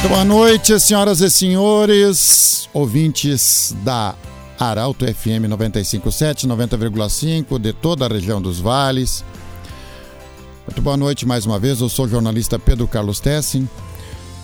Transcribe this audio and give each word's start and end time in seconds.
Muito 0.00 0.14
boa 0.14 0.24
noite, 0.24 0.80
senhoras 0.80 1.20
e 1.20 1.28
senhores, 1.28 2.70
ouvintes 2.72 3.76
da 3.84 4.14
Arauto 4.58 5.04
FM 5.04 5.44
957, 5.46 6.48
90,5 6.48 7.58
de 7.58 7.74
toda 7.74 8.06
a 8.06 8.08
região 8.08 8.40
dos 8.40 8.58
vales. 8.58 9.22
Muito 10.66 10.80
boa 10.80 10.96
noite 10.96 11.26
mais 11.26 11.44
uma 11.44 11.58
vez, 11.58 11.82
eu 11.82 11.88
sou 11.90 12.06
o 12.06 12.08
jornalista 12.08 12.58
Pedro 12.58 12.88
Carlos 12.88 13.20
Tessin. 13.20 13.68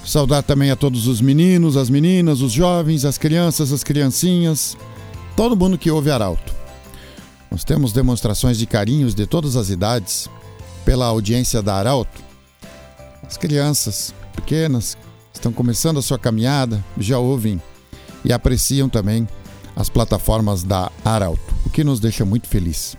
Saudar 0.05 0.43
também 0.43 0.71
a 0.71 0.77
todos 0.77 1.07
os 1.07 1.23
meninos, 1.23 1.79
as 1.79 1.89
meninas, 1.89 2.43
os 2.43 2.53
jovens, 2.53 3.07
as 3.07 3.17
crianças, 3.17 3.73
as 3.73 3.83
criancinhas, 3.83 4.77
todo 5.35 5.57
mundo 5.57 5.79
que 5.79 5.91
ouve 5.91 6.11
Arauto. 6.11 6.55
Nós 7.51 7.65
temos 7.65 7.95
demonstrações 7.95 8.59
de 8.59 8.67
carinhos 8.67 9.15
de 9.15 9.27
todas 9.27 9.57
as 9.57 9.71
idades 9.71 10.29
pela 10.85 11.07
audiência 11.07 11.63
da 11.63 11.77
Arauto. 11.77 12.23
As 13.27 13.39
crianças 13.39 14.13
pequenas 14.35 14.99
estão 15.39 15.53
começando 15.53 15.99
a 15.99 16.03
sua 16.03 16.19
caminhada, 16.19 16.85
já 16.99 17.19
ouvem 17.19 17.61
e 18.25 18.33
apreciam 18.33 18.89
também 18.89 19.29
as 19.75 19.89
plataformas 19.89 20.63
da 20.63 20.91
Arauto, 21.05 21.55
o 21.65 21.71
que 21.71 21.85
nos 21.85 22.01
deixa 22.01 22.25
muito 22.25 22.49
feliz. 22.49 22.97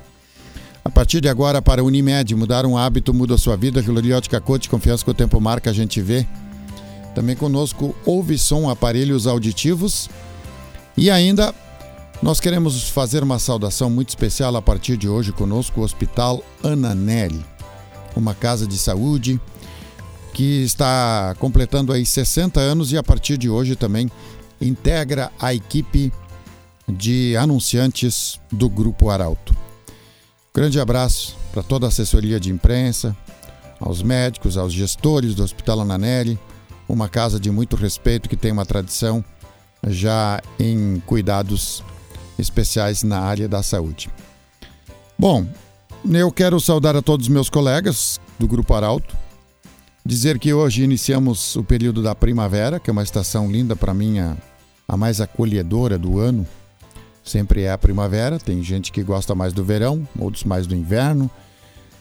A 0.85 0.89
partir 0.89 1.19
de 1.19 1.27
agora, 1.27 1.61
para 1.61 1.81
a 1.81 1.83
Unimed, 1.83 2.33
mudar 2.33 2.65
um 2.65 2.77
hábito 2.77 3.13
muda 3.13 3.35
a 3.35 3.37
sua 3.37 3.57
vida. 3.57 3.81
Juliote 3.81 4.29
Cacote, 4.29 4.69
confiança 4.69 5.03
que 5.03 5.11
o 5.11 5.13
tempo 5.13 5.41
marca, 5.41 5.69
a 5.69 5.73
gente 5.73 6.01
vê. 6.01 6.25
Também 7.13 7.35
conosco 7.35 7.93
Ouve 8.05 8.37
Som 8.37 8.69
Aparelhos 8.69 9.27
Auditivos. 9.27 10.09
E 10.95 11.11
ainda, 11.11 11.53
nós 12.23 12.39
queremos 12.39 12.89
fazer 12.89 13.21
uma 13.21 13.37
saudação 13.37 13.89
muito 13.89 14.09
especial 14.09 14.55
a 14.55 14.61
partir 14.61 14.95
de 14.95 15.09
hoje 15.09 15.33
conosco, 15.33 15.81
o 15.81 15.83
Hospital 15.83 16.41
Ananelli, 16.63 17.43
uma 18.15 18.33
casa 18.33 18.65
de 18.65 18.77
saúde 18.77 19.41
que 20.37 20.61
está 20.61 21.33
completando 21.39 21.91
aí 21.91 22.05
60 22.05 22.59
anos 22.59 22.91
e 22.91 22.97
a 22.97 23.01
partir 23.01 23.39
de 23.39 23.49
hoje 23.49 23.75
também 23.75 24.07
integra 24.61 25.31
a 25.39 25.51
equipe 25.51 26.13
de 26.87 27.35
anunciantes 27.35 28.39
do 28.51 28.69
Grupo 28.69 29.09
Arauto. 29.09 29.57
Grande 30.53 30.79
abraço 30.79 31.35
para 31.51 31.63
toda 31.63 31.87
a 31.87 31.89
assessoria 31.89 32.39
de 32.39 32.51
imprensa, 32.51 33.17
aos 33.79 34.03
médicos, 34.03 34.57
aos 34.57 34.71
gestores 34.71 35.33
do 35.33 35.43
Hospital 35.43 35.81
Ananelli, 35.81 36.37
uma 36.87 37.09
casa 37.09 37.39
de 37.39 37.49
muito 37.49 37.75
respeito 37.75 38.29
que 38.29 38.37
tem 38.37 38.51
uma 38.51 38.65
tradição 38.65 39.25
já 39.87 40.39
em 40.59 41.01
cuidados 41.07 41.83
especiais 42.37 43.01
na 43.01 43.21
área 43.21 43.47
da 43.47 43.63
saúde. 43.63 44.07
Bom, 45.17 45.47
eu 46.07 46.31
quero 46.31 46.59
saudar 46.59 46.95
a 46.95 47.01
todos 47.01 47.25
os 47.25 47.33
meus 47.33 47.49
colegas 47.49 48.21
do 48.37 48.47
Grupo 48.47 48.75
Arauto, 48.75 49.17
Dizer 50.07 50.39
que 50.39 50.53
hoje 50.53 50.83
iniciamos 50.83 51.57
o 51.57 51.63
período 51.65 52.01
da 52.01 52.15
primavera, 52.15 52.79
que 52.79 52.89
é 52.89 52.93
uma 52.93 53.03
estação 53.03 53.51
linda 53.51 53.75
para 53.75 53.93
mim, 53.93 54.19
a, 54.19 54.37
a 54.87 54.95
mais 54.95 55.19
acolhedora 55.19 55.97
do 55.97 56.17
ano. 56.17 56.47
Sempre 57.21 57.63
é 57.63 57.71
a 57.73 57.77
primavera, 57.77 58.39
tem 58.39 58.63
gente 58.63 58.89
que 58.89 59.03
gosta 59.03 59.35
mais 59.35 59.51
do 59.51 59.65
verão, 59.65 60.07
outros 60.17 60.45
mais 60.45 60.65
do 60.65 60.73
inverno. 60.73 61.29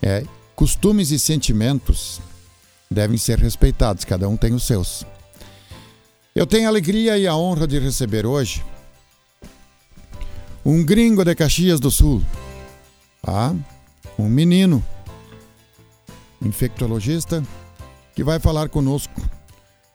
É, 0.01 0.23
costumes 0.55 1.11
e 1.11 1.19
sentimentos 1.19 2.21
devem 2.89 3.19
ser 3.19 3.41
respeitados, 3.41 4.05
cada 4.05 4.29
um 4.29 4.37
tem 4.37 4.55
os 4.55 4.65
seus. 4.65 5.05
Eu 6.33 6.47
tenho 6.47 6.67
a 6.67 6.69
alegria 6.69 7.19
e 7.19 7.27
a 7.27 7.35
honra 7.35 7.67
de 7.67 7.81
receber 7.81 8.25
hoje 8.25 8.65
um 10.65 10.85
gringo 10.85 11.25
de 11.25 11.35
Caxias 11.35 11.81
do 11.81 11.91
Sul, 11.91 12.23
ah, 13.27 13.53
um 14.17 14.29
menino, 14.29 14.81
infectologista, 16.41 17.43
que 18.17 18.25
vai 18.25 18.41
falar 18.41 18.71
conosco. 18.71 19.21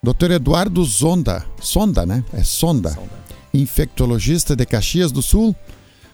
Dr. 0.03 0.31
Eduardo 0.33 0.85
Zonda, 0.85 1.43
Sonda, 1.59 2.05
né? 2.05 2.23
É 2.31 2.43
Sonda, 2.43 2.91
Sonda, 2.91 3.09
infectologista 3.51 4.55
de 4.55 4.63
Caxias 4.63 5.11
do 5.11 5.23
Sul. 5.23 5.55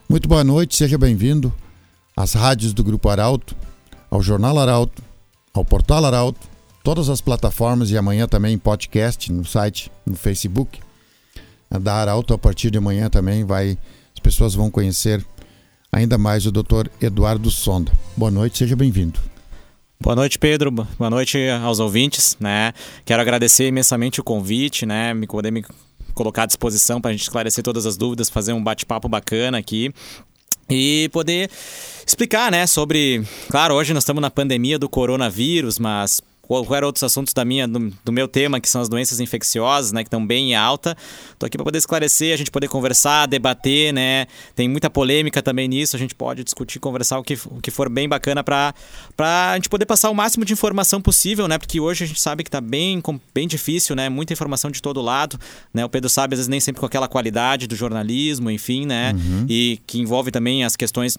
Muito 0.09 0.25
boa 0.25 0.44
noite, 0.44 0.78
seja 0.78 0.97
bem-vindo 0.97 1.53
às 2.16 2.31
rádios 2.31 2.73
do 2.73 2.81
Grupo 2.81 3.09
Arauto, 3.09 3.53
ao 4.09 4.22
Jornal 4.22 4.57
Arauto, 4.57 5.03
ao 5.53 5.66
Portal 5.66 6.06
Arauto, 6.06 6.40
todas 6.81 7.09
as 7.09 7.19
plataformas 7.19 7.91
e 7.91 7.97
amanhã 7.97 8.25
também 8.25 8.53
em 8.53 8.57
podcast, 8.57 9.29
no 9.31 9.44
site, 9.44 9.91
no 10.06 10.16
Facebook. 10.16 10.79
Da 11.69 11.96
Arauto 11.96 12.34
a 12.34 12.38
partir 12.38 12.72
de 12.72 12.78
amanhã 12.78 13.09
também 13.09 13.44
vai, 13.44 13.78
as 14.16 14.19
pessoas 14.22 14.56
vão 14.56 14.72
conhecer 14.72 15.25
ainda 15.91 16.17
mais 16.17 16.46
o 16.46 16.53
Dr. 16.53 16.88
Eduardo 17.01 17.51
Sonda. 17.51 17.91
Boa 18.16 18.31
noite, 18.31 18.59
seja 18.59 18.78
bem-vindo. 18.78 19.19
Boa 20.00 20.16
noite, 20.16 20.38
Pedro. 20.38 20.72
Boa 20.72 21.09
noite 21.09 21.40
aos 21.63 21.80
ouvintes, 21.80 22.38
né? 22.40 22.72
Quero 23.03 23.19
agradecer 23.19 23.68
imensamente 23.68 24.22
o 24.22 24.24
convite, 24.24 24.85
né? 24.85 25.12
Me 25.13 25.25
poder 25.25 25.52
me 25.52 25.66
colocar 26.13 26.44
à 26.44 26.46
disposição 26.46 27.02
para 27.02 27.09
a 27.09 27.12
gente 27.13 27.24
esclarecer 27.24 27.63
todas 27.63 27.85
as 27.85 27.97
dúvidas, 27.97 28.30
fazer 28.30 28.53
um 28.53 28.63
bate-papo 28.63 29.09
bacana 29.09 29.58
aqui 29.58 29.91
e 30.69 31.09
poder 31.12 31.50
explicar, 32.06 32.52
né, 32.52 32.68
sobre, 32.68 33.24
claro, 33.50 33.74
hoje 33.74 33.94
nós 33.94 34.03
estamos 34.03 34.22
na 34.22 34.30
pandemia 34.30 34.78
do 34.78 34.90
coronavírus, 34.90 35.80
mas 35.80 36.22
qualquer 36.47 36.84
outros 36.84 37.03
assuntos 37.03 37.34
da 37.34 37.44
minha, 37.44 37.68
do, 37.68 37.91
do, 38.03 38.12
meu 38.12 38.28
tema, 38.28 38.59
que 38.59 38.69
são 38.69 38.81
as 38.81 38.88
doenças 38.88 39.19
infecciosas, 39.19 39.91
né, 39.91 40.02
que 40.02 40.08
estão 40.08 40.25
bem 40.25 40.52
em 40.52 40.56
alta. 40.56 40.96
Estou 41.34 41.46
aqui 41.46 41.58
para 41.58 41.66
poder 41.66 41.78
esclarecer, 41.78 42.34
a 42.34 42.38
gente 42.38 42.50
poder 42.50 42.69
conversar, 42.69 43.25
debater, 43.28 43.94
né? 43.94 44.28
Tem 44.56 44.69
muita 44.69 44.90
polêmica 44.90 45.41
também 45.41 45.68
nisso, 45.68 45.96
a 45.96 46.00
gente 46.00 46.16
pode 46.16 46.44
discutir, 46.44 46.80
conversar 46.80 47.19
o 47.19 47.24
que, 47.24 47.34
o 47.46 47.62
que 47.62 47.69
for 47.69 47.90
bem 47.90 48.08
bacana 48.08 48.44
para 48.44 48.74
a 49.19 49.56
gente 49.56 49.68
poder 49.68 49.85
passar 49.85 50.09
o 50.09 50.16
máximo 50.16 50.46
de 50.46 50.53
informação 50.53 51.02
possível, 51.02 51.47
né? 51.47 51.58
Porque 51.58 51.80
hoje 51.80 52.06
a 52.06 52.08
gente 52.08 52.22
sabe 52.22 52.44
que 52.44 52.47
está 52.50 52.62
bem, 52.62 53.03
bem 53.34 53.47
difícil, 53.47 53.96
né? 53.96 54.08
Muita 54.08 54.31
informação 54.31 54.72
de 54.72 54.81
todo 54.81 55.02
lado, 55.02 55.38
né? 55.74 55.84
O 55.84 55.90
Pedro 55.90 56.09
sabe, 56.09 56.35
às 56.35 56.40
vezes 56.40 56.47
nem 56.47 56.59
sempre 56.59 56.79
com 56.79 56.85
aquela 56.85 57.08
qualidade 57.08 57.68
do 57.68 57.75
jornalismo, 57.75 58.50
enfim, 58.50 58.85
né? 58.85 59.14
Uhum. 59.14 59.46
E 59.50 59.81
que 59.85 60.00
envolve 60.00 60.31
também 60.31 60.64
as 60.64 60.75
questões 60.75 61.18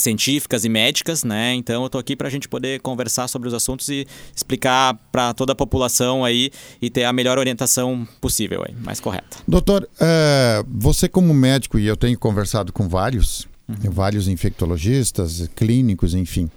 científicas 0.00 0.64
e 0.64 0.68
médicas, 0.68 1.24
né? 1.24 1.54
Então 1.54 1.82
eu 1.82 1.86
estou 1.86 2.00
aqui 2.00 2.16
para 2.16 2.28
a 2.28 2.30
gente 2.30 2.48
poder 2.48 2.80
conversar 2.80 3.28
sobre 3.28 3.48
os 3.48 3.54
assuntos 3.54 3.88
e 3.88 4.06
explicar 4.34 4.94
para 5.12 5.32
toda 5.34 5.52
a 5.52 5.54
população 5.54 6.24
aí 6.24 6.50
e 6.80 6.90
ter 6.90 7.04
a 7.04 7.12
melhor 7.12 7.38
orientação 7.38 8.06
possível 8.20 8.64
aí, 8.66 8.74
mais 8.74 9.00
correta. 9.00 9.38
Doutor, 9.46 9.88
é, 10.00 10.64
você 10.68 11.08
como 11.08 11.32
médico 11.34 11.78
e 11.78 11.86
eu 11.86 11.96
tenho 11.96 12.18
conversado 12.18 12.72
com 12.72 12.88
vários, 12.88 13.46
uhum. 13.68 13.90
vários 13.90 14.28
infectologistas, 14.28 15.48
clínicos, 15.54 16.14
enfim, 16.14 16.50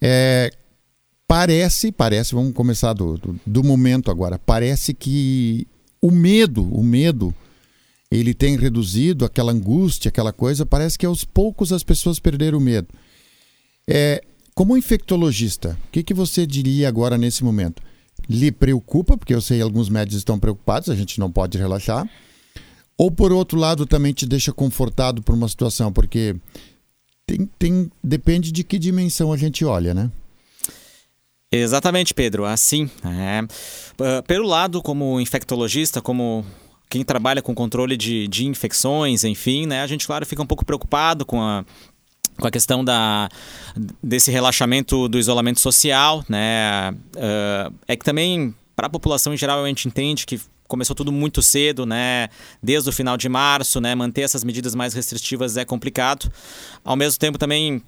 é, 0.00 0.50
parece, 1.26 1.90
parece, 1.90 2.34
vamos 2.34 2.52
começar 2.52 2.92
do, 2.92 3.16
do, 3.16 3.40
do 3.46 3.64
momento 3.64 4.10
agora, 4.10 4.38
parece 4.38 4.94
que 4.94 5.66
o 6.00 6.10
medo, 6.10 6.62
o 6.72 6.82
medo 6.82 7.34
ele 8.10 8.34
tem 8.34 8.56
reduzido 8.56 9.24
aquela 9.24 9.52
angústia, 9.52 10.08
aquela 10.08 10.32
coisa. 10.32 10.64
Parece 10.64 10.98
que 10.98 11.06
aos 11.06 11.24
poucos 11.24 11.72
as 11.72 11.82
pessoas 11.82 12.18
perderam 12.18 12.58
o 12.58 12.60
medo. 12.60 12.88
É, 13.88 14.22
como 14.54 14.76
infectologista, 14.76 15.78
o 15.88 15.90
que, 15.90 16.02
que 16.02 16.14
você 16.14 16.46
diria 16.46 16.88
agora 16.88 17.18
nesse 17.18 17.44
momento? 17.44 17.82
Lhe 18.28 18.50
preocupa, 18.50 19.16
porque 19.16 19.34
eu 19.34 19.40
sei 19.40 19.58
que 19.58 19.62
alguns 19.62 19.88
médicos 19.88 20.18
estão 20.18 20.38
preocupados, 20.38 20.88
a 20.88 20.94
gente 20.94 21.20
não 21.20 21.30
pode 21.30 21.58
relaxar. 21.58 22.08
Ou 22.96 23.10
por 23.10 23.32
outro 23.32 23.58
lado, 23.58 23.86
também 23.86 24.12
te 24.12 24.24
deixa 24.24 24.52
confortado 24.52 25.22
por 25.22 25.34
uma 25.34 25.48
situação, 25.48 25.92
porque 25.92 26.34
tem, 27.26 27.50
tem, 27.58 27.92
depende 28.02 28.50
de 28.50 28.64
que 28.64 28.78
dimensão 28.78 29.32
a 29.32 29.36
gente 29.36 29.64
olha, 29.64 29.92
né? 29.92 30.10
Exatamente, 31.52 32.14
Pedro. 32.14 32.44
Assim, 32.44 32.90
é. 33.04 34.22
pelo 34.22 34.46
lado 34.46 34.82
como 34.82 35.20
infectologista, 35.20 36.00
como 36.00 36.44
quem 36.88 37.04
trabalha 37.04 37.42
com 37.42 37.54
controle 37.54 37.96
de, 37.96 38.28
de 38.28 38.46
infecções, 38.46 39.24
enfim, 39.24 39.66
né? 39.66 39.82
A 39.82 39.86
gente, 39.86 40.06
claro, 40.06 40.24
fica 40.24 40.42
um 40.42 40.46
pouco 40.46 40.64
preocupado 40.64 41.24
com 41.24 41.40
a 41.42 41.64
com 42.38 42.46
a 42.46 42.50
questão 42.50 42.84
da, 42.84 43.30
desse 44.02 44.30
relaxamento 44.30 45.08
do 45.08 45.18
isolamento 45.18 45.58
social, 45.58 46.22
né? 46.28 46.90
Uh, 47.16 47.74
é 47.88 47.96
que 47.96 48.04
também, 48.04 48.54
para 48.74 48.88
a 48.88 48.90
população 48.90 49.32
em 49.32 49.38
geral, 49.38 49.64
a 49.64 49.68
gente 49.68 49.88
entende 49.88 50.26
que 50.26 50.38
começou 50.68 50.94
tudo 50.94 51.10
muito 51.10 51.40
cedo, 51.40 51.86
né? 51.86 52.28
Desde 52.62 52.88
o 52.90 52.92
final 52.92 53.16
de 53.16 53.28
março, 53.28 53.80
né? 53.80 53.94
Manter 53.94 54.22
essas 54.22 54.44
medidas 54.44 54.74
mais 54.74 54.92
restritivas 54.92 55.56
é 55.56 55.64
complicado. 55.64 56.30
Ao 56.84 56.96
mesmo 56.96 57.18
tempo, 57.18 57.38
também 57.38 57.82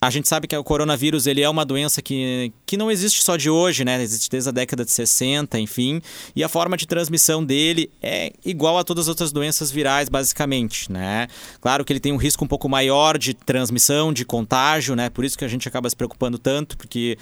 a 0.00 0.10
gente 0.10 0.28
sabe 0.28 0.46
que 0.46 0.56
o 0.56 0.62
coronavírus 0.62 1.26
ele 1.26 1.42
é 1.42 1.48
uma 1.48 1.64
doença 1.64 2.00
que, 2.00 2.52
que 2.64 2.76
não 2.76 2.90
existe 2.90 3.22
só 3.22 3.36
de 3.36 3.50
hoje, 3.50 3.84
né? 3.84 4.00
Existe 4.00 4.30
desde 4.30 4.48
a 4.48 4.52
década 4.52 4.84
de 4.84 4.92
60, 4.92 5.58
enfim. 5.58 6.00
E 6.36 6.44
a 6.44 6.48
forma 6.48 6.76
de 6.76 6.86
transmissão 6.86 7.44
dele 7.44 7.90
é 8.00 8.32
igual 8.44 8.78
a 8.78 8.84
todas 8.84 9.06
as 9.06 9.08
outras 9.08 9.32
doenças 9.32 9.72
virais, 9.72 10.08
basicamente, 10.08 10.90
né? 10.92 11.26
Claro 11.60 11.84
que 11.84 11.92
ele 11.92 11.98
tem 11.98 12.12
um 12.12 12.16
risco 12.16 12.44
um 12.44 12.48
pouco 12.48 12.68
maior 12.68 13.18
de 13.18 13.34
transmissão, 13.34 14.12
de 14.12 14.24
contágio, 14.24 14.94
né? 14.94 15.10
Por 15.10 15.24
isso 15.24 15.36
que 15.36 15.44
a 15.44 15.48
gente 15.48 15.66
acaba 15.66 15.90
se 15.90 15.96
preocupando 15.96 16.38
tanto, 16.38 16.78
porque 16.78 17.18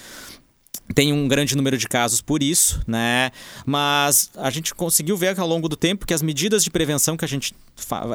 tem 0.94 1.12
um 1.12 1.26
grande 1.26 1.56
número 1.56 1.76
de 1.76 1.88
casos 1.88 2.20
por 2.20 2.42
isso, 2.42 2.80
né? 2.86 3.30
Mas 3.64 4.30
a 4.36 4.50
gente 4.50 4.74
conseguiu 4.74 5.16
ver 5.16 5.38
ao 5.38 5.46
longo 5.46 5.68
do 5.68 5.76
tempo 5.76 6.06
que 6.06 6.14
as 6.14 6.22
medidas 6.22 6.62
de 6.62 6.70
prevenção 6.70 7.16
que 7.16 7.24
a 7.24 7.28
gente, 7.28 7.54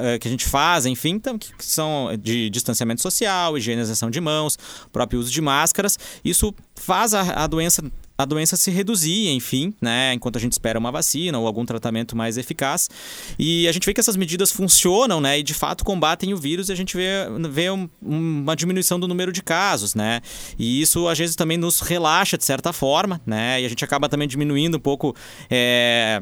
eh, 0.04 0.20
que 0.20 0.28
a 0.28 0.32
gente 0.32 0.46
faz, 0.46 0.86
enfim, 0.86 1.12
então, 1.12 1.38
que 1.38 1.50
são 1.60 2.10
de 2.18 2.50
distanciamento 2.50 3.02
social, 3.02 3.58
higienização 3.58 4.10
de 4.10 4.22
mãos, 4.22 4.58
próprio 4.92 5.20
uso 5.20 5.32
de 5.32 5.42
máscaras, 5.42 5.98
isso 6.24 6.54
faz 6.76 7.14
a, 7.14 7.44
a 7.44 7.48
doença 7.48 7.84
a 8.22 8.26
doença 8.26 8.56
se 8.56 8.72
reduzir, 8.72 9.30
enfim, 9.30 9.74
né? 9.82 10.14
Enquanto 10.14 10.38
a 10.38 10.40
gente 10.40 10.54
espera 10.54 10.78
uma 10.78 10.92
vacina 10.92 11.38
ou 11.38 11.48
algum 11.48 11.66
tratamento 11.66 12.16
mais 12.16 12.38
eficaz. 12.38 12.90
E 13.38 13.68
a 13.68 13.72
gente 13.72 13.86
vê 13.86 13.94
que 13.94 14.00
essas 14.00 14.16
medidas 14.16 14.52
funcionam, 14.52 15.20
né? 15.20 15.40
E 15.40 15.44
de 15.44 15.54
fato 15.54 15.84
combatem 15.84 16.34
o 16.34 16.38
vírus 16.38 16.70
e 16.70 16.72
a 16.72 16.76
gente 16.76 16.96
vê, 16.96 17.28
vê 17.50 17.70
um, 17.70 17.90
uma 18.02 18.56
diminuição 18.56 19.00
do 19.00 19.08
número 19.08 19.32
de 19.32 19.42
casos, 19.42 19.96
né? 19.96 20.22
E 20.58 20.82
isso 20.82 21.08
às 21.08 21.18
vezes 21.18 21.36
também 21.36 21.58
nos 21.58 21.80
relaxa 21.80 22.38
de 22.38 22.46
certa 22.46 22.72
forma, 22.72 23.22
né? 23.26 23.62
E 23.62 23.66
a 23.66 23.70
gente 23.70 23.84
acaba 23.84 24.08
também 24.08 24.28
diminuindo 24.28 24.78
um 24.78 24.82
pouco. 24.82 25.16
É 25.50 26.22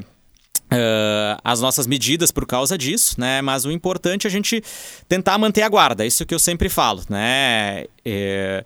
Uh, 0.72 1.34
as 1.42 1.60
nossas 1.60 1.84
medidas 1.84 2.30
por 2.30 2.46
causa 2.46 2.78
disso, 2.78 3.20
né? 3.20 3.42
Mas 3.42 3.64
o 3.64 3.72
importante 3.72 4.28
é 4.28 4.28
a 4.28 4.30
gente 4.30 4.62
tentar 5.08 5.36
manter 5.36 5.62
a 5.62 5.68
guarda, 5.68 6.06
isso 6.06 6.24
que 6.24 6.32
eu 6.32 6.38
sempre 6.38 6.68
falo, 6.68 7.02
né? 7.08 7.86
É... 8.04 8.62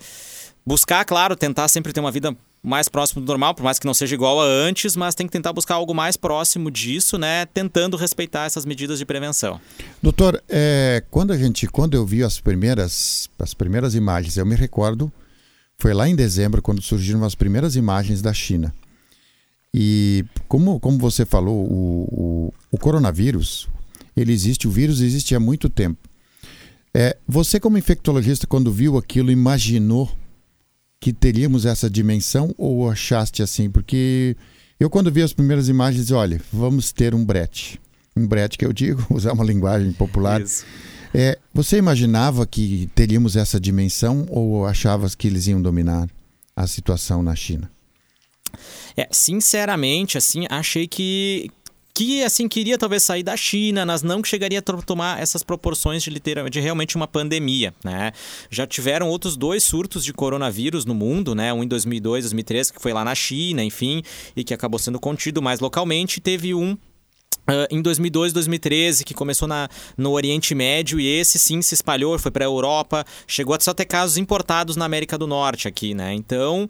Buscar, 0.67 1.03
claro, 1.07 1.35
tentar 1.35 1.67
sempre 1.69 1.95
ter 1.95 2.01
uma 2.01 2.11
vida 2.11 2.37
mais 2.65 2.89
próximo 2.89 3.21
do 3.21 3.27
normal, 3.27 3.55
por 3.55 3.63
mais 3.63 3.79
que 3.79 3.87
não 3.87 3.93
seja 3.93 4.15
igual 4.15 4.41
a 4.41 4.45
antes, 4.45 4.97
mas 4.97 5.15
tem 5.15 5.27
que 5.27 5.33
tentar 5.33 5.53
buscar 5.53 5.75
algo 5.75 5.93
mais 5.93 6.17
próximo 6.17 6.71
disso, 6.71 7.19
né? 7.19 7.45
Tentando 7.45 7.95
respeitar 7.95 8.47
essas 8.47 8.65
medidas 8.65 8.99
de 8.99 9.05
prevenção. 9.05 9.61
Doutor, 10.03 10.43
é, 10.49 11.05
quando 11.11 11.35
a 11.35 11.37
gente, 11.37 11.67
quando 11.67 11.95
eu 11.95 12.07
vi 12.07 12.25
as 12.25 12.41
primeiras, 12.41 13.29
as 13.39 13.53
primeiras 13.53 13.95
imagens, 13.95 14.39
eu 14.39 14.47
me 14.47 14.55
recordo, 14.55 15.13
foi 15.77 15.93
lá 15.93 16.09
em 16.09 16.17
dezembro 16.17 16.63
quando 16.63 16.81
surgiram 16.81 17.23
as 17.23 17.35
primeiras 17.35 17.77
imagens 17.77 18.23
da 18.23 18.33
China. 18.33 18.75
E 19.75 20.25
como, 20.49 20.81
como 20.81 20.97
você 20.97 21.27
falou, 21.27 21.67
o, 21.71 22.09
o, 22.11 22.55
o 22.71 22.79
coronavírus, 22.79 23.69
ele 24.17 24.33
existe, 24.33 24.67
o 24.67 24.71
vírus 24.71 25.03
existe 25.03 25.35
há 25.35 25.41
muito 25.41 25.69
tempo. 25.69 26.09
É, 26.95 27.17
você, 27.29 27.61
como 27.61 27.77
infectologista, 27.77 28.47
quando 28.47 28.73
viu 28.73 28.97
aquilo, 28.97 29.31
imaginou 29.31 30.09
que 31.05 31.13
teríamos 31.13 31.67
essa 31.67 31.91
dimensão 31.91 32.55
ou 32.57 32.91
achaste 32.91 33.43
assim? 33.43 33.71
Porque 33.71 34.35
eu, 34.81 34.89
quando 34.89 35.13
vi 35.13 35.21
as 35.21 35.35
primeiras 35.35 35.69
imagens, 35.69 36.11
olha, 36.11 36.41
vamos 36.51 36.93
ter 36.93 37.15
um 37.15 37.23
brete. 37.23 37.79
Um 38.17 38.27
brete 38.27 38.57
que 38.57 38.65
eu 38.65 38.73
digo, 38.73 39.05
usar 39.15 39.35
uma 39.35 39.45
linguagem 39.45 39.93
popular. 39.93 40.41
Isso. 40.41 40.65
É, 41.13 41.39
você 41.53 41.77
imaginava 41.77 42.47
que 42.47 42.89
teríamos 42.95 43.37
essa 43.37 43.61
dimensão 43.61 44.25
ou 44.31 44.65
achavas 44.65 45.15
que 45.15 45.27
eles 45.27 45.47
iam 45.47 45.61
dominar 45.61 46.09
a 46.57 46.67
situação 46.67 47.23
na 47.23 47.37
China? 47.37 47.71
É, 48.97 49.07
sinceramente, 49.11 50.17
assim, 50.17 50.47
achei 50.49 50.89
que 50.89 51.51
que 51.95 52.25
assim 52.25 52.49
queria 52.49 52.77
talvez 52.77 53.05
sair 53.05 53.23
da 53.23 53.37
China, 53.37 53.87
mas 53.87 54.03
não 54.03 54.21
que 54.21 54.29
chegaria 54.29 54.59
a 54.59 54.63
tomar 54.63 55.23
essas 55.23 55.45
proporções 55.45 56.03
de, 56.03 56.11
literal, 56.11 56.49
de 56.51 56.59
realmente 56.59 56.97
uma 56.97 57.07
pandemia, 57.07 57.73
né? 57.85 58.11
Já 58.51 58.67
tiveram 58.67 59.09
outros 59.09 59.37
dois 59.37 59.63
surtos 59.63 60.05
de 60.05 60.13
coronavírus 60.13 60.85
no 60.85 60.95
mundo, 60.95 61.37
né? 61.37 61.53
Um 61.53 61.63
em 61.63 61.69
2002, 61.69 62.25
2003, 62.25 62.73
que 62.73 62.83
foi 62.83 62.93
lá 62.93 63.05
na 63.05 63.15
China, 63.15 63.63
enfim, 63.63 64.03
e 64.35 64.43
que 64.43 64.53
acabou 64.53 64.79
sendo 64.79 64.99
contido 64.99 65.41
mais 65.41 65.61
localmente. 65.61 66.21
Teve 66.21 66.53
um 66.53 66.77
Uh, 67.47 67.69
em 67.71 67.83
2002, 67.83 68.33
2013, 68.33 69.05
que 69.05 69.13
começou 69.13 69.47
na, 69.47 69.69
no 69.99 70.13
Oriente 70.13 70.55
Médio 70.55 70.99
e 70.99 71.07
esse 71.07 71.39
sim 71.39 71.61
se 71.61 71.75
espalhou, 71.75 72.19
foi 72.19 72.31
para 72.31 72.43
a 72.45 72.49
Europa, 72.49 73.05
chegou 73.27 73.55
a 73.55 73.61
só 73.61 73.75
ter 73.75 73.85
casos 73.85 74.17
importados 74.17 74.77
na 74.77 74.87
América 74.87 75.19
do 75.19 75.27
Norte 75.27 75.69
aqui, 75.69 75.93
né? 75.93 76.15
Então, 76.15 76.67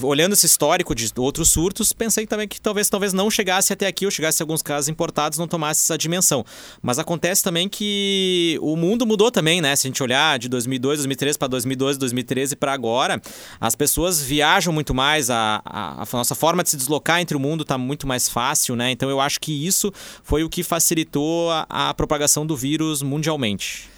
olhando 0.00 0.34
esse 0.34 0.46
histórico 0.46 0.94
de 0.94 1.10
outros 1.16 1.50
surtos, 1.50 1.92
pensei 1.92 2.24
também 2.24 2.46
que 2.46 2.60
talvez, 2.60 2.88
talvez 2.88 3.12
não 3.12 3.28
chegasse 3.28 3.72
até 3.72 3.88
aqui 3.88 4.04
ou 4.04 4.12
chegasse 4.12 4.40
alguns 4.40 4.62
casos 4.62 4.88
importados, 4.88 5.38
não 5.38 5.48
tomasse 5.48 5.80
essa 5.80 5.98
dimensão. 5.98 6.44
Mas 6.80 7.00
acontece 7.00 7.42
também 7.42 7.68
que 7.68 8.56
o 8.62 8.76
mundo 8.76 9.04
mudou 9.04 9.28
também, 9.28 9.60
né? 9.60 9.74
Se 9.74 9.88
a 9.88 9.90
gente 9.90 10.02
olhar 10.04 10.38
de 10.38 10.48
2002, 10.48 10.98
2013 10.98 11.36
para 11.36 11.48
2012, 11.48 11.98
2013 11.98 12.54
para 12.54 12.72
agora, 12.72 13.20
as 13.60 13.74
pessoas 13.74 14.22
viajam 14.22 14.72
muito 14.72 14.94
mais, 14.94 15.30
a, 15.30 15.60
a, 15.64 16.02
a 16.02 16.06
nossa 16.12 16.36
forma 16.36 16.62
de 16.62 16.70
se 16.70 16.76
deslocar 16.76 17.20
entre 17.20 17.36
o 17.36 17.40
mundo 17.40 17.62
está 17.62 17.76
muito 17.76 18.06
mais 18.06 18.28
fácil, 18.28 18.76
né? 18.76 18.92
Então 18.92 19.10
eu 19.10 19.20
acho 19.20 19.40
que 19.40 19.66
isso 19.66 19.92
foi 20.22 20.44
o 20.44 20.48
que 20.48 20.62
facilitou 20.62 21.50
a, 21.50 21.66
a 21.68 21.94
propagação 21.94 22.46
do 22.46 22.56
vírus 22.56 23.02
mundialmente. 23.02 23.88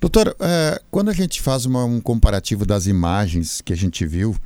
Doutor, 0.00 0.36
é, 0.40 0.80
quando 0.90 1.10
a 1.10 1.14
gente 1.14 1.40
faz 1.40 1.64
uma, 1.66 1.84
um 1.84 2.00
comparativo 2.00 2.66
das 2.66 2.86
imagens 2.86 3.60
que 3.60 3.72
a 3.72 3.76
gente 3.76 4.04
viu, 4.06 4.36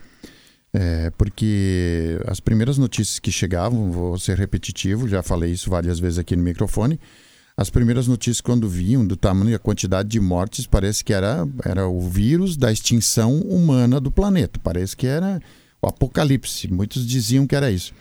é, 0.72 1.10
porque 1.16 2.20
as 2.26 2.40
primeiras 2.40 2.78
notícias 2.78 3.18
que 3.18 3.32
chegavam, 3.32 3.90
vou 3.90 4.18
ser 4.18 4.36
repetitivo, 4.36 5.08
já 5.08 5.22
falei 5.22 5.50
isso 5.52 5.70
várias 5.70 5.98
vezes 5.98 6.18
aqui 6.18 6.36
no 6.36 6.42
microfone, 6.42 7.00
as 7.56 7.70
primeiras 7.70 8.06
notícias 8.06 8.40
quando 8.40 8.68
vinham 8.68 9.04
do 9.04 9.16
tamanho 9.16 9.50
e 9.50 9.54
a 9.54 9.58
quantidade 9.58 10.08
de 10.08 10.20
mortes, 10.20 10.64
parece 10.64 11.02
que 11.02 11.12
era, 11.12 11.44
era 11.64 11.88
o 11.88 12.00
vírus 12.00 12.56
da 12.56 12.70
extinção 12.70 13.40
humana 13.40 14.00
do 14.00 14.12
planeta. 14.12 14.60
Parece 14.62 14.96
que 14.96 15.08
era 15.08 15.40
o 15.82 15.88
apocalipse. 15.88 16.72
Muitos 16.72 17.04
diziam 17.04 17.48
que 17.48 17.56
era 17.56 17.68
isso. 17.68 17.92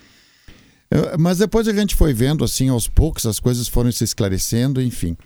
Mas 1.19 1.39
depois 1.39 1.67
a 1.67 1.73
gente 1.73 1.95
foi 1.95 2.13
vendo, 2.13 2.43
assim, 2.43 2.69
aos 2.69 2.87
poucos, 2.87 3.25
as 3.25 3.39
coisas 3.39 3.67
foram 3.67 3.91
se 3.91 4.03
esclarecendo, 4.03 4.81
enfim. 4.81 5.17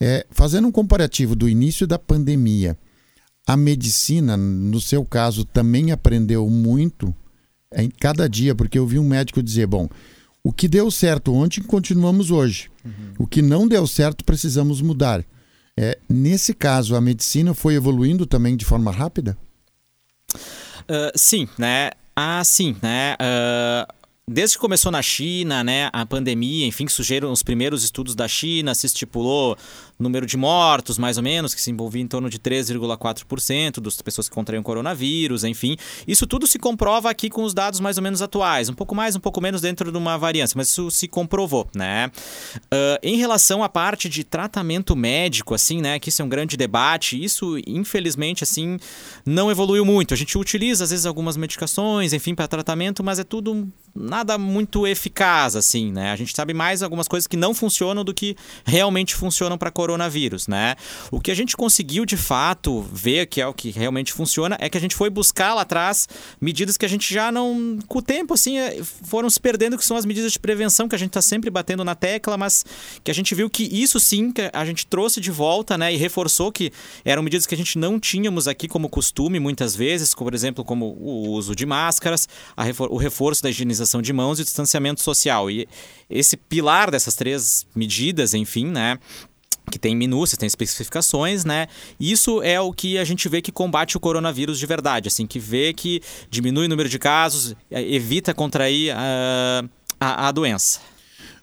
É, 0.00 0.26
fazendo 0.30 0.68
um 0.68 0.72
comparativo 0.72 1.34
do 1.34 1.48
início 1.48 1.86
da 1.86 1.98
pandemia, 1.98 2.76
a 3.46 3.56
medicina, 3.56 4.36
no 4.36 4.80
seu 4.80 5.04
caso, 5.04 5.44
também 5.44 5.92
aprendeu 5.92 6.48
muito 6.48 7.14
em 7.74 7.88
cada 7.88 8.28
dia, 8.28 8.54
porque 8.54 8.78
eu 8.78 8.86
vi 8.86 8.98
um 8.98 9.08
médico 9.08 9.42
dizer: 9.42 9.66
bom, 9.66 9.88
o 10.44 10.52
que 10.52 10.68
deu 10.68 10.90
certo 10.90 11.32
ontem, 11.32 11.62
continuamos 11.62 12.30
hoje. 12.30 12.70
Uhum. 12.84 13.14
O 13.20 13.26
que 13.26 13.40
não 13.40 13.66
deu 13.66 13.86
certo, 13.86 14.24
precisamos 14.24 14.80
mudar. 14.80 15.24
É, 15.74 15.98
nesse 16.08 16.52
caso, 16.52 16.94
a 16.94 17.00
medicina 17.00 17.54
foi 17.54 17.74
evoluindo 17.74 18.26
também 18.26 18.56
de 18.56 18.64
forma 18.64 18.90
rápida? 18.90 19.38
Uh, 20.34 21.16
sim, 21.16 21.48
né? 21.56 21.92
Ah, 22.14 22.44
sim, 22.44 22.76
né? 22.82 23.14
Uh 23.14 24.01
desde 24.28 24.56
que 24.56 24.60
começou 24.60 24.92
na 24.92 25.02
China, 25.02 25.64
né, 25.64 25.90
a 25.92 26.06
pandemia, 26.06 26.66
enfim, 26.66 26.86
que 26.86 26.92
surgiram 26.92 27.32
os 27.32 27.42
primeiros 27.42 27.82
estudos 27.82 28.14
da 28.14 28.28
China, 28.28 28.74
se 28.74 28.86
estipulou 28.86 29.56
número 30.02 30.26
de 30.26 30.36
mortos, 30.36 30.98
mais 30.98 31.16
ou 31.16 31.22
menos, 31.22 31.54
que 31.54 31.60
se 31.60 31.70
envolvia 31.70 32.02
em 32.02 32.06
torno 32.06 32.28
de 32.28 32.38
3,4% 32.38 33.80
das 33.80 34.00
pessoas 34.02 34.28
que 34.28 34.34
contraíam 34.34 34.62
coronavírus, 34.62 35.44
enfim. 35.44 35.76
Isso 36.06 36.26
tudo 36.26 36.46
se 36.46 36.58
comprova 36.58 37.10
aqui 37.10 37.30
com 37.30 37.44
os 37.44 37.54
dados 37.54 37.80
mais 37.80 37.96
ou 37.96 38.02
menos 38.02 38.20
atuais, 38.20 38.68
um 38.68 38.74
pouco 38.74 38.94
mais, 38.94 39.16
um 39.16 39.20
pouco 39.20 39.40
menos 39.40 39.60
dentro 39.60 39.90
de 39.90 39.96
uma 39.96 40.18
variância, 40.18 40.56
mas 40.56 40.68
isso 40.68 40.90
se 40.90 41.08
comprovou, 41.08 41.68
né? 41.74 42.10
Uh, 42.56 42.98
em 43.02 43.16
relação 43.16 43.62
à 43.62 43.68
parte 43.68 44.08
de 44.08 44.24
tratamento 44.24 44.94
médico, 44.96 45.54
assim, 45.54 45.80
né, 45.80 45.98
que 45.98 46.08
isso 46.08 46.20
é 46.20 46.24
um 46.24 46.28
grande 46.28 46.56
debate, 46.56 47.22
isso, 47.22 47.56
infelizmente, 47.66 48.42
assim, 48.44 48.78
não 49.24 49.50
evoluiu 49.50 49.84
muito. 49.84 50.14
A 50.14 50.16
gente 50.16 50.36
utiliza, 50.36 50.84
às 50.84 50.90
vezes, 50.90 51.06
algumas 51.06 51.36
medicações, 51.36 52.12
enfim, 52.12 52.34
para 52.34 52.48
tratamento, 52.48 53.02
mas 53.02 53.18
é 53.18 53.24
tudo 53.24 53.68
nada 53.94 54.38
muito 54.38 54.86
eficaz, 54.86 55.54
assim, 55.54 55.92
né? 55.92 56.12
A 56.12 56.16
gente 56.16 56.34
sabe 56.34 56.54
mais 56.54 56.82
algumas 56.82 57.06
coisas 57.06 57.26
que 57.26 57.36
não 57.36 57.54
funcionam 57.54 58.02
do 58.04 58.14
que 58.14 58.36
realmente 58.64 59.14
funcionam 59.14 59.58
para 59.58 59.70
coronavírus, 59.70 59.91
né? 60.46 60.76
O 61.10 61.20
que 61.20 61.30
a 61.30 61.34
gente 61.34 61.56
conseguiu 61.56 62.04
de 62.04 62.16
fato 62.16 62.82
ver 62.92 63.26
que 63.26 63.40
é 63.40 63.46
o 63.46 63.54
que 63.54 63.70
realmente 63.70 64.12
funciona 64.12 64.56
é 64.60 64.68
que 64.68 64.78
a 64.78 64.80
gente 64.80 64.94
foi 64.94 65.10
buscar 65.10 65.54
lá 65.54 65.62
atrás 65.62 66.08
medidas 66.40 66.76
que 66.76 66.84
a 66.84 66.88
gente 66.88 67.12
já 67.12 67.30
não, 67.30 67.78
com 67.86 67.98
o 67.98 68.02
tempo, 68.02 68.34
assim, 68.34 68.58
é, 68.58 68.82
foram 69.04 69.28
se 69.30 69.40
perdendo, 69.40 69.78
que 69.78 69.84
são 69.84 69.96
as 69.96 70.04
medidas 70.04 70.32
de 70.32 70.38
prevenção 70.38 70.88
que 70.88 70.94
a 70.94 70.98
gente 70.98 71.10
está 71.10 71.22
sempre 71.22 71.50
batendo 71.50 71.84
na 71.84 71.94
tecla, 71.94 72.36
mas 72.36 72.64
que 73.02 73.10
a 73.10 73.14
gente 73.14 73.34
viu 73.34 73.48
que 73.48 73.64
isso 73.64 73.98
sim, 74.00 74.32
que 74.32 74.50
a 74.52 74.64
gente 74.64 74.86
trouxe 74.86 75.20
de 75.20 75.30
volta, 75.30 75.78
né? 75.78 75.92
E 75.92 75.96
reforçou 75.96 76.50
que 76.50 76.72
eram 77.04 77.22
medidas 77.22 77.46
que 77.46 77.54
a 77.54 77.58
gente 77.58 77.78
não 77.78 77.98
tínhamos 77.98 78.48
aqui 78.48 78.68
como 78.68 78.88
costume 78.88 79.38
muitas 79.38 79.74
vezes, 79.74 80.14
como, 80.14 80.30
por 80.30 80.34
exemplo, 80.34 80.64
como 80.64 80.96
o 81.00 81.30
uso 81.30 81.54
de 81.54 81.66
máscaras, 81.66 82.28
refor 82.56 82.90
o 82.90 82.96
reforço 82.96 83.42
da 83.42 83.50
higienização 83.50 84.00
de 84.00 84.12
mãos 84.12 84.40
e 84.40 84.44
distanciamento 84.44 85.02
social. 85.02 85.50
E 85.50 85.68
esse 86.08 86.36
pilar 86.36 86.90
dessas 86.90 87.14
três 87.14 87.66
medidas, 87.74 88.34
enfim, 88.34 88.66
né? 88.66 88.98
Que 89.70 89.78
tem 89.78 89.94
minúcias, 89.94 90.38
tem 90.38 90.46
especificações, 90.46 91.44
né? 91.44 91.66
Isso 91.98 92.42
é 92.42 92.60
o 92.60 92.72
que 92.72 92.98
a 92.98 93.04
gente 93.04 93.28
vê 93.28 93.40
que 93.40 93.52
combate 93.52 93.96
o 93.96 94.00
coronavírus 94.00 94.58
de 94.58 94.66
verdade, 94.66 95.08
assim, 95.08 95.26
que 95.26 95.38
vê 95.38 95.72
que 95.72 96.00
diminui 96.30 96.66
o 96.66 96.68
número 96.68 96.88
de 96.88 96.98
casos, 96.98 97.54
é, 97.70 97.82
evita 97.82 98.34
contrair 98.34 98.94
a, 98.96 99.64
a, 100.00 100.28
a 100.28 100.32
doença. 100.32 100.80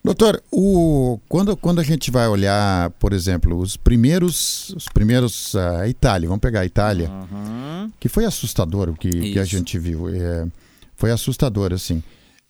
Doutor, 0.03 0.41
o, 0.49 1.19
quando, 1.27 1.57
quando 1.57 1.79
a 1.79 1.83
gente 1.83 2.09
vai 2.09 2.27
olhar, 2.27 2.89
por 2.91 3.11
exemplo, 3.11 3.57
os 3.57 3.75
primeiros, 3.75 4.69
os 4.69 4.85
primeiros 4.85 5.55
a 5.55 5.87
Itália, 5.89 6.27
vamos 6.27 6.41
pegar 6.41 6.61
a 6.61 6.65
Itália, 6.65 7.09
uhum. 7.09 7.91
que 7.99 8.07
foi 8.07 8.23
assustador 8.23 8.89
o 8.89 8.93
que, 8.93 9.09
que 9.09 9.39
a 9.39 9.43
gente 9.43 9.77
viu, 9.77 10.07
é, 10.07 10.47
foi 10.95 11.11
assustador, 11.11 11.73
assim. 11.73 12.01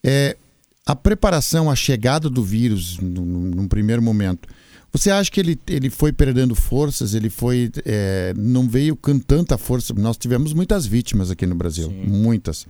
É, 0.04 0.38
a 0.86 0.96
preparação, 0.96 1.70
a 1.70 1.76
chegada 1.76 2.30
do 2.30 2.44
vírus 2.44 2.98
num, 3.00 3.26
num, 3.26 3.68
primeiro 3.68 4.02
momento, 4.02 4.48
você 4.92 5.12
acha 5.12 5.30
que 5.30 5.40
ele, 5.40 5.60
ele 5.68 5.90
foi 5.90 6.12
perdendo 6.12 6.56
forças? 6.56 7.14
Ele 7.14 7.30
foi. 7.30 7.72
É, 7.86 8.34
não 8.36 8.68
veio 8.68 8.96
com 8.96 9.20
tanta 9.20 9.58
força. 9.58 9.94
Nós 9.94 10.18
tivemos 10.18 10.54
muitas 10.54 10.86
vítimas 10.86 11.30
aqui 11.30 11.46
no 11.46 11.56
Brasil, 11.56 11.90
Sim. 11.90 12.06
muitas. 12.08 12.66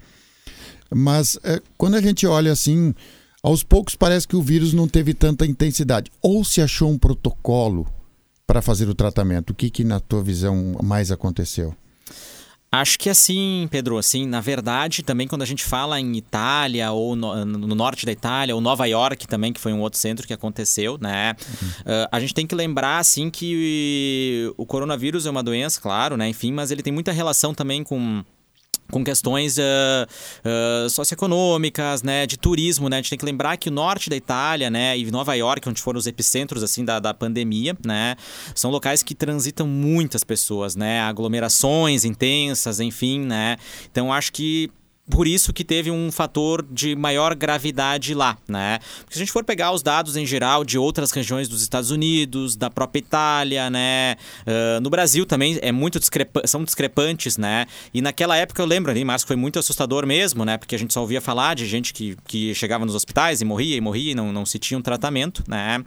Mas 0.94 1.38
é, 1.44 1.62
quando 1.78 1.96
a 1.96 2.02
gente 2.02 2.26
olha 2.28 2.52
assim, 2.52 2.94
aos 3.42 3.64
poucos 3.64 3.96
parece 3.96 4.28
que 4.28 4.36
o 4.36 4.42
vírus 4.42 4.74
não 4.74 4.88
teve 4.88 5.14
tanta 5.14 5.46
intensidade. 5.46 6.12
Ou 6.22 6.44
se 6.44 6.62
achou 6.62 6.90
um 6.90 6.98
protocolo 6.98 7.88
para 8.46 8.62
fazer 8.62 8.90
o 8.90 8.96
tratamento. 8.96 9.52
O 9.52 9.54
que, 9.54 9.70
que 9.70 9.84
na 9.84 10.00
tua 10.00 10.24
visão 10.24 10.76
mais 10.84 11.12
aconteceu? 11.12 11.76
Acho 12.72 13.00
que 13.00 13.10
assim, 13.10 13.68
Pedro, 13.72 13.98
assim, 13.98 14.28
na 14.28 14.40
verdade, 14.40 15.02
também 15.02 15.28
quando 15.28 15.42
a 15.42 15.46
gente 15.46 15.64
fala 15.64 16.00
em 16.00 16.16
Itália 16.16 16.92
ou 16.92 17.16
no, 17.16 17.44
no, 17.44 17.74
norte 17.76 18.06
da 18.06 18.12
Itália 18.12 18.54
ou 18.54 18.62
Nova 18.62 18.86
York 18.86 19.28
também, 19.28 19.52
que 19.52 19.60
foi 19.60 19.74
um 19.74 19.80
outro 19.80 19.98
centro 20.00 20.28
que 20.28 20.34
aconteceu, 20.34 20.96
né? 21.02 21.36
Uhum. 21.40 21.68
Uh, 21.68 22.08
a 22.12 22.20
gente 22.20 22.32
tem 22.32 22.46
que 22.46 22.54
lembrar, 22.54 23.00
assim, 23.00 23.32
que 23.32 24.54
o 24.56 24.68
coronavírus 24.68 25.26
é 25.26 25.32
uma 25.32 25.42
doença, 25.42 25.82
claro, 25.82 26.16
né? 26.16 26.30
Enfim, 26.30 26.52
mas 26.52 26.70
ele 26.70 26.84
tem 26.84 26.94
muita 26.94 27.12
relação 27.12 27.56
também 27.56 27.84
com 27.84 28.24
com 28.92 29.04
questões 29.04 29.58
uh, 29.58 29.62
uh, 29.62 30.90
socioeconômicas, 30.90 32.04
né, 32.04 32.26
de 32.26 32.38
turismo, 32.38 32.90
né, 32.90 32.98
a 32.98 33.00
gente 33.02 33.10
tem 33.10 33.20
que 33.20 33.26
lembrar 33.26 33.58
que 33.58 33.70
o 33.70 33.72
norte 33.72 34.10
da 34.10 34.16
Itália, 34.16 34.70
né, 34.70 34.98
e 34.98 35.10
Nova 35.12 35.34
York, 35.36 35.68
onde 35.68 35.82
foram 35.82 36.00
os 36.00 36.08
epicentros, 36.08 36.64
assim, 36.64 36.84
da, 36.84 37.00
da 37.00 37.14
pandemia, 37.14 37.76
né, 37.86 38.16
são 38.56 38.72
locais 38.72 39.04
que 39.04 39.14
transitam 39.14 39.68
muitas 39.68 40.24
pessoas, 40.24 40.76
né, 40.76 41.02
aglomerações 41.02 42.06
intensas, 42.06 42.80
enfim, 42.80 43.22
né, 43.22 43.58
então 43.92 44.12
acho 44.12 44.32
que 44.32 44.72
por 45.10 45.28
isso 45.28 45.52
que 45.52 45.64
teve 45.64 45.90
um 45.90 46.12
fator 46.12 46.66
de 46.70 46.96
maior 46.96 47.36
gravidade 47.36 48.14
lá, 48.14 48.38
né? 48.48 48.80
Porque 49.00 49.14
se 49.14 49.20
a 49.20 49.24
gente 49.26 49.32
for 49.32 49.44
pegar 49.44 49.72
os 49.72 49.82
dados 49.82 50.16
em 50.16 50.26
geral 50.26 50.64
de 50.64 50.78
outras 50.78 51.12
regiões 51.12 51.48
dos 51.48 51.62
Estados 51.62 51.92
Unidos, 51.92 52.56
da 52.56 52.70
própria 52.70 53.00
Itália, 53.00 53.70
né? 53.70 54.16
Uh, 54.42 54.82
no 54.82 54.90
Brasil 54.90 55.26
também 55.26 55.58
é 55.62 55.72
muito 55.72 56.00
discrepa 56.00 56.42
são 56.46 56.64
discrepantes, 56.64 57.38
né? 57.38 57.66
E 57.94 58.02
naquela 58.02 58.38
época 58.38 58.62
eu 58.62 58.66
lembro 58.66 58.92
ali, 58.92 59.04
mas 59.04 59.24
foi 59.24 59.36
muito 59.36 59.58
assustador 59.60 60.06
mesmo, 60.06 60.46
né? 60.46 60.58
Porque 60.58 60.76
a 60.76 60.80
gente 60.80 60.94
só 60.94 61.02
ouvia 61.02 61.22
falar 61.22 61.56
de 61.56 61.66
gente 61.66 61.94
que, 61.94 62.16
que 62.28 62.54
chegava 62.54 62.86
nos 62.86 62.96
hospitais 62.96 63.42
e 63.42 63.46
morria 63.46 63.76
e 63.76 63.82
morria 63.82 64.12
e 64.12 64.16
não, 64.16 64.32
não 64.32 64.46
se 64.46 64.60
tinha 64.60 64.78
um 64.78 64.82
tratamento, 64.82 65.44
né? 65.48 65.84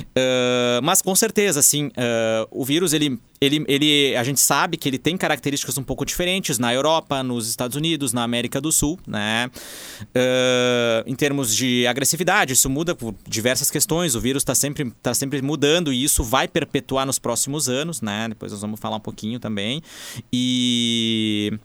Uh, 0.00 0.82
mas 0.82 1.00
com 1.00 1.14
certeza, 1.14 1.60
assim, 1.60 1.86
uh, 1.86 2.48
o 2.50 2.64
vírus 2.64 2.92
ele 2.92 3.18
ele, 3.44 3.64
ele, 3.68 4.16
a 4.16 4.24
gente 4.24 4.40
sabe 4.40 4.76
que 4.76 4.88
ele 4.88 4.98
tem 4.98 5.16
características 5.16 5.76
um 5.78 5.82
pouco 5.82 6.04
diferentes 6.04 6.58
na 6.58 6.72
Europa, 6.72 7.22
nos 7.22 7.48
Estados 7.48 7.76
Unidos, 7.76 8.12
na 8.12 8.22
América 8.22 8.60
do 8.60 8.72
Sul, 8.72 8.98
né? 9.06 9.50
Uh, 10.02 11.04
em 11.06 11.14
termos 11.14 11.54
de 11.54 11.86
agressividade, 11.86 12.52
isso 12.52 12.68
muda 12.70 12.94
por 12.94 13.14
diversas 13.28 13.70
questões. 13.70 14.14
O 14.14 14.20
vírus 14.20 14.42
está 14.42 14.54
sempre, 14.54 14.90
tá 15.02 15.14
sempre 15.14 15.40
mudando 15.42 15.92
e 15.92 16.02
isso 16.02 16.22
vai 16.22 16.48
perpetuar 16.48 17.06
nos 17.06 17.18
próximos 17.18 17.68
anos, 17.68 18.00
né? 18.00 18.28
Depois 18.28 18.52
nós 18.52 18.60
vamos 18.60 18.80
falar 18.80 18.96
um 18.96 19.00
pouquinho 19.00 19.38
também. 19.38 19.82
E 20.32 21.58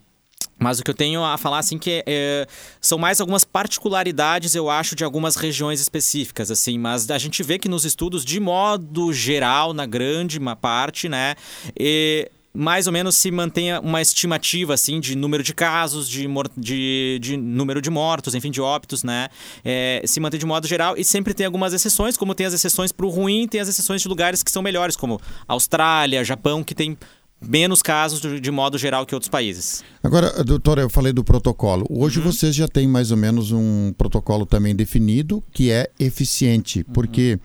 mas 0.60 0.79
o 0.79 0.84
que 0.84 0.91
eu 0.91 0.96
tenho 0.96 1.24
a 1.24 1.38
falar, 1.38 1.60
assim, 1.60 1.77
que 1.77 1.89
é, 1.89 2.03
é, 2.05 2.48
são 2.81 2.98
mais 2.98 3.22
algumas 3.22 3.46
particularidades, 3.46 4.53
eu 4.55 4.69
acho, 4.69 4.93
de 4.93 5.05
algumas 5.05 5.38
regiões 5.38 5.79
específicas, 5.79 6.51
assim. 6.51 6.77
Mas 6.77 7.10
a 7.10 7.17
gente 7.17 7.41
vê 7.41 7.58
que 7.58 7.69
nos 7.69 7.86
estudos, 7.86 8.25
de 8.25 8.39
modo 8.39 9.13
geral, 9.13 9.74
na 9.74 9.86
grande 9.86 10.38
parte, 10.62 11.08
né, 11.08 11.36
e 11.79 12.29
mais 12.51 12.88
ou 12.88 12.93
menos 12.93 13.15
se 13.15 13.31
mantenha 13.31 13.79
uma 13.79 14.01
estimativa, 14.01 14.74
assim, 14.74 15.00
de 15.00 15.15
número 15.15 15.43
de 15.43 15.53
casos, 15.53 16.10
de, 16.10 16.27
de, 16.58 17.19
de 17.22 17.38
número 17.38 17.81
de 17.81 17.89
mortos, 17.89 18.36
enfim, 18.36 18.51
de 18.51 18.60
óbitos, 18.60 19.03
né, 19.03 19.29
é, 19.63 20.01
se 20.05 20.19
mantém 20.19 20.39
de 20.39 20.46
modo 20.46 20.67
geral. 20.67 20.98
E 20.98 21.05
sempre 21.05 21.34
tem 21.34 21.46
algumas 21.46 21.74
exceções, 21.74 22.17
como 22.17 22.36
tem 22.36 22.46
as 22.46 22.53
exceções 22.53 22.91
para 22.91 23.05
o 23.05 23.10
ruim, 23.10 23.48
tem 23.48 23.62
as 23.62 23.69
exceções 23.69 24.01
de 24.01 24.08
lugares 24.10 24.43
que 24.43 24.51
são 24.51 24.62
melhores, 24.62 24.98
como 24.98 25.22
Austrália, 25.48 26.24
Japão, 26.24 26.63
que 26.63 26.75
tem 26.75 26.98
menos 27.41 27.81
casos 27.81 28.22
de 28.41 28.51
modo 28.51 28.77
geral 28.77 29.05
que 29.05 29.13
outros 29.13 29.29
países. 29.29 29.84
Agora, 30.03 30.43
doutora, 30.43 30.81
eu 30.81 30.89
falei 30.89 31.13
do 31.13 31.24
protocolo. 31.24 31.86
Hoje 31.89 32.19
uhum. 32.19 32.25
vocês 32.25 32.55
já 32.55 32.67
têm 32.67 32.88
mais 32.88 33.12
ou 33.12 33.17
menos 33.17 33.51
um 33.51 33.93
protocolo 33.98 34.46
também 34.46 34.75
definido 34.75 35.43
que 35.51 35.72
é 35.72 35.89
eficiente, 36.00 36.79
uhum. 36.79 36.93
porque 36.93 37.39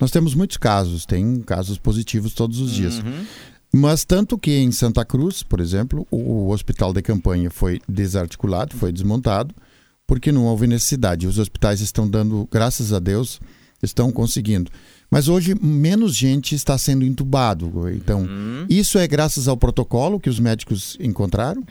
nós 0.00 0.10
temos 0.10 0.34
muitos 0.34 0.56
casos, 0.56 1.06
tem 1.06 1.40
casos 1.40 1.78
positivos 1.78 2.32
todos 2.34 2.60
os 2.60 2.72
dias. 2.72 2.98
Uhum. 2.98 3.24
Mas 3.76 4.04
tanto 4.04 4.38
que 4.38 4.52
em 4.52 4.70
Santa 4.70 5.04
Cruz, 5.04 5.42
por 5.42 5.58
exemplo, 5.58 6.06
o 6.10 6.50
hospital 6.50 6.92
de 6.92 7.02
campanha 7.02 7.50
foi 7.50 7.80
desarticulado, 7.88 8.76
foi 8.76 8.92
desmontado, 8.92 9.52
porque 10.06 10.30
não 10.30 10.44
houve 10.44 10.66
necessidade. 10.66 11.26
Os 11.26 11.38
hospitais 11.38 11.80
estão 11.80 12.08
dando, 12.08 12.48
graças 12.52 12.92
a 12.92 13.00
Deus, 13.00 13.40
estão 13.82 14.12
conseguindo. 14.12 14.70
Mas 15.10 15.28
hoje 15.28 15.54
menos 15.60 16.14
gente 16.14 16.54
está 16.54 16.76
sendo 16.76 17.04
entubado. 17.04 17.88
Então, 17.90 18.22
uhum. 18.22 18.66
isso 18.68 18.98
é 18.98 19.06
graças 19.06 19.48
ao 19.48 19.56
protocolo 19.56 20.18
que 20.18 20.28
os 20.28 20.40
médicos 20.40 20.96
encontraram? 21.00 21.64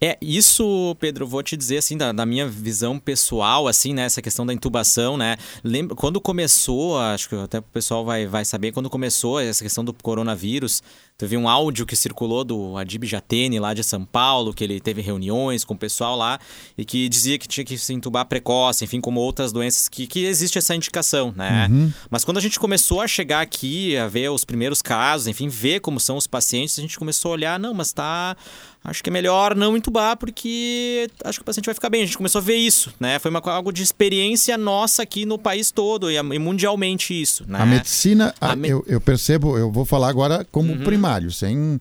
É, 0.00 0.16
isso, 0.22 0.96
Pedro, 1.00 1.26
vou 1.26 1.42
te 1.42 1.56
dizer 1.56 1.78
assim, 1.78 1.96
da, 1.96 2.12
da, 2.12 2.24
minha 2.24 2.46
visão 2.46 3.00
pessoal, 3.00 3.66
assim, 3.66 3.92
né, 3.92 4.02
essa 4.02 4.22
questão 4.22 4.46
da 4.46 4.54
intubação, 4.54 5.16
né? 5.16 5.36
Lembra, 5.64 5.96
quando 5.96 6.20
começou, 6.20 6.96
acho 6.98 7.28
que 7.28 7.34
até 7.34 7.58
o 7.58 7.62
pessoal 7.62 8.04
vai, 8.04 8.24
vai 8.24 8.44
saber, 8.44 8.70
quando 8.70 8.88
começou 8.88 9.40
essa 9.40 9.62
questão 9.62 9.84
do 9.84 9.92
coronavírus, 9.92 10.84
teve 11.18 11.36
um 11.36 11.48
áudio 11.48 11.84
que 11.84 11.96
circulou 11.96 12.44
do 12.44 12.76
Adib 12.76 13.04
Jatene, 13.04 13.58
lá 13.58 13.74
de 13.74 13.82
São 13.82 14.04
Paulo, 14.04 14.54
que 14.54 14.62
ele 14.62 14.78
teve 14.78 15.02
reuniões 15.02 15.64
com 15.64 15.74
o 15.74 15.76
pessoal 15.76 16.16
lá, 16.16 16.38
e 16.76 16.84
que 16.84 17.08
dizia 17.08 17.36
que 17.36 17.48
tinha 17.48 17.64
que 17.64 17.76
se 17.76 17.92
intubar 17.92 18.24
precoce, 18.26 18.84
enfim, 18.84 19.00
como 19.00 19.18
outras 19.18 19.50
doenças, 19.50 19.88
que, 19.88 20.06
que 20.06 20.24
existe 20.24 20.58
essa 20.58 20.76
indicação, 20.76 21.34
né? 21.36 21.66
Uhum. 21.68 21.92
Mas 22.08 22.24
quando 22.24 22.38
a 22.38 22.40
gente 22.40 22.60
começou 22.60 23.00
a 23.00 23.08
chegar 23.08 23.40
aqui, 23.40 23.96
a 23.96 24.06
ver 24.06 24.30
os 24.30 24.44
primeiros 24.44 24.80
casos, 24.80 25.26
enfim, 25.26 25.48
ver 25.48 25.80
como 25.80 25.98
são 25.98 26.16
os 26.16 26.28
pacientes, 26.28 26.78
a 26.78 26.82
gente 26.82 26.96
começou 26.96 27.32
a 27.32 27.34
olhar, 27.34 27.58
não, 27.58 27.74
mas 27.74 27.92
tá 27.92 28.36
acho 28.84 29.02
que 29.02 29.10
é 29.10 29.12
melhor 29.12 29.54
não 29.54 29.76
entubar 29.76 30.16
porque 30.16 31.08
acho 31.24 31.38
que 31.38 31.42
o 31.42 31.44
paciente 31.44 31.66
vai 31.66 31.74
ficar 31.74 31.90
bem. 31.90 32.02
A 32.02 32.06
gente 32.06 32.16
começou 32.16 32.40
a 32.40 32.42
ver 32.42 32.56
isso, 32.56 32.92
né? 32.98 33.18
Foi 33.18 33.30
uma, 33.30 33.40
algo 33.44 33.72
de 33.72 33.82
experiência 33.82 34.56
nossa 34.56 35.02
aqui 35.02 35.26
no 35.26 35.38
país 35.38 35.70
todo 35.70 36.10
e, 36.10 36.38
mundialmente 36.38 37.20
isso, 37.20 37.44
né? 37.46 37.60
A 37.60 37.66
medicina, 37.66 38.34
a, 38.40 38.56
me... 38.56 38.68
eu, 38.68 38.84
eu, 38.86 39.00
percebo, 39.00 39.58
eu 39.58 39.70
vou 39.70 39.84
falar 39.84 40.08
agora 40.08 40.46
como 40.50 40.72
uhum. 40.72 40.84
primário, 40.84 41.07
sem... 41.30 41.80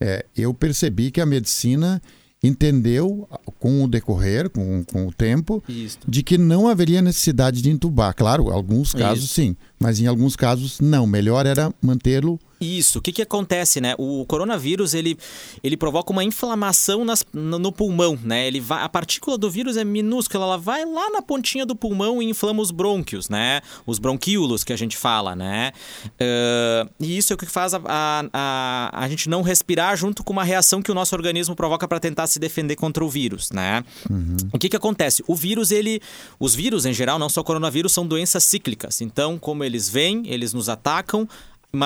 É, 0.00 0.24
eu 0.36 0.54
percebi 0.54 1.10
que 1.10 1.20
a 1.20 1.26
medicina 1.26 2.00
entendeu 2.42 3.28
com 3.58 3.82
o 3.82 3.88
decorrer, 3.88 4.48
com, 4.48 4.84
com 4.84 5.08
o 5.08 5.12
tempo, 5.12 5.62
Isso. 5.68 5.98
de 6.06 6.22
que 6.22 6.38
não 6.38 6.68
haveria 6.68 7.02
necessidade 7.02 7.60
de 7.60 7.70
entubar. 7.70 8.14
Claro, 8.14 8.50
alguns 8.50 8.94
casos 8.94 9.24
Isso. 9.24 9.34
sim, 9.34 9.56
mas 9.78 10.00
em 10.00 10.06
alguns 10.06 10.36
casos 10.36 10.80
não. 10.80 11.06
Melhor 11.06 11.46
era 11.46 11.72
mantê-lo 11.82 12.38
isso. 12.60 12.98
O 12.98 13.02
que, 13.02 13.12
que 13.12 13.22
acontece, 13.22 13.80
né? 13.80 13.94
O 13.98 14.24
coronavírus 14.26 14.94
ele, 14.94 15.16
ele 15.62 15.76
provoca 15.76 16.12
uma 16.12 16.24
inflamação 16.24 17.04
nas, 17.04 17.24
no, 17.32 17.72
pulmão, 17.72 18.18
né? 18.22 18.46
Ele 18.46 18.60
vai, 18.60 18.82
a 18.82 18.88
partícula 18.88 19.38
do 19.38 19.50
vírus 19.50 19.76
é 19.76 19.84
minúscula, 19.84 20.44
ela 20.44 20.58
vai 20.58 20.84
lá 20.84 21.10
na 21.10 21.22
pontinha 21.22 21.64
do 21.64 21.76
pulmão 21.76 22.22
e 22.22 22.26
inflama 22.26 22.60
os 22.60 22.70
brônquios, 22.70 23.28
né? 23.28 23.60
Os 23.86 23.98
bronquíolos 23.98 24.64
que 24.64 24.72
a 24.72 24.76
gente 24.76 24.96
fala, 24.96 25.36
né? 25.36 25.72
Uh, 26.06 26.90
e 27.00 27.16
isso 27.16 27.32
é 27.32 27.34
o 27.34 27.38
que 27.38 27.46
faz 27.46 27.74
a, 27.74 27.80
a, 27.84 28.24
a, 28.32 29.04
a, 29.04 29.08
gente 29.08 29.28
não 29.28 29.42
respirar 29.42 29.96
junto 29.96 30.24
com 30.24 30.32
uma 30.32 30.44
reação 30.44 30.82
que 30.82 30.90
o 30.90 30.94
nosso 30.94 31.14
organismo 31.14 31.54
provoca 31.54 31.86
para 31.86 32.00
tentar 32.00 32.26
se 32.26 32.38
defender 32.38 32.76
contra 32.76 33.04
o 33.04 33.08
vírus, 33.08 33.50
né? 33.50 33.84
Uhum. 34.10 34.36
O 34.52 34.58
que, 34.58 34.68
que 34.68 34.76
acontece? 34.76 35.22
O 35.26 35.34
vírus, 35.34 35.70
ele. 35.70 36.00
Os 36.38 36.54
vírus, 36.54 36.86
em 36.86 36.92
geral, 36.92 37.18
não 37.18 37.28
só 37.28 37.40
o 37.40 37.44
coronavírus, 37.44 37.92
são 37.92 38.06
doenças 38.06 38.44
cíclicas. 38.44 39.00
Então, 39.00 39.38
como 39.38 39.64
eles 39.64 39.88
vêm, 39.88 40.22
eles 40.26 40.52
nos 40.52 40.68
atacam, 40.68 41.28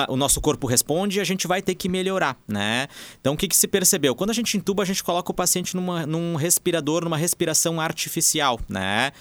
o 0.07 0.15
nosso 0.15 0.39
corpo 0.39 0.65
responde 0.65 1.17
e 1.17 1.21
a 1.21 1.23
gente 1.25 1.45
vai 1.45 1.61
ter 1.61 1.75
que 1.75 1.89
melhorar, 1.89 2.37
né? 2.47 2.87
Então, 3.19 3.33
o 3.33 3.37
que, 3.37 3.47
que 3.47 3.55
se 3.55 3.67
percebeu? 3.67 4.15
Quando 4.15 4.29
a 4.29 4.33
gente 4.33 4.55
intuba, 4.55 4.81
a 4.81 4.85
gente 4.85 5.03
coloca 5.03 5.31
o 5.31 5.33
paciente 5.35 5.75
numa, 5.75 6.05
num 6.05 6.35
respirador, 6.35 7.03
numa 7.03 7.17
respiração 7.17 7.81
artificial, 7.81 8.59
né? 8.69 9.11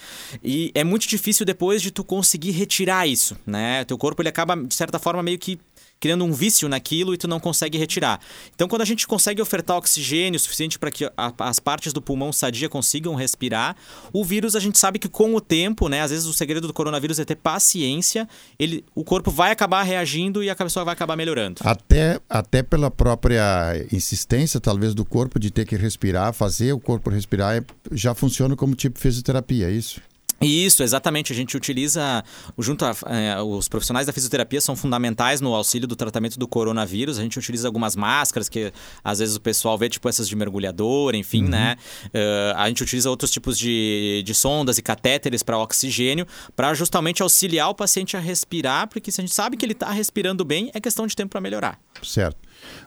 E 0.42 0.70
é 0.74 0.84
muito 0.84 1.08
difícil 1.08 1.44
depois 1.44 1.82
de 1.82 1.90
tu 1.90 2.04
conseguir 2.04 2.52
retirar 2.52 3.08
isso, 3.08 3.36
né? 3.44 3.84
Teu 3.84 3.98
corpo, 3.98 4.22
ele 4.22 4.28
acaba, 4.28 4.56
de 4.56 4.74
certa 4.74 4.98
forma, 4.98 5.22
meio 5.22 5.38
que 5.38 5.58
criando 6.02 6.24
um 6.24 6.32
vício 6.32 6.68
naquilo 6.68 7.14
e 7.14 7.16
tu 7.16 7.28
não 7.28 7.38
consegue 7.38 7.78
retirar. 7.78 8.20
Então, 8.52 8.66
quando 8.66 8.82
a 8.82 8.84
gente 8.84 9.06
consegue 9.06 9.40
ofertar 9.40 9.76
oxigênio 9.76 10.38
suficiente 10.40 10.76
para 10.76 10.90
que 10.90 11.04
a, 11.16 11.32
as 11.38 11.60
partes 11.60 11.92
do 11.92 12.02
pulmão 12.02 12.32
sadia 12.32 12.68
consigam 12.68 13.14
respirar, 13.14 13.76
o 14.12 14.24
vírus 14.24 14.56
a 14.56 14.60
gente 14.60 14.76
sabe 14.78 14.98
que 14.98 15.08
com 15.08 15.32
o 15.32 15.40
tempo, 15.40 15.88
né, 15.88 16.00
às 16.00 16.10
vezes 16.10 16.26
o 16.26 16.34
segredo 16.34 16.66
do 16.66 16.72
coronavírus 16.72 17.20
é 17.20 17.24
ter 17.24 17.36
paciência, 17.36 18.28
ele, 18.58 18.84
o 18.96 19.04
corpo 19.04 19.30
vai 19.30 19.52
acabar 19.52 19.84
reagindo 19.84 20.42
e 20.42 20.50
a 20.50 20.56
pessoa 20.56 20.84
vai 20.84 20.92
acabar 20.92 21.16
melhorando. 21.16 21.60
Até, 21.64 22.18
até 22.28 22.64
pela 22.64 22.90
própria 22.90 23.86
insistência, 23.92 24.58
talvez, 24.58 24.94
do 24.94 25.04
corpo 25.04 25.38
de 25.38 25.52
ter 25.52 25.64
que 25.64 25.76
respirar, 25.76 26.32
fazer 26.32 26.72
o 26.72 26.80
corpo 26.80 27.10
respirar, 27.10 27.56
é, 27.56 27.64
já 27.92 28.12
funciona 28.12 28.56
como 28.56 28.74
tipo 28.74 28.98
fisioterapia, 28.98 29.68
é 29.68 29.70
isso? 29.70 30.00
Isso, 30.42 30.82
exatamente. 30.82 31.32
A 31.32 31.36
gente 31.36 31.56
utiliza, 31.56 32.24
junto 32.58 32.84
a, 32.84 32.94
é, 33.06 33.40
os 33.40 33.68
profissionais 33.68 34.06
da 34.06 34.12
fisioterapia 34.12 34.60
são 34.60 34.76
fundamentais 34.76 35.40
no 35.40 35.54
auxílio 35.54 35.86
do 35.86 35.96
tratamento 35.96 36.38
do 36.38 36.48
coronavírus. 36.48 37.18
A 37.18 37.22
gente 37.22 37.38
utiliza 37.38 37.68
algumas 37.68 37.96
máscaras 37.96 38.48
que 38.48 38.72
às 39.02 39.18
vezes 39.18 39.36
o 39.36 39.40
pessoal 39.40 39.78
vê, 39.78 39.88
tipo 39.88 40.08
essas 40.08 40.28
de 40.28 40.36
mergulhador, 40.36 41.14
enfim, 41.14 41.44
uhum. 41.44 41.50
né? 41.50 41.76
Uh, 42.06 42.56
a 42.56 42.68
gente 42.68 42.82
utiliza 42.82 43.08
outros 43.08 43.30
tipos 43.30 43.58
de, 43.58 44.22
de 44.24 44.34
sondas 44.34 44.78
e 44.78 44.82
catéteres 44.82 45.42
para 45.42 45.58
oxigênio, 45.58 46.26
para 46.54 46.74
justamente 46.74 47.22
auxiliar 47.22 47.68
o 47.70 47.74
paciente 47.74 48.16
a 48.16 48.20
respirar, 48.20 48.88
porque 48.88 49.10
se 49.10 49.20
a 49.20 49.24
gente 49.24 49.34
sabe 49.34 49.56
que 49.56 49.64
ele 49.64 49.72
está 49.72 49.90
respirando 49.90 50.44
bem, 50.44 50.70
é 50.74 50.80
questão 50.80 51.06
de 51.06 51.14
tempo 51.14 51.30
para 51.30 51.40
melhorar. 51.40 51.78
Certo. 52.02 52.36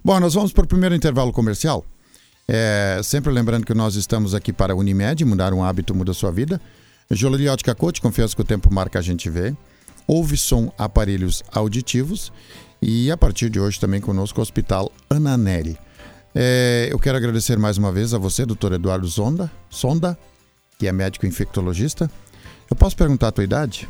Bom, 0.04 0.20
nós 0.20 0.34
vamos 0.34 0.52
para 0.52 0.66
o 0.66 0.68
primeiro 0.68 0.96
intervalo 0.96 1.32
comercial. 1.32 1.86
É, 2.48 3.02
sempre 3.04 3.32
lembrando 3.32 3.66
que 3.66 3.74
nós 3.74 3.96
estamos 3.96 4.36
aqui 4.36 4.54
para 4.54 4.74
a 4.74 4.76
Unimed, 4.76 5.26
mudar 5.26 5.54
um 5.54 5.64
hábito 5.64 5.96
muda 5.96 6.14
sua 6.14 6.32
vida. 6.32 6.62
Joalheria 7.12 7.54
Ótica 7.54 7.76
Coach, 7.76 8.02
confiança 8.02 8.36
que 8.36 8.42
o 8.42 8.46
tempo 8.46 8.74
marca 8.74 9.00
a 9.00 9.02
gente 9.02 9.30
vê. 9.30 9.56
Ouve 10.08 10.38
som 10.38 10.72
aparelhos 10.78 11.44
auditivos. 11.52 12.32
E 12.82 13.10
a 13.12 13.18
partir 13.18 13.50
de 13.50 13.60
hoje 13.60 13.80
também 13.80 14.02
conosco 14.02 14.40
o 14.40 14.42
Hospital 14.42 14.92
Ananelli. 15.10 15.78
É, 16.34 16.90
eu 16.92 17.00
quero 17.00 17.18
agradecer 17.18 17.58
mais 17.58 17.78
uma 17.78 17.92
vez 17.92 18.14
a 18.14 18.18
você, 18.18 18.46
doutor 18.46 18.74
Eduardo 18.74 19.08
Sonda, 19.08 19.50
Sonda, 19.70 20.18
que 20.78 20.86
é 20.86 20.92
médico 20.92 21.26
infectologista. 21.26 22.12
Eu 22.70 22.76
posso 22.76 22.96
perguntar 22.98 23.30
a 23.30 23.32
tua 23.32 23.44
idade? 23.44 23.88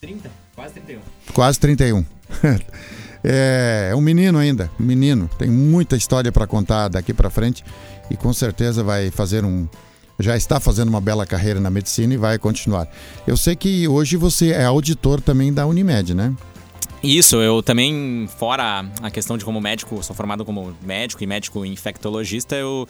30, 0.00 0.30
quase 0.54 0.74
31. 0.74 1.00
Quase 1.32 1.60
31. 1.60 2.04
é, 3.24 3.88
é 3.90 3.96
um 3.96 4.00
menino 4.00 4.38
ainda, 4.38 4.70
um 4.78 4.84
menino. 4.84 5.30
Tem 5.38 5.48
muita 5.48 5.96
história 5.96 6.30
para 6.30 6.46
contar 6.46 6.88
daqui 6.88 7.14
para 7.14 7.30
frente 7.30 7.64
e 8.10 8.16
com 8.16 8.32
certeza 8.32 8.84
vai 8.84 9.10
fazer 9.10 9.44
um. 9.44 9.66
Já 10.18 10.36
está 10.36 10.60
fazendo 10.60 10.88
uma 10.88 11.00
bela 11.00 11.26
carreira 11.26 11.58
na 11.58 11.70
medicina 11.70 12.14
e 12.14 12.16
vai 12.16 12.38
continuar. 12.38 12.88
Eu 13.26 13.36
sei 13.36 13.56
que 13.56 13.88
hoje 13.88 14.16
você 14.16 14.50
é 14.50 14.64
auditor 14.64 15.20
também 15.20 15.52
da 15.52 15.66
Unimed, 15.66 16.14
né? 16.14 16.34
Isso, 17.02 17.36
eu 17.36 17.62
também, 17.62 18.28
fora 18.38 18.86
a 19.02 19.10
questão 19.10 19.36
de 19.36 19.44
como 19.44 19.60
médico, 19.60 20.00
sou 20.04 20.14
formado 20.14 20.44
como 20.44 20.72
médico 20.82 21.24
e 21.24 21.26
médico 21.26 21.64
infectologista, 21.64 22.54
eu 22.54 22.86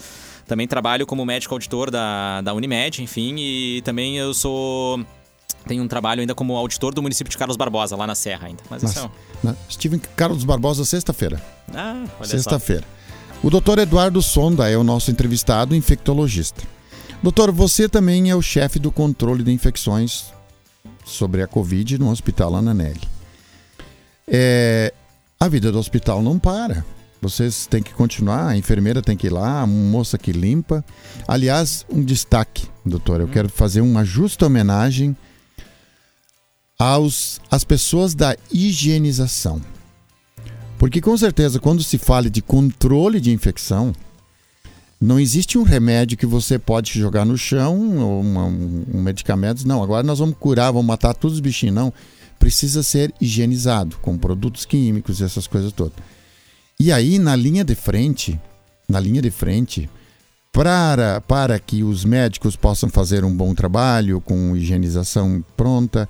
também 0.47 0.69
trabalho 0.69 1.07
como 1.07 1.25
médico 1.25 1.55
auditor 1.55 1.91
da, 1.91 2.43
da 2.43 2.53
Unimed, 2.53 3.03
enfim, 3.03 3.37
e 3.39 3.81
também 3.83 4.19
eu 4.19 4.35
sou. 4.35 5.03
Tenho 5.67 5.83
um 5.83 5.89
trabalho 5.89 6.21
ainda 6.21 6.35
como 6.35 6.57
auditor 6.57 6.93
do 6.93 7.01
município 7.01 7.31
de 7.31 7.39
Carlos 7.39 7.57
Barbosa, 7.57 7.97
lá 7.97 8.07
na 8.07 8.15
Serra 8.15 8.49
ainda. 8.49 8.63
Mas 8.69 8.83
Nossa, 8.83 9.11
isso 9.41 9.49
é... 9.49 9.55
Estive 9.69 9.97
em 9.97 9.99
Carlos 9.99 10.45
Barbosa 10.45 10.85
sexta-feira. 10.85 11.41
Ah, 11.73 12.05
olha 12.19 12.29
Sexta-feira. 12.29 12.85
O 13.43 13.49
doutor 13.49 13.79
Eduardo 13.79 14.21
Sonda 14.21 14.69
é 14.69 14.77
o 14.77 14.85
nosso 14.85 15.11
entrevistado 15.11 15.75
infectologista. 15.75 16.63
Doutor, 17.23 17.51
você 17.51 17.89
também 17.89 18.31
é 18.31 18.37
o 18.37 18.43
chefe 18.43 18.79
do 18.79 18.93
controle 18.93 19.43
de 19.43 19.51
infecções 19.51 20.33
sobre 21.05 21.43
a 21.43 21.47
Covid 21.47 21.99
no 21.99 22.11
Hospital 22.11 22.55
Ananelli. 22.55 23.01
É, 24.27 24.93
a 25.39 25.49
vida 25.49 25.73
do 25.73 25.79
hospital 25.79 26.23
não 26.23 26.39
para. 26.39 26.85
Vocês 27.21 27.67
têm 27.67 27.83
que 27.83 27.95
continuar, 27.95 28.49
a 28.49 28.57
enfermeira 28.57 29.01
tem 29.01 29.17
que 29.17 29.29
ir 29.29 29.31
lá, 29.31 29.61
a 29.61 29.67
moça 29.67 30.19
que 30.19 30.33
limpa. 30.33 30.85
Aliás, 31.27 31.87
um 31.89 32.03
destaque, 32.03 32.67
doutor, 32.85 33.21
eu 33.21 33.29
quero 33.29 33.49
fazer 33.49 33.81
uma 33.81 34.05
justa 34.05 34.47
homenagem 34.47 35.17
aos 36.77 37.41
às 37.49 37.63
pessoas 37.63 38.13
da 38.13 38.37
higienização. 38.53 39.63
Porque 40.79 41.01
com 41.01 41.17
certeza, 41.17 41.61
quando 41.61 41.81
se 41.85 41.97
fala 41.97 42.29
de 42.29 42.43
controle 42.43 43.21
de 43.21 43.31
infecção, 43.31 43.93
não 45.03 45.19
existe 45.19 45.59
um 45.59 45.65
remédio 45.65 46.17
que 46.17 46.25
você 46.25 46.61
pode 46.61 46.97
jogar 46.97 47.25
no 47.25 47.37
chão 47.37 47.99
ou 47.99 48.21
uma, 48.21 48.45
um 48.45 49.03
medicamento. 49.03 49.67
Não, 49.67 49.83
agora 49.83 50.05
nós 50.05 50.21
vamos 50.21 50.37
curar, 50.39 50.71
vamos 50.71 50.87
matar 50.87 51.13
todos 51.13 51.35
os 51.35 51.41
bichinhos. 51.41 51.75
Não 51.75 51.93
precisa 52.39 52.85
ser 52.85 53.13
higienizado 53.21 53.97
com 53.97 54.17
produtos 54.17 54.65
químicos 54.65 55.19
e 55.19 55.25
essas 55.25 55.49
coisas 55.49 55.73
todas. 55.73 55.95
E 56.79 56.93
aí, 56.93 57.19
na 57.19 57.35
linha 57.35 57.65
de 57.65 57.75
frente, 57.75 58.41
na 58.89 59.01
linha 59.01 59.21
de 59.21 59.31
frente, 59.33 59.91
para, 60.53 61.21
para 61.23 61.59
que 61.59 61.83
os 61.83 62.05
médicos 62.05 62.55
possam 62.55 62.89
fazer 62.89 63.25
um 63.25 63.37
bom 63.37 63.57
trabalho 63.57 64.21
com 64.21 64.57
higienização 64.57 65.45
pronta, 65.57 66.09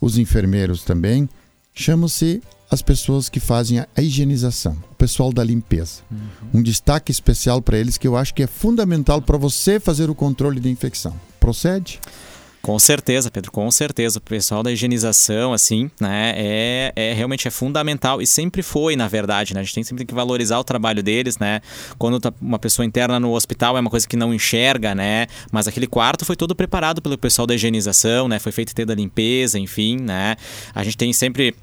os 0.00 0.16
enfermeiros 0.16 0.84
também, 0.84 1.28
chamam-se 1.74 2.40
as 2.70 2.82
pessoas 2.82 3.28
que 3.28 3.40
fazem 3.40 3.80
a 3.80 4.02
higienização, 4.02 4.76
o 4.92 4.94
pessoal 4.94 5.32
da 5.32 5.42
limpeza. 5.42 6.02
Uhum. 6.10 6.60
Um 6.60 6.62
destaque 6.62 7.10
especial 7.10 7.62
para 7.62 7.78
eles 7.78 7.96
que 7.96 8.06
eu 8.06 8.16
acho 8.16 8.34
que 8.34 8.42
é 8.42 8.46
fundamental 8.46 9.22
para 9.22 9.38
você 9.38 9.80
fazer 9.80 10.10
o 10.10 10.14
controle 10.14 10.60
de 10.60 10.68
infecção. 10.68 11.14
Procede? 11.40 11.98
Com 12.60 12.78
certeza, 12.78 13.30
Pedro, 13.30 13.50
com 13.50 13.70
certeza. 13.70 14.18
O 14.18 14.20
pessoal 14.20 14.62
da 14.62 14.70
higienização, 14.70 15.52
assim, 15.54 15.90
né, 15.98 16.34
é, 16.36 16.92
é 16.94 17.12
realmente 17.14 17.48
é 17.48 17.50
fundamental 17.50 18.20
e 18.20 18.26
sempre 18.26 18.62
foi, 18.62 18.96
na 18.96 19.08
verdade, 19.08 19.54
né? 19.54 19.60
A 19.60 19.62
gente 19.62 19.74
tem 19.74 19.84
sempre 19.84 20.04
que 20.04 20.12
valorizar 20.12 20.58
o 20.58 20.64
trabalho 20.64 21.02
deles, 21.02 21.38
né? 21.38 21.62
Quando 21.96 22.20
tá 22.20 22.32
uma 22.40 22.58
pessoa 22.58 22.84
interna 22.84 23.18
no 23.18 23.32
hospital 23.32 23.78
é 23.78 23.80
uma 23.80 23.88
coisa 23.88 24.06
que 24.06 24.16
não 24.16 24.34
enxerga, 24.34 24.94
né? 24.94 25.28
Mas 25.50 25.66
aquele 25.66 25.86
quarto 25.86 26.26
foi 26.26 26.36
todo 26.36 26.54
preparado 26.54 27.00
pelo 27.00 27.16
pessoal 27.16 27.46
da 27.46 27.54
higienização, 27.54 28.28
né? 28.28 28.38
Foi 28.38 28.52
feito 28.52 28.74
toda 28.74 28.92
a 28.92 28.96
limpeza, 28.96 29.58
enfim, 29.58 29.96
né? 29.96 30.36
A 30.74 30.84
gente 30.84 30.96
tem 30.96 31.12
sempre 31.12 31.54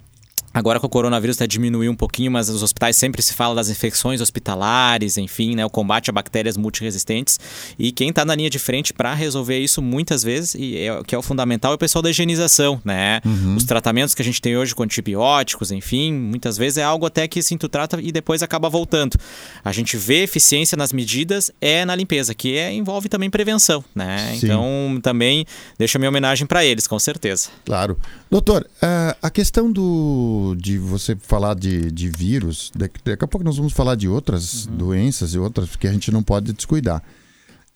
Agora 0.55 0.79
com 0.79 0.87
o 0.87 0.89
coronavírus 0.89 1.35
está 1.35 1.45
diminuindo 1.45 1.91
um 1.91 1.95
pouquinho, 1.95 2.31
mas 2.31 2.47
os 2.47 2.63
hospitais 2.63 2.95
sempre 2.95 3.21
se 3.21 3.33
fala 3.33 3.53
das 3.53 3.67
infecções 3.67 4.21
hospitalares, 4.21 5.17
enfim, 5.17 5.53
né, 5.53 5.65
o 5.65 5.69
combate 5.69 6.09
a 6.09 6.13
bactérias 6.13 6.55
multiresistentes. 6.55 7.37
E 7.77 7.91
quem 7.91 8.07
está 8.07 8.23
na 8.23 8.33
linha 8.33 8.49
de 8.49 8.57
frente 8.57 8.93
para 8.93 9.13
resolver 9.13 9.59
isso 9.59 9.81
muitas 9.81 10.23
vezes, 10.23 10.55
e 10.55 10.77
é, 10.77 11.03
que 11.03 11.13
é 11.13 11.17
o 11.17 11.21
fundamental, 11.21 11.73
é 11.73 11.75
o 11.75 11.77
pessoal 11.77 12.01
da 12.01 12.09
higienização, 12.09 12.81
né? 12.85 13.19
Uhum. 13.25 13.57
Os 13.57 13.65
tratamentos 13.65 14.15
que 14.15 14.21
a 14.21 14.25
gente 14.25 14.41
tem 14.41 14.55
hoje 14.55 14.73
com 14.73 14.83
antibióticos, 14.83 15.71
enfim, 15.71 16.13
muitas 16.13 16.57
vezes 16.57 16.77
é 16.77 16.83
algo 16.83 17.05
até 17.05 17.27
que 17.27 17.43
sim, 17.43 17.57
tu 17.57 17.67
trata 17.67 17.99
e 18.01 18.09
depois 18.09 18.41
acaba 18.41 18.69
voltando. 18.69 19.17
A 19.61 19.73
gente 19.73 19.97
vê 19.97 20.23
eficiência 20.23 20.77
nas 20.77 20.93
medidas 20.93 21.51
é 21.59 21.83
na 21.83 21.97
limpeza, 21.97 22.33
que 22.33 22.57
é, 22.57 22.71
envolve 22.71 23.09
também 23.09 23.29
prevenção, 23.29 23.83
né? 23.93 24.37
Sim. 24.39 24.45
Então 24.45 24.99
também 25.03 25.45
deixa 25.77 25.99
minha 25.99 26.07
homenagem 26.07 26.47
para 26.47 26.63
eles, 26.63 26.87
com 26.87 26.97
certeza. 26.97 27.49
Claro. 27.65 27.97
Doutor, 28.31 28.65
eh, 28.81 29.15
a 29.21 29.29
questão 29.29 29.71
do 29.71 30.44
de 30.53 30.77
você 30.77 31.15
falar 31.15 31.55
de, 31.55 31.89
de 31.89 32.09
vírus, 32.09 32.71
daqui, 32.75 32.99
daqui 33.03 33.23
a 33.23 33.27
pouco 33.27 33.45
nós 33.45 33.55
vamos 33.55 33.71
falar 33.71 33.95
de 33.95 34.07
outras 34.07 34.65
uhum. 34.65 34.75
doenças 34.75 35.33
e 35.33 35.39
outras 35.39 35.75
que 35.77 35.87
a 35.87 35.93
gente 35.93 36.11
não 36.11 36.21
pode 36.21 36.51
descuidar. 36.51 37.01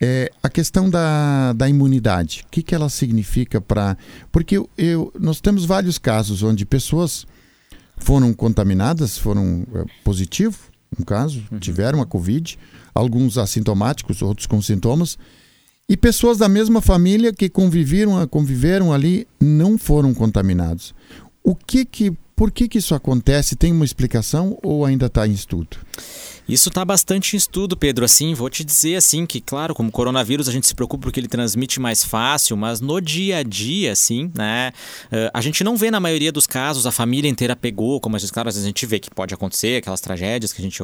É, 0.02 0.30
a 0.42 0.48
questão 0.48 0.88
da, 0.88 1.52
da 1.54 1.68
imunidade, 1.68 2.44
o 2.46 2.50
que, 2.50 2.62
que 2.62 2.74
ela 2.74 2.88
significa 2.88 3.60
para. 3.60 3.96
Porque 4.30 4.56
eu, 4.58 4.68
eu, 4.76 5.12
nós 5.18 5.40
temos 5.40 5.64
vários 5.64 5.98
casos 5.98 6.42
onde 6.42 6.64
pessoas 6.64 7.26
foram 7.96 8.32
contaminadas, 8.32 9.18
foram 9.18 9.66
é, 9.74 9.84
positivo, 10.04 10.58
no 10.98 11.04
caso, 11.04 11.42
uhum. 11.50 11.58
tiveram 11.58 12.00
a 12.02 12.06
Covid, 12.06 12.58
alguns 12.94 13.38
assintomáticos, 13.38 14.22
outros 14.22 14.46
com 14.46 14.60
sintomas, 14.60 15.18
e 15.90 15.96
pessoas 15.96 16.38
da 16.38 16.48
mesma 16.48 16.80
família 16.80 17.32
que 17.32 17.48
conviveram, 17.48 18.24
conviveram 18.28 18.92
ali 18.92 19.26
não 19.40 19.76
foram 19.76 20.14
contaminados. 20.14 20.94
O 21.42 21.56
que 21.56 21.84
que 21.84 22.12
por 22.40 22.50
que, 22.50 22.66
que 22.66 22.78
isso 22.78 22.94
acontece? 22.94 23.54
Tem 23.54 23.70
uma 23.70 23.84
explicação 23.84 24.58
ou 24.62 24.86
ainda 24.86 25.04
está 25.04 25.26
em 25.26 25.32
estudo? 25.32 25.76
Isso 26.50 26.68
está 26.68 26.84
bastante 26.84 27.34
em 27.34 27.36
estudo, 27.36 27.76
Pedro. 27.76 28.04
Assim, 28.04 28.34
vou 28.34 28.50
te 28.50 28.64
dizer 28.64 28.96
assim 28.96 29.24
que, 29.24 29.40
claro, 29.40 29.72
como 29.72 29.88
coronavírus 29.90 30.48
a 30.48 30.52
gente 30.52 30.66
se 30.66 30.74
preocupa 30.74 31.04
porque 31.04 31.20
ele 31.20 31.28
transmite 31.28 31.78
mais 31.78 32.02
fácil, 32.04 32.56
mas 32.56 32.80
no 32.80 33.00
dia 33.00 33.38
a 33.38 33.42
dia, 33.44 33.92
assim, 33.92 34.32
né? 34.34 34.72
Uh, 35.06 35.30
a 35.32 35.40
gente 35.40 35.62
não 35.62 35.76
vê 35.76 35.92
na 35.92 36.00
maioria 36.00 36.32
dos 36.32 36.48
casos 36.48 36.88
a 36.88 36.90
família 36.90 37.28
inteira 37.28 37.54
pegou, 37.54 38.00
como 38.00 38.16
às 38.16 38.22
vezes, 38.22 38.32
claro, 38.32 38.48
às 38.48 38.56
vezes 38.56 38.66
a 38.66 38.68
gente 38.68 38.84
vê 38.84 38.98
que 38.98 39.08
pode 39.10 39.32
acontecer, 39.32 39.76
aquelas 39.76 40.00
tragédias 40.00 40.52
que 40.52 40.60
a 40.60 40.64
gente 40.64 40.82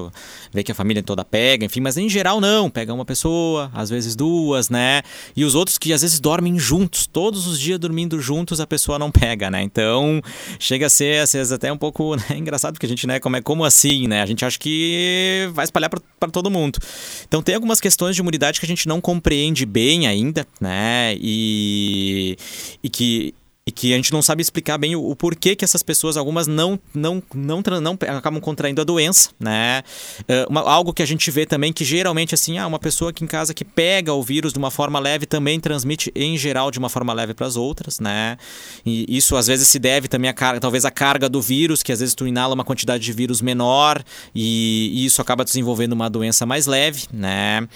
vê 0.53 0.63
que 0.63 0.71
a 0.71 0.75
família 0.75 1.03
toda 1.03 1.25
pega, 1.25 1.65
enfim, 1.65 1.81
mas 1.81 1.97
em 1.97 2.09
geral 2.09 2.41
não. 2.41 2.71
Pega 2.71 2.95
uma 2.95 3.05
pessoa, 3.05 3.69
às 3.75 3.91
vezes 3.91 4.15
duas, 4.15 4.71
né? 4.71 5.03
E 5.35 5.45
os 5.45 5.57
outros 5.57 5.79
que 5.79 5.93
às 5.93 6.03
vezes 6.03 6.21
dormem 6.21 6.59
juntos, 6.61 7.09
todos 7.09 7.49
os 7.49 7.59
dias 7.59 7.79
dormindo 7.81 8.21
juntos, 8.21 8.61
a 8.61 8.67
pessoa 8.69 9.01
não 9.01 9.11
pega, 9.11 9.51
né? 9.51 9.63
Então 9.63 10.23
chega 10.61 10.87
a 10.87 10.91
ser, 10.91 11.23
às 11.23 11.33
vezes, 11.33 11.51
até 11.51 11.73
um 11.73 11.79
pouco 11.79 12.15
né, 12.31 12.37
engraçado, 12.37 12.75
porque 12.75 12.87
a 12.87 12.89
gente, 12.89 13.05
né, 13.05 13.19
como 13.19 13.35
é 13.35 13.43
como 13.43 13.65
assim, 13.65 14.07
né? 14.07 14.23
A 14.23 14.27
gente 14.27 14.45
acha 14.45 14.59
que 14.59 15.06
vai 15.53 15.65
espalhar 15.65 15.91
para 15.91 16.31
todo 16.31 16.51
mundo. 16.51 16.79
Então 17.27 17.43
tem 17.43 17.55
algumas 17.55 17.81
questões 17.81 18.15
de 18.15 18.23
imunidade 18.23 18.61
que 18.61 18.67
a 18.67 18.69
gente 18.69 18.89
não 18.89 19.01
compreende 19.01 19.65
bem 19.67 20.07
ainda, 20.07 20.47
né? 20.61 21.15
E, 21.19 22.37
e 22.83 22.89
que 22.89 23.35
e 23.69 23.73
que 23.73 23.93
a 23.93 23.97
gente 23.97 24.13
não 24.13 24.23
sabe 24.23 24.41
explicar 24.41 24.79
bem 24.79 24.95
o, 24.95 25.11
o, 25.11 25.17
porquê 25.17 25.57
que 25.57 25.65
essas 25.65 25.83
pessoas, 25.83 26.17
algumas 26.17 26.47
não, 26.47 26.79
não, 26.95 27.21
não, 27.35 27.61
não 27.83 27.99
acabam 28.17 28.41
contraindo 28.41 28.81
a 28.81 28.85
doença, 28.85 29.31
né? 29.41 29.83
Uh, 30.21 30.49
uma, 30.49 30.61
algo 30.61 30.93
que 30.93 31.03
a 31.03 31.07
gente 31.07 31.29
vê 31.33 31.45
também 31.45 31.73
que 31.73 31.85
geralmente 31.85 32.33
assim, 32.33 32.59
ah, 32.59 32.67
uma 32.69 32.79
pessoa 32.79 33.11
aqui 33.11 33.25
em 33.25 33.27
casa 33.27 33.53
que 33.53 33.65
pega 33.65 34.13
o 34.13 34.23
vírus 34.23 34.53
de 34.53 34.59
uma 34.59 34.71
forma 34.71 35.01
leve 35.01 35.27
também 35.27 35.59
transmite 35.59 36.13
em 36.15 36.39
geral 36.39 36.71
de 36.71 36.79
uma 36.79 36.89
forma 36.89 37.13
leve 37.13 37.35
para 37.35 37.45
as 37.45 37.57
outras, 37.57 37.99
né? 37.99 38.39
E 38.85 39.05
isso 39.09 39.35
às 39.35 39.49
vezes 39.49 39.67
se 39.67 39.81
deve 39.81 40.07
também 40.07 40.31
a 40.31 40.33
carga, 40.33 40.61
talvez 40.61 40.85
a 40.85 40.91
carga 40.93 41.29
do 41.29 41.43
vírus, 41.43 41.83
que 41.83 41.91
às 41.91 41.99
vezes 41.99 42.15
tu 42.15 42.25
inala 42.25 42.55
uma 42.55 42.65
quantidade 42.65 43.03
de 43.03 43.13
vírus 43.13 43.43
menor 43.43 44.01
e, 44.33 44.93
e 44.95 45.05
isso 45.07 45.21
acaba 45.21 45.45
desenvolvendo 45.45 45.93
uma 45.93 46.09
doença 46.09 46.47
mais 46.47 46.67
leve, 46.67 47.07
né? 47.13 47.67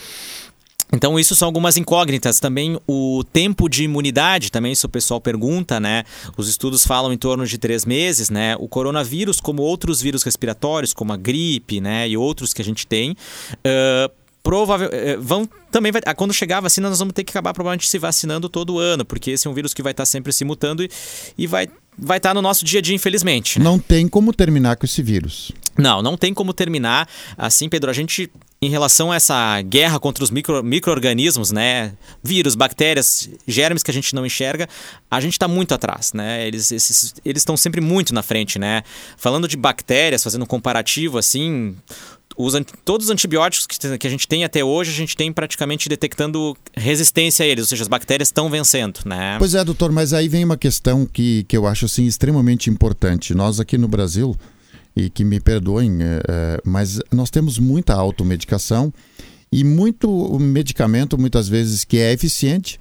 Então, 0.93 1.19
isso 1.19 1.35
são 1.37 1.47
algumas 1.47 1.77
incógnitas. 1.77 2.41
Também 2.41 2.79
o 2.87 3.23
tempo 3.33 3.69
de 3.69 3.85
imunidade, 3.85 4.51
também 4.51 4.73
isso 4.73 4.87
o 4.87 4.91
pessoal 4.91 5.21
pergunta, 5.21 5.79
né? 5.79 6.05
Os 6.37 6.49
estudos 6.49 6.87
falam 6.87 7.13
em 7.13 7.19
torno 7.19 7.47
de 7.47 7.59
três 7.59 7.85
meses, 7.85 8.31
né? 8.31 8.57
O 8.59 8.69
coronavírus, 8.69 9.41
como 9.41 9.63
outros 9.63 10.01
vírus 10.01 10.23
respiratórios, 10.23 10.93
como 10.93 11.13
a 11.13 11.17
gripe, 11.17 11.81
né? 11.81 12.09
E 12.09 12.17
outros 12.17 12.53
que 12.53 12.63
a 12.63 12.65
gente 12.65 12.87
tem, 12.87 13.13
uh, 13.13 14.20
provável 14.43 14.89
uh, 14.89 15.21
vão 15.21 15.49
também 15.71 15.93
vai 15.93 16.03
quando 16.15 16.33
chegar 16.33 16.59
a 16.59 16.63
vacina 16.63 16.89
nós 16.89 16.99
vamos 16.99 17.15
ter 17.15 17.25
que 17.25 17.31
acabar 17.31 17.53
provavelmente 17.53 17.89
se 17.89 17.99
vacinando 17.99 18.49
todo 18.49 18.79
ano 18.79 19.05
porque 19.05 19.33
esse 19.33 19.47
é 19.47 19.51
um 19.51 19.55
vírus 19.55 19.73
que 19.73 19.83
vai 19.83 19.93
estar 19.93 20.07
sempre 20.07 20.33
se 20.33 20.45
mutando 20.45 20.83
e, 20.83 20.91
e 21.39 21.47
vai 21.47 21.69
vai 22.01 22.17
estar 22.17 22.35
no 22.35 22.41
nosso 22.41 22.65
dia 22.65 22.79
a 22.79 22.83
dia, 22.83 22.95
infelizmente. 22.95 23.59
Né? 23.59 23.65
Não 23.65 23.79
tem 23.79 24.09
como 24.09 24.33
terminar 24.33 24.77
com 24.77 24.87
esse 24.87 25.03
vírus. 25.03 25.53
Não, 25.77 26.03
não 26.03 26.17
tem 26.17 26.33
como 26.33 26.53
terminar. 26.53 27.09
Assim, 27.37 27.69
Pedro, 27.69 27.91
a 27.91 27.93
gente, 27.93 28.31
em 28.61 28.71
relação 28.71 29.13
a 29.13 29.17
essa 29.17 29.61
guerra 29.63 29.99
contra 29.99 30.25
os 30.25 30.31
micro, 30.31 30.63
micro-organismos, 30.63 31.51
né? 31.51 31.93
Vírus, 32.23 32.55
bactérias, 32.55 33.29
germes 33.47 33.83
que 33.83 33.91
a 33.91 33.95
gente 33.95 34.15
não 34.15 34.25
enxerga, 34.25 34.69
a 35.11 35.21
gente 35.21 35.33
está 35.33 35.47
muito 35.47 35.75
atrás, 35.75 36.13
né? 36.13 36.47
Eles 36.47 36.71
estão 37.25 37.57
sempre 37.57 37.81
muito 37.81 38.15
na 38.15 38.23
frente, 38.23 38.59
né? 38.59 38.83
Falando 39.17 39.47
de 39.47 39.57
bactérias, 39.57 40.23
fazendo 40.23 40.43
um 40.43 40.47
comparativo, 40.47 41.19
assim, 41.19 41.77
os, 42.37 42.55
todos 42.85 43.07
os 43.07 43.11
antibióticos 43.11 43.67
que, 43.67 43.99
que, 43.99 44.07
a 44.07 44.11
gente 44.11 44.27
tem 44.27 44.45
até 44.45 44.65
hoje, 44.65 44.91
a 44.91 44.95
gente 44.95 45.17
tem 45.17 45.33
praticamente 45.33 45.89
detectando 45.89 46.57
resistência 46.77 47.45
a 47.45 47.49
eles, 47.49 47.65
ou 47.65 47.69
seja, 47.69 47.83
as 47.83 47.89
bactérias 47.89 48.29
estão 48.29 48.49
vencendo, 48.49 49.01
né? 49.05 49.37
Pois 49.39 49.55
é, 49.55 49.65
doutor, 49.65 49.93
mas 49.93 50.13
aí 50.13 50.29
vem 50.29 50.45
uma 50.45 50.57
questão 50.57 51.07
que, 51.07 51.45
que 51.45 51.57
eu 51.57 51.67
acho 51.67 51.87
assim 51.87 52.07
extremamente 52.07 52.71
importante. 52.71 53.35
Nós 53.35 53.61
aqui 53.61 53.77
no 53.77 53.89
Brasil, 53.89 54.37
e 54.97 55.09
que 55.09 55.25
me 55.25 55.41
perdoem, 55.41 56.03
é, 56.03 56.23
é, 56.29 56.61
mas 56.65 57.01
nós 57.13 57.31
temos 57.31 57.59
muita 57.59 57.95
automedicação 57.95 58.93
e 59.53 59.65
muito 59.65 60.39
medicamento, 60.39 61.19
muitas 61.19 61.49
vezes, 61.49 61.85
que 61.85 61.99
é 61.99 62.13
eficiente, 62.13 62.79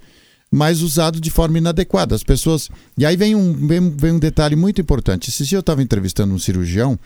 mas 0.50 0.82
usado 0.82 1.20
de 1.20 1.30
forma 1.30 1.58
inadequada. 1.58 2.14
As 2.14 2.22
pessoas. 2.22 2.68
E 2.98 3.06
aí 3.06 3.16
vem 3.16 3.34
um, 3.34 3.52
vem, 3.66 3.90
vem 3.90 4.12
um 4.12 4.18
detalhe 4.18 4.56
muito 4.56 4.80
importante. 4.80 5.30
Esse 5.30 5.44
dia 5.44 5.58
eu 5.58 5.60
estava 5.60 5.82
entrevistando 5.82 6.34
um 6.34 6.38
cirurgião 6.38 6.98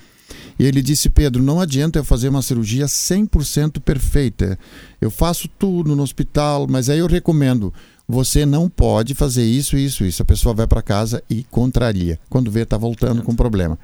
e 0.59 0.65
ele 0.65 0.83
disse: 0.83 1.11
Pedro, 1.11 1.43
não 1.43 1.61
adianta 1.61 1.99
eu 1.99 2.05
fazer 2.05 2.29
uma 2.29 2.43
cirurgia 2.43 2.87
100% 2.87 3.81
perfeita. 3.81 4.59
Eu 5.01 5.11
faço 5.11 5.49
tudo 5.59 5.95
no 5.97 6.03
hospital, 6.03 6.67
mas 6.69 6.89
aí 6.89 6.99
eu 6.99 7.07
recomendo. 7.07 7.73
Você 8.07 8.45
não 8.45 8.69
pode 8.69 9.15
fazer 9.15 9.45
isso, 9.45 9.77
isso, 9.77 10.05
isso. 10.05 10.23
A 10.23 10.27
pessoa 10.27 10.55
vai 10.55 10.67
para 10.67 10.83
casa 10.83 11.23
e 11.29 11.43
contraria. 11.45 12.21
Quando 12.29 12.51
vê, 12.51 12.61
está 12.61 12.77
voltando 12.77 13.23
com 13.23 13.35
problema. 13.35 13.79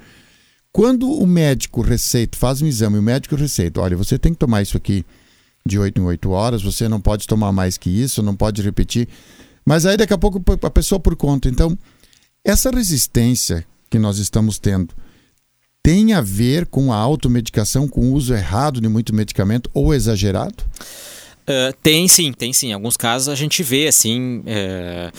Quando 0.71 1.11
o 1.11 1.25
médico 1.25 1.81
receita, 1.81 2.37
faz 2.37 2.61
um 2.61 2.67
exame, 2.67 2.97
o 2.97 3.01
médico 3.01 3.35
receita: 3.35 3.81
olha, 3.81 3.97
você 3.97 4.17
tem 4.17 4.31
que 4.31 4.39
tomar 4.39 4.61
isso 4.61 4.77
aqui 4.77 5.03
de 5.65 5.77
8 5.77 5.99
em 5.99 6.03
8 6.03 6.29
horas, 6.29 6.63
você 6.63 6.87
não 6.87 6.99
pode 7.01 7.27
tomar 7.27 7.51
mais 7.51 7.77
que 7.77 7.89
isso, 7.89 8.23
não 8.23 8.35
pode 8.35 8.61
repetir. 8.61 9.07
Mas 9.65 9.85
aí 9.85 9.97
daqui 9.97 10.13
a 10.13 10.17
pouco 10.17 10.41
a 10.63 10.69
pessoa 10.71 10.99
por 10.99 11.15
conta. 11.15 11.49
Então, 11.49 11.77
essa 12.43 12.71
resistência 12.71 13.65
que 13.89 13.99
nós 13.99 14.17
estamos 14.17 14.57
tendo 14.57 14.93
tem 15.83 16.13
a 16.13 16.21
ver 16.21 16.65
com 16.65 16.93
a 16.93 16.95
automedicação, 16.95 17.87
com 17.87 18.01
o 18.01 18.13
uso 18.13 18.33
errado 18.33 18.79
de 18.79 18.87
muito 18.87 19.13
medicamento 19.13 19.69
ou 19.73 19.93
exagerado? 19.93 20.63
Uh, 21.41 21.73
tem 21.81 22.07
sim, 22.07 22.31
tem 22.31 22.53
sim. 22.53 22.69
Em 22.69 22.73
alguns 22.73 22.95
casos 22.95 23.29
a 23.29 23.35
gente 23.35 23.63
vê 23.63 23.87
assim, 23.87 24.39
uh, 24.39 25.17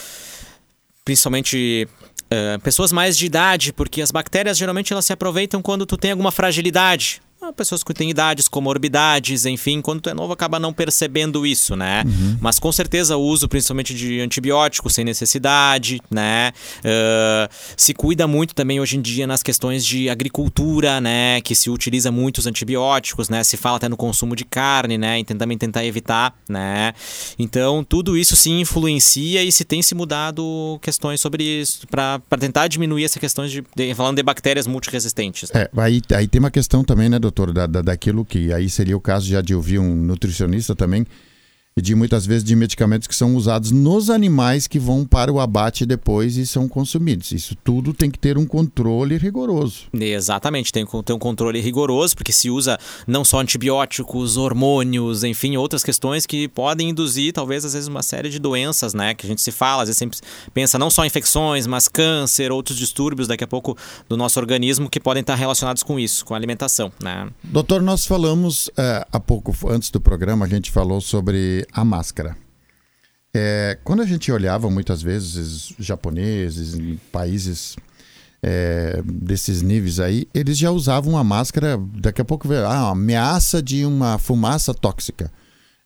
principalmente 1.04 1.88
uh, 2.24 2.60
pessoas 2.60 2.92
mais 2.92 3.18
de 3.18 3.26
idade, 3.26 3.72
porque 3.72 4.00
as 4.00 4.10
bactérias 4.10 4.56
geralmente 4.56 4.92
elas 4.92 5.04
se 5.04 5.12
aproveitam 5.12 5.60
quando 5.60 5.84
tu 5.84 5.96
tem 5.96 6.12
alguma 6.12 6.30
fragilidade. 6.30 7.20
Ah, 7.44 7.52
pessoas 7.52 7.82
que 7.82 7.92
têm 7.92 8.08
idades, 8.08 8.46
comorbidades, 8.46 9.46
enfim, 9.46 9.80
quando 9.80 10.00
tu 10.00 10.08
é 10.08 10.14
novo 10.14 10.32
acaba 10.32 10.60
não 10.60 10.72
percebendo 10.72 11.44
isso, 11.44 11.74
né? 11.74 12.04
Uhum. 12.06 12.38
Mas 12.40 12.60
com 12.60 12.70
certeza 12.70 13.16
o 13.16 13.20
uso 13.20 13.48
principalmente 13.48 13.92
de 13.92 14.20
antibióticos 14.20 14.94
sem 14.94 15.04
necessidade, 15.04 16.00
né? 16.08 16.52
Uh, 16.78 17.52
se 17.76 17.92
cuida 17.94 18.28
muito 18.28 18.54
também 18.54 18.78
hoje 18.78 18.96
em 18.96 19.02
dia 19.02 19.26
nas 19.26 19.42
questões 19.42 19.84
de 19.84 20.08
agricultura, 20.08 21.00
né? 21.00 21.40
Que 21.40 21.56
se 21.56 21.68
utiliza 21.68 22.12
muitos 22.12 22.46
antibióticos, 22.46 23.28
né? 23.28 23.42
Se 23.42 23.56
fala 23.56 23.78
até 23.78 23.88
no 23.88 23.96
consumo 23.96 24.36
de 24.36 24.44
carne, 24.44 24.96
né? 24.96 25.18
E 25.18 25.24
também 25.24 25.58
tentar 25.58 25.84
evitar, 25.84 26.32
né? 26.48 26.94
Então 27.36 27.82
tudo 27.82 28.16
isso 28.16 28.36
sim 28.36 28.60
influencia 28.60 29.42
e 29.42 29.50
se 29.50 29.64
tem 29.64 29.82
se 29.82 29.96
mudado 29.96 30.78
questões 30.80 31.20
sobre 31.20 31.42
isso 31.42 31.88
para 31.88 32.20
tentar 32.38 32.68
diminuir 32.68 33.02
essa 33.02 33.18
questão 33.18 33.48
de, 33.48 33.64
de, 33.74 33.94
falando 33.96 34.18
de 34.18 34.22
bactérias 34.22 34.68
multiresistentes. 34.68 35.50
Né? 35.50 35.62
É, 35.62 35.80
aí, 35.80 36.00
aí 36.14 36.28
tem 36.28 36.38
uma 36.38 36.48
questão 36.48 36.84
também, 36.84 37.08
né, 37.08 37.18
doutor? 37.18 37.31
Doutor, 37.32 37.52
da, 37.52 37.66
da, 37.66 37.82
daquilo 37.82 38.24
que 38.24 38.52
aí 38.52 38.68
seria 38.68 38.96
o 38.96 39.00
caso 39.00 39.26
já 39.26 39.40
de 39.40 39.54
ouvir 39.54 39.78
um 39.78 39.96
nutricionista 39.96 40.76
também, 40.76 41.06
de 41.80 41.94
muitas 41.94 42.26
vezes 42.26 42.44
de 42.44 42.54
medicamentos 42.54 43.08
que 43.08 43.14
são 43.14 43.34
usados 43.34 43.70
nos 43.70 44.10
animais 44.10 44.66
que 44.66 44.78
vão 44.78 45.06
para 45.06 45.32
o 45.32 45.40
abate 45.40 45.86
depois 45.86 46.36
e 46.36 46.46
são 46.46 46.68
consumidos. 46.68 47.32
Isso 47.32 47.56
tudo 47.64 47.94
tem 47.94 48.10
que 48.10 48.18
ter 48.18 48.36
um 48.36 48.44
controle 48.44 49.16
rigoroso. 49.16 49.86
Exatamente, 49.94 50.70
tem 50.70 50.84
que 50.84 51.02
ter 51.02 51.12
um 51.14 51.18
controle 51.18 51.60
rigoroso, 51.60 52.14
porque 52.14 52.32
se 52.32 52.50
usa 52.50 52.78
não 53.06 53.24
só 53.24 53.40
antibióticos, 53.40 54.36
hormônios, 54.36 55.24
enfim, 55.24 55.56
outras 55.56 55.82
questões 55.82 56.26
que 56.26 56.46
podem 56.46 56.90
induzir, 56.90 57.32
talvez, 57.32 57.64
às 57.64 57.72
vezes, 57.72 57.88
uma 57.88 58.02
série 58.02 58.28
de 58.28 58.38
doenças, 58.38 58.92
né? 58.92 59.14
Que 59.14 59.26
a 59.26 59.28
gente 59.28 59.40
se 59.40 59.50
fala, 59.50 59.82
às 59.82 59.88
vezes 59.88 59.98
sempre 59.98 60.18
pensa 60.52 60.78
não 60.78 60.90
só 60.90 61.06
infecções, 61.06 61.66
mas 61.66 61.88
câncer, 61.88 62.52
outros 62.52 62.76
distúrbios 62.76 63.26
daqui 63.26 63.44
a 63.44 63.46
pouco 63.46 63.76
do 64.08 64.16
nosso 64.16 64.38
organismo 64.38 64.90
que 64.90 65.00
podem 65.00 65.22
estar 65.22 65.34
relacionados 65.34 65.82
com 65.82 65.98
isso, 65.98 66.24
com 66.24 66.34
a 66.34 66.36
alimentação, 66.36 66.92
né? 67.02 67.30
Doutor, 67.42 67.80
nós 67.80 68.04
falamos 68.04 68.70
é, 68.76 69.06
há 69.10 69.18
pouco, 69.18 69.54
antes 69.68 69.90
do 69.90 70.00
programa, 70.00 70.44
a 70.44 70.48
gente 70.48 70.70
falou 70.70 71.00
sobre 71.00 71.61
a 71.72 71.84
máscara. 71.84 72.36
É, 73.34 73.78
quando 73.82 74.02
a 74.02 74.06
gente 74.06 74.30
olhava 74.30 74.68
muitas 74.70 75.02
vezes 75.02 75.74
japoneses 75.78 76.74
em 76.74 76.96
países 77.10 77.76
é, 78.42 79.00
desses 79.04 79.62
níveis 79.62 80.00
aí, 80.00 80.28
eles 80.34 80.58
já 80.58 80.70
usavam 80.70 81.16
a 81.16 81.24
máscara. 81.24 81.78
Daqui 81.94 82.20
a 82.20 82.24
pouco, 82.24 82.52
ah, 82.52 82.90
ameaça 82.90 83.62
de 83.62 83.86
uma 83.86 84.18
fumaça 84.18 84.74
tóxica. 84.74 85.32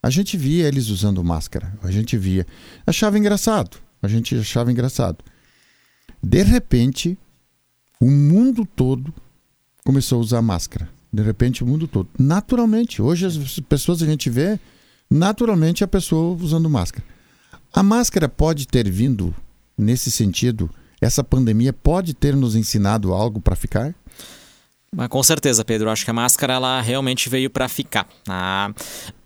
A 0.03 0.11
gente 0.11 0.37
via 0.37 0.67
eles 0.67 0.89
usando 0.89 1.23
máscara. 1.23 1.73
A 1.83 1.91
gente 1.91 2.17
via. 2.17 2.47
Achava 2.87 3.19
engraçado. 3.19 3.77
A 4.03 4.09
gente 4.09 4.35
achava 4.37 4.73
engraçado. 4.73 5.19
De 6.23 6.43
repente, 6.43 7.19
o 8.01 8.11
mundo 8.11 8.67
todo 8.67 9.13
começou 9.85 10.19
a 10.19 10.23
usar 10.23 10.43
máscara. 10.43 10.89
De 11.13 11.23
repente, 11.23 11.63
o 11.63 11.67
mundo 11.67 11.87
todo. 11.87 12.09
Naturalmente. 12.19 13.01
Hoje, 13.01 13.27
as 13.27 13.61
pessoas 13.61 14.03
a 14.03 14.07
gente 14.07 14.29
vê 14.31 14.59
naturalmente 15.11 15.85
a 15.85 15.89
pessoa 15.89 16.37
usando 16.37 16.69
máscara. 16.69 17.05
A 17.73 17.83
máscara 17.83 18.29
pode 18.29 18.67
ter 18.67 18.89
vindo 18.91 19.35
nesse 19.77 20.11
sentido, 20.11 20.71
essa 21.01 21.23
pandemia 21.23 21.73
pode 21.73 22.15
ter 22.15 22.35
nos 22.35 22.55
ensinado 22.55 23.13
algo 23.13 23.41
para 23.41 23.55
ficar? 23.55 23.95
Mas 24.95 25.09
com 25.09 25.23
certeza, 25.23 25.65
Pedro. 25.65 25.91
Acho 25.91 26.05
que 26.05 26.11
a 26.11 26.15
máscara 26.15 26.55
ela 26.55 26.81
realmente 26.81 27.29
veio 27.29 27.51
para 27.51 27.69
ficar. 27.69 28.07
Ah, 28.27 28.73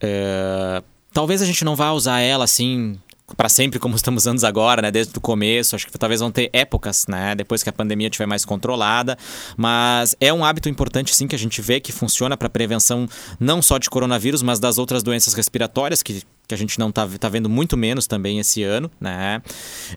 é... 0.00 0.82
Talvez 1.12 1.42
a 1.42 1.44
gente 1.44 1.64
não 1.64 1.76
vá 1.76 1.92
usar 1.92 2.20
ela 2.20 2.44
assim 2.44 2.98
para 3.36 3.48
sempre 3.48 3.78
como 3.78 3.96
estamos 3.96 4.22
usando 4.24 4.44
agora, 4.44 4.82
né? 4.82 4.90
Desde 4.90 5.16
o 5.16 5.20
começo. 5.20 5.76
Acho 5.76 5.86
que 5.86 5.98
talvez 5.98 6.20
vão 6.20 6.30
ter 6.30 6.50
épocas, 6.52 7.06
né? 7.08 7.34
Depois 7.34 7.62
que 7.62 7.68
a 7.68 7.72
pandemia 7.72 8.08
estiver 8.08 8.26
mais 8.26 8.44
controlada. 8.44 9.16
Mas 9.56 10.16
é 10.20 10.32
um 10.32 10.44
hábito 10.44 10.68
importante, 10.68 11.14
sim, 11.14 11.26
que 11.26 11.34
a 11.34 11.38
gente 11.38 11.60
vê 11.60 11.80
que 11.80 11.92
funciona 11.92 12.36
para 12.36 12.48
prevenção 12.48 13.08
não 13.38 13.62
só 13.62 13.78
de 13.78 13.88
coronavírus, 13.88 14.42
mas 14.42 14.58
das 14.58 14.78
outras 14.78 15.02
doenças 15.02 15.34
respiratórias 15.34 16.02
que 16.02 16.22
que 16.50 16.54
a 16.54 16.58
gente 16.58 16.80
não 16.80 16.88
está 16.88 17.06
tá 17.06 17.28
vendo 17.28 17.48
muito 17.48 17.76
menos 17.76 18.08
também 18.08 18.40
esse 18.40 18.64
ano, 18.64 18.90
né? 19.00 19.40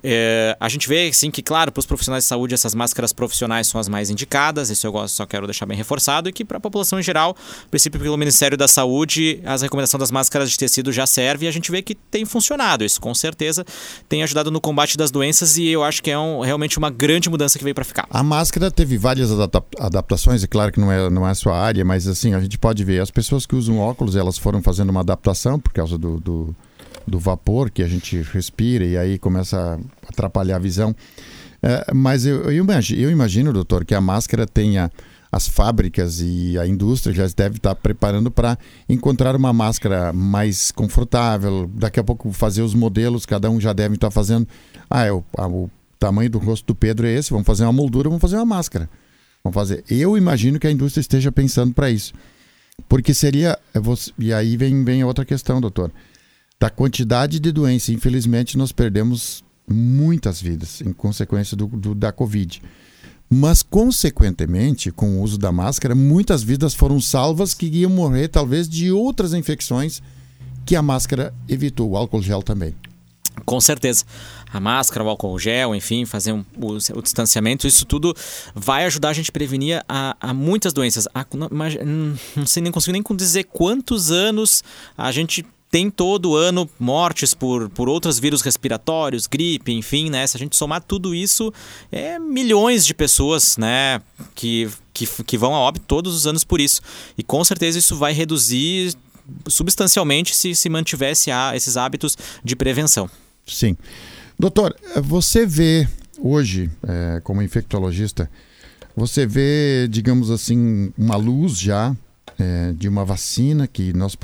É, 0.04 0.56
a 0.60 0.70
gente 0.70 0.88
vê, 0.88 1.12
sim, 1.12 1.32
que, 1.32 1.42
claro, 1.42 1.72
para 1.72 1.80
os 1.80 1.86
profissionais 1.88 2.26
de 2.26 2.28
saúde, 2.28 2.54
essas 2.54 2.76
máscaras 2.76 3.12
profissionais 3.12 3.66
são 3.66 3.82
as 3.82 3.90
mais 3.90 4.12
indicadas, 4.12 4.70
isso 4.70 4.86
eu 4.86 5.08
só 5.08 5.26
quero 5.26 5.48
deixar 5.48 5.66
bem 5.66 5.76
reforçado, 5.76 6.30
e 6.30 6.32
que 6.32 6.46
para 6.46 6.58
a 6.58 6.60
população 6.60 7.00
em 7.00 7.04
geral, 7.04 7.36
a 7.66 7.70
princípio 7.70 8.00
pelo 8.00 8.16
Ministério 8.18 8.56
da 8.56 8.68
Saúde, 8.68 9.42
as 9.44 9.64
recomendações 9.64 10.00
das 10.00 10.12
máscaras 10.12 10.52
de 10.52 10.58
tecido 10.58 10.92
já 10.92 11.08
servem 11.08 11.48
e 11.48 11.50
a 11.50 11.52
gente 11.52 11.72
vê 11.72 11.82
que 11.82 11.96
tem 11.96 12.24
funcionado. 12.24 12.86
Isso 12.86 13.02
com 13.02 13.16
certeza 13.16 13.66
tem 14.08 14.22
ajudado 14.22 14.52
no 14.52 14.62
combate 14.62 14.96
das 14.96 15.10
doenças 15.10 15.58
e 15.58 15.68
eu 15.68 15.84
acho 15.84 16.04
que 16.04 16.12
é 16.12 16.20
um, 16.20 16.42
realmente 16.42 16.78
uma 16.78 16.92
grande 16.92 17.32
mudança 17.32 17.58
que 17.58 17.64
veio 17.64 17.74
para 17.74 17.84
ficar. 17.84 18.06
A 18.12 18.22
máscara 18.22 18.70
teve 18.70 18.96
várias 18.96 19.32
adaptações, 19.80 20.44
é 20.44 20.48
claro 20.48 20.72
que 20.72 20.80
não 20.80 20.92
é, 20.92 21.10
não 21.10 21.28
é 21.28 21.32
a 21.32 21.36
sua 21.36 21.58
área, 21.58 21.84
mas 21.84 22.08
assim, 22.08 22.36
a 22.36 22.40
gente 22.40 22.60
pode 22.60 22.84
ver, 22.84 23.02
as 23.02 23.10
pessoas 23.10 23.48
que 23.48 23.56
usam 23.56 23.80
óculos, 23.80 24.16
elas 24.16 24.38
foram 24.38 24.62
fazendo 24.62 24.92
uma 24.92 25.00
adaptação 25.00 25.60
por 25.60 25.74
causa 25.74 25.98
do, 25.98 26.20
do 26.20 26.43
do, 27.08 27.20
vapor 27.20 27.70
que 27.70 27.84
a 27.84 27.88
gente 27.88 28.22
respira 28.22 28.86
e 28.86 28.98
aí 28.98 29.20
começa 29.20 29.80
a 30.04 30.10
atrapalhar 30.10 30.58
a 30.58 30.60
visão. 30.60 30.96
É, 31.62 31.94
mas 31.94 32.26
eu, 32.26 32.44
eu, 32.44 32.64
imagino, 32.64 33.02
eu 33.02 33.12
imagino, 33.12 33.54
doutor, 33.54 33.86
que 33.86 33.96
a 33.96 34.02
máscara 34.02 34.46
tenha 34.46 34.92
as 35.32 35.48
fábricas 35.48 36.20
e 36.22 36.60
a 36.60 36.68
indústria 36.68 37.12
já 37.16 37.26
deve 37.36 37.58
estar 37.58 37.74
preparando 37.74 38.30
para 38.30 38.58
encontrar 38.88 39.36
uma 39.36 39.52
máscara 39.52 40.14
mais 40.14 40.72
confortável. 40.72 41.68
Daqui 41.74 42.00
a 42.00 42.04
pouco 42.04 42.32
fazer 42.32 42.62
os 42.62 42.76
modelos, 42.76 43.26
cada 43.26 43.50
um 43.50 43.60
já 43.60 43.74
deve 43.74 43.96
estar 43.96 44.12
fazendo. 44.12 44.48
Ah, 44.90 45.06
é 45.06 45.12
o, 45.12 45.24
a, 45.36 45.48
o 45.48 45.72
tamanho 45.98 46.30
do 46.30 46.38
rosto 46.38 46.68
do 46.68 46.76
Pedro 46.76 47.08
é 47.08 47.14
esse, 47.14 47.32
vamos 47.32 47.48
fazer 47.48 47.64
uma 47.64 47.74
moldura, 47.74 48.10
vamos 48.10 48.22
fazer 48.22 48.36
uma 48.36 48.46
máscara. 48.46 48.88
Vamos 49.44 49.56
fazer. 49.56 49.84
Eu 49.90 50.16
imagino 50.18 50.60
que 50.60 50.68
a 50.68 50.72
indústria 50.72 51.02
esteja 51.02 51.32
pensando 51.32 51.74
para 51.74 51.90
isso. 51.90 52.14
Porque 52.88 53.14
seria. 53.14 53.58
E 54.20 54.34
aí 54.34 54.56
vem, 54.56 54.84
vem 54.84 55.04
outra 55.04 55.26
questão, 55.26 55.60
doutor 55.60 55.92
da 56.64 56.70
quantidade 56.70 57.42
de 57.42 57.52
doença. 57.52 57.92
Infelizmente, 57.92 58.58
nós 58.58 58.72
perdemos 58.72 59.44
muitas 59.70 60.42
vidas 60.42 60.80
em 60.80 60.94
consequência 60.94 61.58
do, 61.58 61.68
do, 61.68 61.94
da 61.94 62.10
Covid. 62.10 62.62
Mas, 63.30 63.62
consequentemente, 63.62 64.90
com 64.90 65.18
o 65.18 65.22
uso 65.24 65.38
da 65.38 65.52
máscara, 65.52 65.94
muitas 65.94 66.42
vidas 66.42 66.74
foram 66.74 67.02
salvas 67.02 67.54
que 67.54 67.66
iam 67.66 67.92
morrer, 67.92 68.30
talvez, 68.30 68.70
de 68.70 68.94
outras 68.94 69.34
infecções 69.34 70.02
que 70.66 70.74
a 70.74 70.82
máscara 70.82 71.34
evitou, 71.50 71.90
o 71.90 71.98
álcool 71.98 72.22
gel 72.22 72.42
também. 72.42 72.74
Com 73.44 73.60
certeza. 73.60 74.06
A 74.50 74.60
máscara, 74.60 75.04
o 75.04 75.10
álcool 75.10 75.38
gel, 75.38 75.76
enfim, 75.76 76.06
fazer 76.06 76.32
um, 76.32 76.46
o, 76.56 76.78
o, 76.98 77.02
distanciamento, 77.02 77.68
isso 77.68 77.86
tudo 77.86 78.16
vai 78.56 78.86
ajudar 78.86 79.10
a 79.10 79.14
gente 79.14 79.32
a 79.32 79.34
prevenir 79.34 79.84
a, 79.90 80.16
a 80.18 80.34
muitas 80.34 80.72
doenças. 80.72 81.10
A, 81.14 81.26
não, 81.36 81.50
não 82.38 82.46
sei 82.46 82.64
nem 82.64 82.72
consigo 82.72 82.94
nem 82.94 83.04
dizer 83.18 83.44
quantos 83.46 84.12
anos 84.12 84.64
a 84.98 85.12
gente 85.12 85.44
tem 85.74 85.90
todo 85.90 86.36
ano 86.36 86.70
mortes 86.80 87.34
por, 87.34 87.68
por 87.68 87.90
outros 87.90 88.20
vírus 88.20 88.44
respiratórios, 88.44 89.26
gripe, 89.26 89.72
enfim, 89.72 90.08
né? 90.08 90.28
Se 90.28 90.38
a 90.38 90.40
gente 90.40 90.56
somar 90.56 90.84
tudo 90.84 91.16
isso, 91.16 91.52
é 91.92 92.20
milhões 92.20 92.86
de 92.86 92.94
pessoas, 92.94 93.58
né, 93.58 94.00
que, 94.36 94.70
que, 94.94 95.08
que 95.24 95.36
vão 95.36 95.56
a 95.56 95.58
óbito 95.58 95.84
todos 95.88 96.16
os 96.16 96.28
anos 96.28 96.44
por 96.44 96.62
isso. 96.62 96.80
E 97.18 97.24
com 97.24 97.44
certeza 97.44 97.80
isso 97.80 97.96
vai 97.96 98.14
reduzir 98.14 98.94
substancialmente 99.48 100.36
se 100.36 100.54
se 100.54 100.70
mantivesse 100.70 101.32
esses 101.56 101.76
hábitos 101.76 102.16
de 102.44 102.56
prevenção. 102.56 103.10
Sim. 103.44 103.76
Doutor, 104.38 104.76
você 105.02 105.44
vê 105.44 105.88
hoje, 106.20 106.70
é, 106.88 107.20
como 107.24 107.42
infectologista, 107.42 108.30
você 108.96 109.26
vê, 109.26 109.88
digamos 109.90 110.30
assim, 110.30 110.94
uma 110.96 111.16
luz 111.16 111.58
já 111.58 111.96
é, 112.40 112.74
de 112.74 112.88
uma 112.88 113.06
vacina 113.06 113.68
que 113.68 113.94
nós 113.94 114.18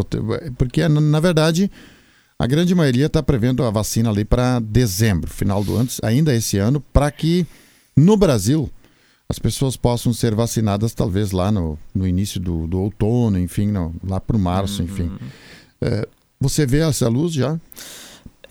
porque 0.58 0.88
na 0.88 1.20
verdade 1.20 1.70
a 2.38 2.48
grande 2.48 2.74
maioria 2.74 3.08
está 3.08 3.22
prevendo 3.22 3.64
a 3.64 3.70
vacina 3.70 4.10
ali 4.10 4.24
para 4.24 4.60
dezembro, 4.60 5.30
final 5.30 5.64
do 5.64 5.76
ano, 5.76 5.90
ainda 6.02 6.34
esse 6.34 6.58
ano, 6.58 6.80
para 6.94 7.12
que 7.12 7.46
no 7.96 8.16
Brasil 8.16 8.70
as 9.28 9.38
pessoas 9.38 9.76
possam 9.76 10.14
ser 10.14 10.34
vacinadas 10.34 10.94
talvez 10.94 11.32
lá 11.32 11.52
no, 11.52 11.78
no 11.94 12.08
início 12.08 12.40
do, 12.40 12.66
do 12.66 12.80
outono, 12.80 13.38
enfim, 13.38 13.68
não, 13.68 13.94
lá 14.04 14.20
para 14.20 14.38
o 14.38 14.40
março, 14.40 14.82
uhum. 14.82 14.88
enfim. 14.88 15.12
É, 15.82 16.08
você 16.40 16.66
vê 16.66 16.80
essa 16.80 17.10
luz 17.10 17.34
já? 17.34 17.60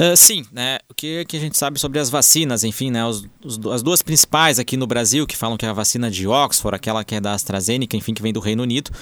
Uh, 0.01 0.17
sim, 0.17 0.45
né? 0.53 0.79
O 0.89 0.95
que, 0.95 1.25
que 1.25 1.37
a 1.37 1.41
gente 1.41 1.59
sabe 1.59 1.79
sobre 1.81 1.99
as 1.99 2.09
vacinas, 2.09 2.63
enfim, 2.63 2.89
né? 2.89 3.05
Os, 3.05 3.27
os, 3.45 3.59
as 3.67 3.83
duas 3.83 4.01
principais 4.01 4.61
aqui 4.61 4.77
no 4.77 4.87
Brasil, 4.87 5.27
que 5.27 5.37
falam 5.37 5.57
que 5.57 5.67
é 5.67 5.69
a 5.69 5.73
vacina 5.73 6.09
de 6.09 6.29
Oxford, 6.29 6.77
aquela 6.77 7.03
que 7.03 7.17
é 7.17 7.21
da 7.21 7.33
AstraZeneca, 7.33 7.97
enfim, 7.97 8.15
que 8.15 8.23
vem 8.23 8.33
do 8.33 8.39
Reino 8.39 8.63
Unido, 8.63 8.93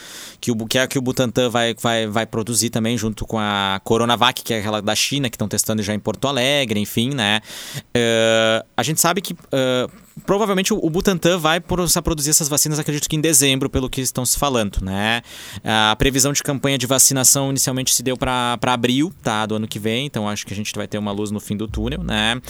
que, 0.40 0.50
o, 0.50 0.66
que 0.66 0.78
é 0.78 0.82
a 0.82 0.86
que 0.86 0.98
o 0.98 1.02
Butantan 1.02 1.50
vai, 1.50 1.74
vai, 1.74 2.06
vai 2.06 2.24
produzir 2.24 2.70
também 2.70 2.96
junto 2.96 3.26
com 3.26 3.38
a 3.38 3.78
Coronavac, 3.84 4.42
que 4.42 4.54
é 4.54 4.60
aquela 4.60 4.80
da 4.80 4.94
China, 4.94 5.28
que 5.28 5.36
estão 5.36 5.48
testando 5.48 5.82
já 5.82 5.92
em 5.92 5.98
Porto 5.98 6.26
Alegre, 6.28 6.80
enfim, 6.80 7.10
né? 7.10 7.42
Uh, 7.76 8.66
a 8.74 8.82
gente 8.82 9.00
sabe 9.00 9.20
que. 9.20 9.34
Uh, 9.34 10.05
provavelmente 10.24 10.72
o 10.72 10.90
Butantan 10.90 11.38
vai 11.38 11.60
começar 11.60 12.00
a 12.00 12.02
produzir 12.02 12.30
essas 12.30 12.48
vacinas, 12.48 12.78
acredito 12.78 13.08
que 13.08 13.16
em 13.16 13.20
dezembro, 13.20 13.68
pelo 13.68 13.90
que 13.90 14.00
estão 14.00 14.24
se 14.24 14.38
falando, 14.38 14.78
né? 14.82 15.22
A 15.64 15.94
previsão 15.96 16.32
de 16.32 16.42
campanha 16.42 16.78
de 16.78 16.86
vacinação 16.86 17.50
inicialmente 17.50 17.94
se 17.94 18.02
deu 18.02 18.16
para 18.16 18.58
abril, 18.62 19.12
tá, 19.22 19.44
do 19.44 19.56
ano 19.56 19.68
que 19.68 19.78
vem, 19.78 20.06
então 20.06 20.28
acho 20.28 20.46
que 20.46 20.52
a 20.52 20.56
gente 20.56 20.72
vai 20.74 20.86
ter 20.86 20.98
uma 20.98 21.12
luz 21.12 21.30
no 21.30 21.40
fim 21.40 21.56
do 21.56 21.68
túnel, 21.68 22.02
né? 22.02 22.40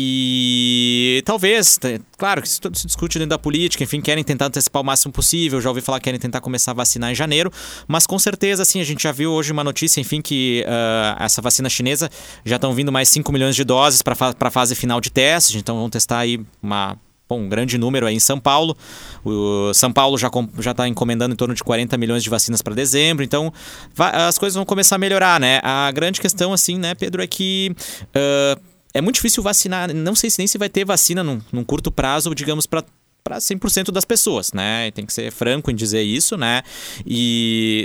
E 0.00 1.22
talvez, 1.24 1.76
claro 2.16 2.40
que 2.40 2.46
isso 2.46 2.60
se 2.72 2.86
discute 2.86 3.18
dentro 3.18 3.30
da 3.30 3.38
política, 3.38 3.82
enfim, 3.82 4.00
querem 4.00 4.22
tentar 4.22 4.46
antecipar 4.46 4.80
o 4.80 4.84
máximo 4.84 5.12
possível. 5.12 5.60
Já 5.60 5.68
ouvi 5.68 5.80
falar 5.80 5.98
que 5.98 6.04
querem 6.04 6.20
tentar 6.20 6.40
começar 6.40 6.70
a 6.70 6.74
vacinar 6.74 7.10
em 7.10 7.14
janeiro, 7.16 7.50
mas 7.88 8.06
com 8.06 8.16
certeza, 8.16 8.62
assim, 8.62 8.80
a 8.80 8.84
gente 8.84 9.02
já 9.02 9.10
viu 9.10 9.32
hoje 9.32 9.50
uma 9.50 9.64
notícia, 9.64 10.00
enfim, 10.00 10.22
que 10.22 10.64
uh, 10.66 11.22
essa 11.22 11.42
vacina 11.42 11.68
chinesa 11.68 12.08
já 12.44 12.56
estão 12.56 12.72
vindo 12.72 12.92
mais 12.92 13.08
5 13.08 13.32
milhões 13.32 13.56
de 13.56 13.64
doses 13.64 14.02
para 14.02 14.14
a 14.40 14.50
fase 14.50 14.76
final 14.76 15.00
de 15.00 15.10
testes, 15.10 15.56
então 15.56 15.76
vão 15.76 15.90
testar 15.90 16.18
aí 16.18 16.40
uma 16.62 16.96
bom, 17.28 17.40
um 17.40 17.48
grande 17.48 17.76
número 17.76 18.06
aí 18.06 18.14
em 18.14 18.20
São 18.20 18.38
Paulo. 18.38 18.76
O 19.24 19.72
São 19.74 19.92
Paulo 19.92 20.16
já 20.16 20.30
já 20.60 20.70
está 20.70 20.88
encomendando 20.88 21.34
em 21.34 21.36
torno 21.36 21.54
de 21.54 21.62
40 21.62 21.98
milhões 21.98 22.22
de 22.22 22.30
vacinas 22.30 22.62
para 22.62 22.74
dezembro, 22.74 23.24
então 23.24 23.52
as 23.98 24.38
coisas 24.38 24.54
vão 24.54 24.64
começar 24.64 24.94
a 24.94 24.98
melhorar, 24.98 25.38
né? 25.40 25.60
A 25.62 25.90
grande 25.90 26.20
questão, 26.20 26.52
assim, 26.52 26.78
né, 26.78 26.94
Pedro, 26.94 27.22
é 27.22 27.26
que 27.26 27.74
uh, 28.14 28.67
é 28.94 29.00
muito 29.00 29.16
difícil 29.16 29.42
vacinar. 29.42 29.92
Não 29.94 30.14
sei 30.14 30.30
se 30.30 30.38
nem 30.38 30.46
se 30.46 30.58
vai 30.58 30.68
ter 30.68 30.84
vacina 30.84 31.22
num, 31.22 31.40
num 31.52 31.64
curto 31.64 31.90
prazo, 31.90 32.34
digamos, 32.34 32.66
para 32.66 32.84
para 33.24 33.38
100% 33.38 33.90
das 33.90 34.06
pessoas, 34.06 34.54
né? 34.54 34.90
Tem 34.92 35.04
que 35.04 35.12
ser 35.12 35.30
franco 35.30 35.70
em 35.70 35.74
dizer 35.74 36.00
isso, 36.02 36.34
né? 36.38 36.62
E 37.06 37.84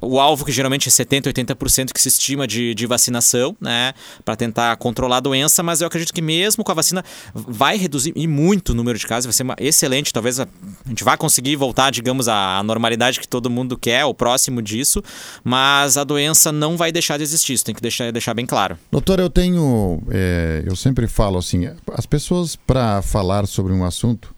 o 0.00 0.20
alvo 0.20 0.44
que 0.44 0.52
geralmente 0.52 0.88
é 0.88 0.92
70%, 0.92 1.32
80% 1.32 1.92
que 1.92 2.00
se 2.00 2.08
estima 2.08 2.46
de, 2.46 2.74
de 2.74 2.86
vacinação, 2.86 3.56
né? 3.60 3.94
Para 4.24 4.36
tentar 4.36 4.76
controlar 4.76 5.18
a 5.18 5.20
doença, 5.20 5.62
mas 5.62 5.80
eu 5.80 5.86
acredito 5.86 6.12
que 6.12 6.20
mesmo 6.20 6.62
com 6.62 6.70
a 6.70 6.74
vacina 6.74 7.04
vai 7.34 7.76
reduzir 7.76 8.12
e 8.14 8.26
muito 8.26 8.70
o 8.70 8.74
número 8.74 8.98
de 8.98 9.06
casos, 9.06 9.26
vai 9.26 9.32
ser 9.32 9.42
uma 9.42 9.56
excelente, 9.58 10.12
talvez 10.12 10.38
a, 10.38 10.46
gente 10.86 11.02
vá 11.02 11.16
conseguir 11.16 11.56
voltar, 11.56 11.90
digamos, 11.90 12.28
à, 12.28 12.58
à, 12.58 12.62
normalidade 12.62 13.18
que 13.18 13.26
todo 13.26 13.48
mundo 13.48 13.78
quer, 13.78 14.04
ou 14.04 14.12
próximo 14.12 14.60
disso, 14.60 15.02
mas 15.42 15.96
a 15.96 16.04
doença 16.04 16.52
não 16.52 16.76
vai 16.76 16.92
deixar 16.92 17.16
de 17.16 17.22
existir, 17.22 17.54
isso 17.54 17.64
tem 17.64 17.74
que 17.74 17.82
deixar, 17.82 18.12
deixar 18.12 18.34
bem 18.34 18.44
claro. 18.44 18.78
Doutor, 18.92 19.18
eu 19.18 19.30
tenho, 19.30 20.02
é, 20.10 20.62
eu 20.66 20.76
sempre 20.76 21.06
falo 21.06 21.38
assim, 21.38 21.68
as 21.92 22.04
pessoas 22.04 22.56
para 22.56 23.00
falar 23.00 23.46
sobre 23.46 23.72
um 23.72 23.84
assunto, 23.84 24.34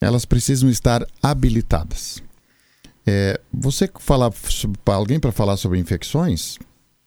elas 0.00 0.24
precisam 0.24 0.68
estar 0.68 1.06
habilitadas. 1.22 2.20
É, 3.06 3.40
você 3.52 3.90
falar 3.98 4.32
para 4.84 4.94
alguém 4.94 5.18
para 5.18 5.32
falar 5.32 5.56
sobre 5.56 5.78
infecções 5.78 6.56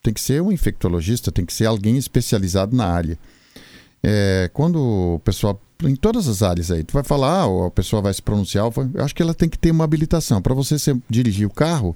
tem 0.04 0.14
que 0.14 0.22
ser 0.22 0.42
um 0.42 0.52
infectologista, 0.52 1.32
tem 1.32 1.46
que 1.46 1.54
ser 1.54 1.66
alguém 1.66 1.98
especializado 1.98 2.76
na 2.76 2.86
área. 2.86 3.18
É, 4.04 4.50
quando 4.54 5.16
o 5.16 5.20
pessoal 5.20 5.60
em 5.84 5.96
todas 5.96 6.28
as 6.28 6.42
áreas 6.42 6.72
aí, 6.72 6.84
tu 6.84 6.94
vai 6.94 7.04
falar, 7.04 7.48
ou 7.48 7.66
a 7.66 7.72
pessoa 7.72 8.02
vai 8.02 8.14
se 8.14 8.22
pronunciar, 8.22 8.66
eu 8.66 9.04
acho 9.04 9.16
que 9.16 9.22
ela 9.22 9.34
tem 9.34 9.50
que 9.50 9.58
ter 9.58 9.72
uma 9.72 9.84
habilitação. 9.84 10.42
Para 10.42 10.54
você 10.54 10.78
ser, 10.78 10.98
dirigir 11.10 11.48
o 11.48 11.54
carro, 11.54 11.96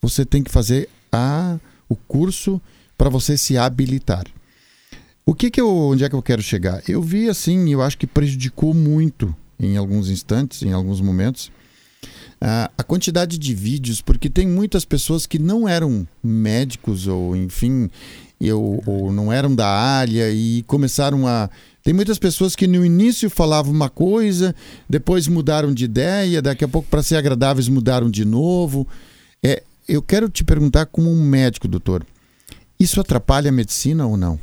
você 0.00 0.24
tem 0.24 0.42
que 0.42 0.50
fazer 0.50 0.88
a, 1.10 1.58
o 1.88 1.96
curso 1.96 2.60
para 2.96 3.08
você 3.08 3.36
se 3.36 3.56
habilitar. 3.56 4.24
O 5.24 5.34
que 5.34 5.50
que 5.50 5.60
eu, 5.60 5.68
onde 5.68 6.04
é 6.04 6.08
que 6.08 6.14
eu 6.14 6.22
quero 6.22 6.42
chegar? 6.42 6.82
Eu 6.88 7.02
vi 7.02 7.28
assim, 7.28 7.70
eu 7.70 7.82
acho 7.82 7.98
que 7.98 8.06
prejudicou 8.06 8.72
muito 8.72 9.34
em 9.58 9.76
alguns 9.76 10.08
instantes, 10.08 10.62
em 10.62 10.72
alguns 10.72 11.00
momentos, 11.00 11.50
a, 12.40 12.70
a 12.76 12.82
quantidade 12.82 13.38
de 13.38 13.54
vídeos, 13.54 14.00
porque 14.00 14.28
tem 14.28 14.46
muitas 14.46 14.84
pessoas 14.84 15.26
que 15.26 15.38
não 15.38 15.68
eram 15.68 16.06
médicos 16.22 17.06
ou, 17.06 17.34
enfim, 17.34 17.90
eu, 18.40 18.82
ou 18.86 19.12
não 19.12 19.32
eram 19.32 19.54
da 19.54 19.66
área 19.66 20.30
e 20.30 20.62
começaram 20.64 21.26
a. 21.26 21.48
Tem 21.82 21.94
muitas 21.94 22.18
pessoas 22.18 22.56
que 22.56 22.66
no 22.66 22.84
início 22.84 23.30
falavam 23.30 23.72
uma 23.72 23.88
coisa, 23.88 24.54
depois 24.88 25.28
mudaram 25.28 25.72
de 25.72 25.84
ideia, 25.84 26.42
daqui 26.42 26.64
a 26.64 26.68
pouco, 26.68 26.88
para 26.88 27.02
ser 27.02 27.16
agradáveis, 27.16 27.68
mudaram 27.68 28.10
de 28.10 28.24
novo. 28.24 28.86
É, 29.42 29.62
eu 29.88 30.02
quero 30.02 30.28
te 30.28 30.42
perguntar, 30.42 30.86
como 30.86 31.10
um 31.10 31.22
médico, 31.22 31.68
doutor, 31.68 32.04
isso 32.78 33.00
atrapalha 33.00 33.50
a 33.50 33.52
medicina 33.52 34.06
ou 34.06 34.16
não? 34.16 34.38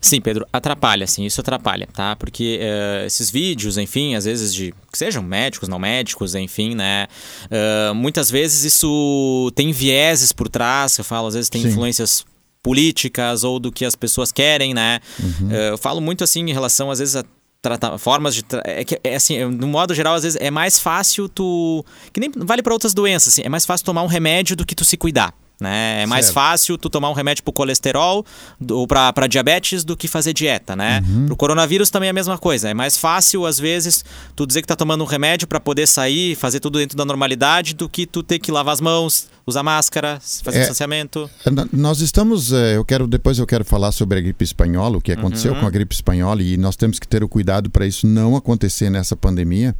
Sim, 0.00 0.20
Pedro, 0.20 0.46
atrapalha, 0.52 1.06
sim, 1.06 1.24
isso 1.24 1.40
atrapalha, 1.40 1.88
tá? 1.92 2.14
Porque 2.16 2.60
uh, 2.60 3.06
esses 3.06 3.30
vídeos, 3.30 3.78
enfim, 3.78 4.14
às 4.14 4.24
vezes 4.24 4.54
de 4.54 4.72
que 4.92 4.98
sejam 4.98 5.22
médicos, 5.22 5.68
não 5.68 5.78
médicos, 5.78 6.34
enfim, 6.34 6.74
né? 6.74 7.06
Uh, 7.46 7.94
muitas 7.94 8.30
vezes 8.30 8.64
isso 8.64 9.50
tem 9.54 9.72
vieses 9.72 10.32
por 10.32 10.48
trás, 10.48 10.96
eu 10.98 11.04
falo, 11.04 11.26
às 11.26 11.34
vezes 11.34 11.48
tem 11.48 11.62
sim. 11.62 11.68
influências 11.68 12.24
políticas 12.62 13.44
ou 13.44 13.58
do 13.58 13.72
que 13.72 13.84
as 13.84 13.94
pessoas 13.94 14.30
querem, 14.30 14.74
né? 14.74 15.00
Uhum. 15.18 15.48
Uh, 15.48 15.54
eu 15.72 15.78
falo 15.78 16.00
muito 16.00 16.22
assim 16.22 16.40
em 16.40 16.52
relação, 16.52 16.90
às 16.90 16.98
vezes, 16.98 17.16
a 17.16 17.24
tratar 17.62 17.98
formas 17.98 18.34
de 18.34 18.44
é 18.64 18.84
que 18.84 19.00
é 19.02 19.16
assim 19.16 19.44
no 19.46 19.66
modo 19.66 19.92
geral 19.92 20.14
às 20.14 20.22
vezes 20.22 20.38
é 20.40 20.52
mais 20.52 20.78
fácil 20.78 21.28
tu 21.28 21.84
que 22.12 22.20
nem 22.20 22.30
vale 22.30 22.62
para 22.62 22.72
outras 22.72 22.94
doenças 22.94 23.32
assim 23.32 23.42
é 23.44 23.48
mais 23.48 23.66
fácil 23.66 23.84
tomar 23.84 24.02
um 24.02 24.06
remédio 24.06 24.54
do 24.54 24.64
que 24.64 24.74
tu 24.74 24.84
se 24.84 24.96
cuidar 24.96 25.34
né? 25.60 26.02
É 26.02 26.06
mais 26.06 26.26
certo. 26.26 26.34
fácil 26.34 26.78
tu 26.78 26.90
tomar 26.90 27.10
um 27.10 27.14
remédio 27.14 27.42
para 27.42 27.52
colesterol 27.52 28.24
ou 28.70 28.86
para 28.86 29.26
diabetes 29.26 29.84
do 29.84 29.96
que 29.96 30.06
fazer 30.06 30.32
dieta, 30.32 30.76
né? 30.76 31.02
Uhum. 31.08 31.26
Pro 31.26 31.36
coronavírus 31.36 31.88
também 31.88 32.08
é 32.08 32.10
a 32.10 32.14
mesma 32.14 32.36
coisa. 32.36 32.68
É 32.68 32.74
mais 32.74 32.96
fácil, 32.98 33.46
às 33.46 33.58
vezes, 33.58 34.04
tu 34.34 34.46
dizer 34.46 34.60
que 34.60 34.68
tá 34.68 34.76
tomando 34.76 35.02
um 35.02 35.06
remédio 35.06 35.48
para 35.48 35.58
poder 35.58 35.86
sair, 35.86 36.36
fazer 36.36 36.60
tudo 36.60 36.78
dentro 36.78 36.96
da 36.96 37.04
normalidade, 37.04 37.74
do 37.74 37.88
que 37.88 38.06
tu 38.06 38.22
ter 38.22 38.38
que 38.38 38.52
lavar 38.52 38.74
as 38.74 38.80
mãos, 38.80 39.28
usar 39.46 39.62
máscara, 39.62 40.20
fazer 40.42 40.58
é, 40.58 40.60
distanciamento. 40.60 41.30
Nós 41.72 42.00
estamos, 42.00 42.52
é, 42.52 42.76
eu 42.76 42.84
quero 42.84 43.06
depois 43.06 43.38
eu 43.38 43.46
quero 43.46 43.64
falar 43.64 43.92
sobre 43.92 44.18
a 44.18 44.20
gripe 44.20 44.44
espanhola, 44.44 44.98
o 44.98 45.00
que 45.00 45.12
aconteceu 45.12 45.54
uhum. 45.54 45.60
com 45.60 45.66
a 45.66 45.70
gripe 45.70 45.94
espanhola 45.94 46.42
e 46.42 46.56
nós 46.56 46.76
temos 46.76 46.98
que 46.98 47.08
ter 47.08 47.24
o 47.24 47.28
cuidado 47.28 47.70
para 47.70 47.86
isso 47.86 48.06
não 48.06 48.36
acontecer 48.36 48.90
nessa 48.90 49.16
pandemia. 49.16 49.74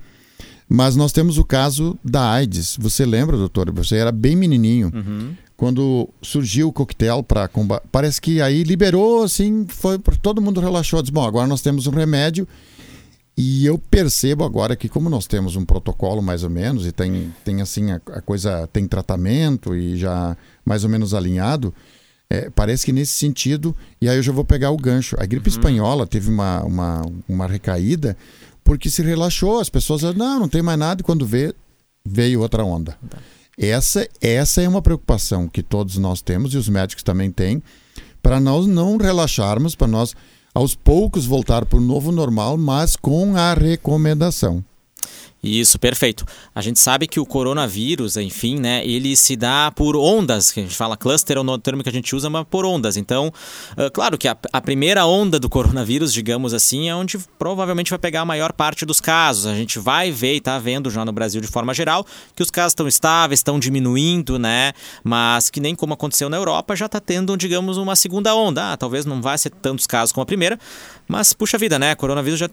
Mas 0.69 0.97
nós 0.97 1.13
temos 1.13 1.39
o 1.39 1.45
caso 1.45 1.97
da 2.03 2.29
AIDS. 2.29 2.77
Você 2.81 3.07
lembra, 3.07 3.37
doutor? 3.37 3.71
Você 3.71 3.97
era 3.97 4.11
bem 4.11 4.35
menininho. 4.35 4.91
Uhum 4.93 5.37
quando 5.57 6.09
surgiu 6.21 6.69
o 6.69 6.73
coquetel 6.73 7.23
para 7.23 7.49
combater. 7.49 7.87
Parece 7.91 8.21
que 8.21 8.41
aí 8.41 8.63
liberou, 8.63 9.23
assim, 9.23 9.67
foi 9.69 9.99
todo 10.21 10.43
mundo 10.43 10.61
relaxou. 10.61 11.01
Diz, 11.01 11.11
bom, 11.11 11.25
agora 11.25 11.47
nós 11.47 11.63
temos 11.63 11.87
um 11.87 11.91
remédio. 11.91 12.47
E 13.39 13.67
eu 13.67 13.79
percebo 13.79 14.45
agora 14.45 14.75
que, 14.75 14.89
como 14.89 15.11
nós 15.11 15.27
temos 15.27 15.57
um 15.57 15.65
protocolo 15.65 16.23
mais 16.23 16.43
ou 16.43 16.49
menos, 16.49 16.87
e 16.87 16.93
tem, 16.93 17.35
tem 17.45 17.61
assim, 17.61 17.91
a, 17.91 18.01
a 18.15 18.23
coisa 18.23 18.67
tem 18.73 18.89
tratamento 18.89 19.75
e 19.75 19.95
já 19.97 20.35
mais 20.65 20.85
ou 20.85 20.91
menos 20.91 21.13
alinhado, 21.13 21.75
é, 22.31 22.49
parece 22.49 22.87
que 22.87 22.93
nesse 22.93 23.13
sentido, 23.13 23.77
e 24.01 24.09
aí 24.09 24.17
eu 24.17 24.23
já 24.23 24.33
vou 24.33 24.45
pegar 24.45 24.71
o 24.71 24.77
gancho. 24.77 25.17
A 25.19 25.27
gripe 25.27 25.51
uhum. 25.51 25.55
espanhola 25.55 26.07
teve 26.07 26.31
uma, 26.31 26.63
uma, 26.65 27.03
uma 27.29 27.47
recaída 27.47 28.17
porque 28.65 28.91
se 28.91 29.03
relaxou, 29.03 29.61
as 29.61 29.69
pessoas 29.69 30.03
não, 30.03 30.41
não 30.41 30.49
tem 30.49 30.63
mais 30.63 30.79
nada, 30.79 31.01
e 31.01 31.05
quando 31.05 31.25
vê, 31.25 31.55
veio 32.05 32.41
outra 32.41 32.65
onda. 32.65 32.99
Tá. 33.09 33.19
Essa, 33.59 34.07
essa 34.21 34.61
é 34.61 34.69
uma 34.69 34.83
preocupação 34.83 35.49
que 35.49 35.63
todos 35.63 35.97
nós 35.97 36.21
temos 36.21 36.53
e 36.53 36.59
os 36.59 36.69
médicos 36.69 37.03
também 37.03 37.31
têm, 37.31 37.63
para 38.23 38.39
nós 38.39 38.67
não 38.67 38.99
relaxarmos, 38.99 39.75
para 39.75 39.87
nós 39.87 40.15
aos 40.53 40.75
poucos 40.75 41.25
voltar 41.25 41.65
para 41.65 41.79
o 41.79 41.83
novo 41.83 42.13
normal, 42.13 42.59
mas 42.59 42.97
com 42.97 43.35
a 43.37 43.55
recomendação. 43.55 44.65
Isso, 45.43 45.79
perfeito. 45.79 46.25
A 46.55 46.61
gente 46.61 46.81
sabe 46.81 47.07
que 47.07 47.21
o 47.21 47.27
coronavírus, 47.27 48.17
enfim, 48.17 48.59
né, 48.59 48.85
ele 48.85 49.15
se 49.15 49.37
dá 49.37 49.71
por 49.71 49.95
ondas, 49.95 50.51
que 50.51 50.59
a 50.59 50.63
gente 50.63 50.75
fala 50.75 50.97
cluster 50.97 51.37
é 51.37 51.41
o 51.41 51.59
termo 51.59 51.83
que 51.83 51.89
a 51.89 51.93
gente 51.93 52.17
usa, 52.17 52.29
mas 52.29 52.45
por 52.51 52.65
ondas. 52.65 52.97
Então, 52.97 53.33
uh, 53.77 53.91
claro 53.93 54.19
que 54.19 54.27
a, 54.27 54.37
a, 54.53 54.61
primeira 54.61 55.07
onda 55.07 55.39
do 55.39 55.49
coronavírus, 55.49 56.13
digamos 56.13 56.53
assim, 56.53 56.89
é 56.89 56.95
onde 56.95 57.19
provavelmente 57.39 57.91
vai 57.91 57.99
pegar 57.99 58.23
a 58.23 58.25
maior 58.25 58.53
parte 58.53 58.85
dos 58.85 59.01
casos. 59.01 59.47
A 59.47 59.55
gente 59.55 59.79
vai 59.79 60.11
ver 60.11 60.35
e 60.35 60.39
está 60.39 60.59
vendo 60.59 60.91
já 60.91 61.05
no 61.05 61.13
Brasil 61.13 61.41
de 61.41 61.47
forma 61.47 61.73
geral 61.73 62.05
que 62.35 62.43
os 62.43 62.51
casos 62.51 62.73
estão 62.73 62.89
estáveis, 62.89 63.39
estão 63.39 63.61
diminuindo, 63.61 64.39
né? 64.39 64.73
Mas 65.05 65.49
que 65.49 65.61
nem 65.61 65.77
como 65.77 65.95
aconteceu 65.95 66.29
na 66.29 66.37
Europa, 66.37 66.75
já 66.75 66.87
está 66.87 66.99
tendo, 66.99 67.37
digamos, 67.37 67.77
uma 67.77 67.95
segunda 67.95 68.35
onda. 68.35 68.73
Ah, 68.73 68.77
talvez 68.77 69.05
não 69.05 69.23
vai 69.23 69.39
ser 69.39 69.51
tantos 69.51 69.87
casos 69.87 70.13
como 70.13 70.23
a 70.23 70.27
primeira, 70.27 70.59
mas 71.07 71.33
puxa 71.33 71.57
vida, 71.57 71.79
né? 71.79 71.95
Coronavírus 71.95 72.41
já 72.41 72.49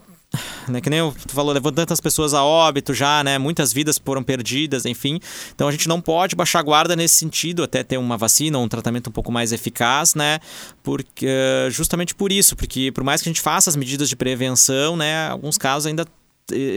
né, 0.67 0.82
que 0.82 0.89
nem 0.89 1.00
tu 1.12 1.34
falou, 1.34 1.54
levou 1.54 1.72
tantas 1.72 2.00
pessoas 2.00 2.34
a 2.34 2.43
óbito 2.43 2.93
já, 2.93 3.24
né? 3.24 3.38
Muitas 3.38 3.72
vidas 3.72 4.00
foram 4.04 4.24
perdidas, 4.24 4.86
enfim. 4.86 5.19
Então 5.54 5.67
a 5.67 5.72
gente 5.72 5.88
não 5.88 6.02
pode 6.02 6.36
baixar 6.36 6.62
guarda 6.62 6.96
nesse 6.96 7.15
sentido, 7.15 7.63
até 7.63 7.84
ter 7.84 7.98
uma 7.98 8.17
vacina 8.17 8.58
um 8.58 8.67
tratamento 8.67 9.10
um 9.10 9.13
pouco 9.13 9.32
mais 9.32 9.52
eficaz, 9.52 10.15
né? 10.15 10.39
Porque, 10.82 11.28
justamente 11.72 12.15
por 12.15 12.32
isso, 12.32 12.56
porque 12.56 12.91
por 12.91 13.04
mais 13.04 13.22
que 13.22 13.30
a 13.30 13.32
gente 13.32 13.41
faça 13.41 13.69
as 13.69 13.76
medidas 13.76 14.10
de 14.10 14.15
prevenção, 14.15 14.96
né? 14.96 15.30
Alguns 15.30 15.58
casos 15.58 15.88
ainda 15.88 16.06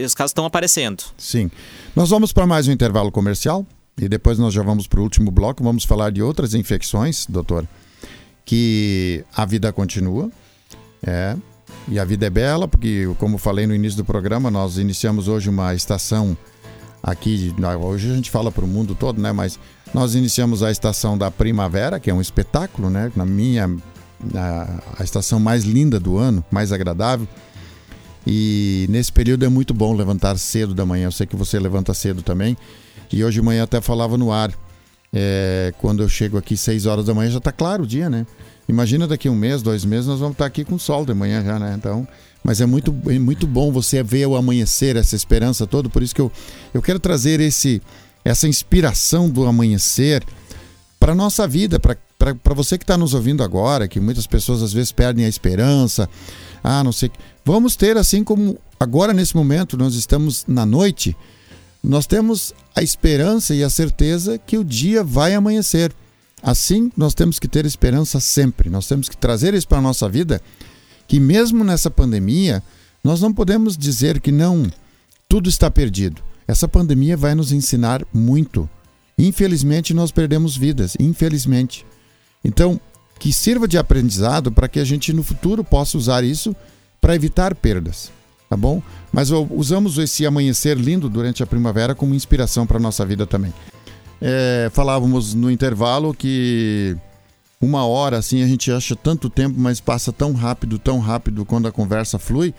os 0.05 0.13
casos 0.13 0.31
estão 0.31 0.45
aparecendo. 0.45 1.03
Sim. 1.17 1.51
Nós 1.95 2.09
vamos 2.09 2.31
para 2.31 2.47
mais 2.47 2.67
um 2.67 2.71
intervalo 2.71 3.11
comercial 3.11 3.65
e 3.99 4.07
depois 4.07 4.39
nós 4.39 4.53
já 4.53 4.63
vamos 4.63 4.87
para 4.87 4.99
o 4.99 5.03
último 5.03 5.29
bloco. 5.31 5.63
Vamos 5.63 5.83
falar 5.83 6.11
de 6.11 6.21
outras 6.21 6.53
infecções, 6.53 7.25
doutor, 7.27 7.67
que 8.45 9.25
a 9.35 9.45
vida 9.45 9.71
continua. 9.73 10.31
É, 11.03 11.35
e 11.87 11.99
a 11.99 12.05
vida 12.05 12.25
é 12.25 12.29
bela, 12.29 12.67
porque, 12.67 13.09
como 13.17 13.37
falei 13.37 13.65
no 13.65 13.73
início 13.73 13.97
do 13.97 14.05
programa, 14.05 14.51
nós 14.51 14.77
iniciamos 14.77 15.27
hoje 15.27 15.49
uma 15.49 15.73
estação 15.73 16.37
aqui. 17.01 17.55
Hoje 17.81 18.11
a 18.11 18.15
gente 18.15 18.29
fala 18.29 18.51
para 18.51 18.65
o 18.65 18.67
mundo 18.67 18.93
todo, 18.93 19.21
né? 19.21 19.31
Mas 19.31 19.57
nós 19.93 20.13
iniciamos 20.13 20.63
a 20.63 20.69
estação 20.69 21.17
da 21.17 21.31
primavera, 21.31 21.99
que 21.99 22.09
é 22.09 22.13
um 22.13 22.19
espetáculo, 22.19 22.89
né? 22.89 23.11
Na 23.15 23.25
minha. 23.25 23.69
A, 24.35 24.81
a 24.99 25.03
estação 25.03 25.39
mais 25.39 25.63
linda 25.63 25.99
do 25.99 26.17
ano, 26.17 26.43
mais 26.51 26.71
agradável. 26.71 27.27
E 28.25 28.85
nesse 28.89 29.11
período 29.11 29.45
é 29.45 29.49
muito 29.49 29.73
bom 29.73 29.95
levantar 29.95 30.37
cedo 30.37 30.73
da 30.73 30.85
manhã. 30.85 31.05
Eu 31.05 31.11
sei 31.11 31.25
que 31.25 31.35
você 31.35 31.57
levanta 31.57 31.93
cedo 31.93 32.21
também. 32.21 32.57
E 33.13 33.23
hoje 33.23 33.39
de 33.39 33.45
manhã 33.45 33.63
até 33.63 33.79
falava 33.79 34.17
no 34.17 34.31
ar. 34.31 34.51
É, 35.13 35.73
quando 35.77 36.03
eu 36.03 36.09
chego 36.09 36.37
aqui 36.37 36.57
6 36.57 36.85
horas 36.85 37.05
da 37.05 37.13
manhã 37.13 37.31
já 37.31 37.37
está 37.37 37.51
claro 37.51 37.83
o 37.83 37.87
dia, 37.87 38.09
né? 38.09 38.25
Imagina 38.67 39.07
daqui 39.07 39.29
um 39.29 39.35
mês, 39.35 39.61
dois 39.61 39.85
meses, 39.85 40.07
nós 40.07 40.19
vamos 40.19 40.33
estar 40.33 40.45
aqui 40.45 40.65
com 40.65 40.77
sol 40.77 41.05
de 41.05 41.13
manhã 41.13 41.43
já, 41.43 41.57
né? 41.57 41.73
Então, 41.77 42.07
mas 42.43 42.59
é 42.59 42.65
muito, 42.65 42.95
é 43.07 43.17
muito 43.17 43.47
bom 43.47 43.71
você 43.71 44.03
ver 44.03 44.25
o 44.25 44.35
amanhecer, 44.35 44.95
essa 44.95 45.15
esperança 45.15 45.65
toda. 45.65 45.89
Por 45.89 46.03
isso 46.03 46.13
que 46.13 46.21
eu, 46.21 46.31
eu 46.73 46.81
quero 46.81 46.99
trazer 46.99 47.39
esse, 47.39 47.81
essa 48.25 48.47
inspiração 48.47 49.29
do 49.29 49.45
amanhecer 49.45 50.23
para 50.99 51.15
nossa 51.15 51.47
vida, 51.47 51.79
para 51.79 52.53
você 52.53 52.77
que 52.77 52.83
está 52.83 52.97
nos 52.97 53.13
ouvindo 53.13 53.43
agora, 53.43 53.87
que 53.87 53.99
muitas 53.99 54.27
pessoas 54.27 54.61
às 54.61 54.73
vezes 54.73 54.91
perdem 54.91 55.25
a 55.25 55.29
esperança. 55.29 56.09
Ah, 56.63 56.83
não 56.83 56.91
sei. 56.91 57.11
Vamos 57.45 57.75
ter 57.75 57.95
assim 57.95 58.23
como 58.23 58.57
agora 58.79 59.13
nesse 59.13 59.35
momento 59.35 59.77
nós 59.77 59.95
estamos 59.95 60.43
na 60.47 60.65
noite, 60.65 61.15
nós 61.83 62.05
temos 62.05 62.53
a 62.75 62.81
esperança 62.81 63.55
e 63.55 63.63
a 63.63 63.69
certeza 63.69 64.37
que 64.37 64.57
o 64.57 64.63
dia 64.63 65.03
vai 65.03 65.33
amanhecer. 65.33 65.93
Assim, 66.47 66.89
nós 66.95 67.13
temos 67.13 67.39
que 67.39 67.47
ter 67.49 67.65
esperança 67.65 68.21
sempre. 68.21 68.69
Nós 68.69 68.87
temos 68.87 69.09
que 69.09 69.17
trazer 69.17 69.53
isso 69.53 69.67
para 69.67 69.79
a 69.79 69.81
nossa 69.81 70.07
vida, 70.07 70.41
que 71.05 71.19
mesmo 71.19 71.61
nessa 71.61 71.91
pandemia, 71.91 72.63
nós 73.03 73.19
não 73.19 73.33
podemos 73.33 73.75
dizer 73.75 74.21
que 74.21 74.31
não, 74.31 74.65
tudo 75.27 75.49
está 75.49 75.69
perdido. 75.69 76.21
Essa 76.47 76.65
pandemia 76.65 77.17
vai 77.17 77.35
nos 77.35 77.51
ensinar 77.51 78.01
muito. 78.13 78.69
Infelizmente, 79.17 79.93
nós 79.93 80.09
perdemos 80.09 80.55
vidas, 80.55 80.95
infelizmente. 80.97 81.85
Então, 82.45 82.79
que 83.19 83.33
sirva 83.33 83.67
de 83.67 83.77
aprendizado 83.77 84.49
para 84.49 84.69
que 84.69 84.79
a 84.79 84.85
gente 84.85 85.11
no 85.11 85.23
futuro 85.23 85.65
possa 85.65 85.97
usar 85.97 86.23
isso 86.23 86.55
para 87.01 87.13
evitar 87.13 87.53
perdas, 87.55 88.09
tá 88.49 88.55
bom? 88.55 88.81
Mas 89.11 89.31
usamos 89.31 89.97
esse 89.97 90.25
amanhecer 90.25 90.77
lindo 90.77 91.09
durante 91.09 91.43
a 91.43 91.45
primavera 91.45 91.93
como 91.93 92.15
inspiração 92.15 92.65
para 92.65 92.77
a 92.77 92.81
nossa 92.81 93.05
vida 93.05 93.27
também. 93.27 93.53
É, 94.21 94.69
falávamos 94.73 95.33
no 95.33 95.49
intervalo 95.51 96.13
que 96.13 96.97
uma 97.61 97.85
hora 97.85 98.17
assim 98.17 98.43
a 98.43 98.47
gente 98.47 98.71
acha 98.71 98.95
tanto 98.95 99.29
tempo, 99.29 99.59
mas 99.59 99.79
passa 99.79 100.11
tão 100.11 100.33
rápido, 100.33 100.79
tão 100.79 100.99
rápido 100.99 101.45
quando 101.45 101.67
a 101.67 101.71
conversa 101.71 102.17
flui. 102.17 102.53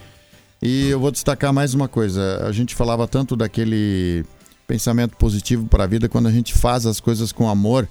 E 0.60 0.88
eu 0.88 0.98
vou 0.98 1.10
destacar 1.10 1.52
mais 1.52 1.74
uma 1.74 1.88
coisa. 1.88 2.44
A 2.46 2.52
gente 2.52 2.74
falava 2.74 3.06
tanto 3.06 3.36
daquele 3.36 4.24
pensamento 4.66 5.16
positivo 5.16 5.66
para 5.66 5.84
a 5.84 5.86
vida 5.86 6.08
quando 6.08 6.26
a 6.26 6.32
gente 6.32 6.52
faz 6.52 6.84
as 6.84 7.00
coisas 7.00 7.30
com 7.32 7.48
amor. 7.48 7.88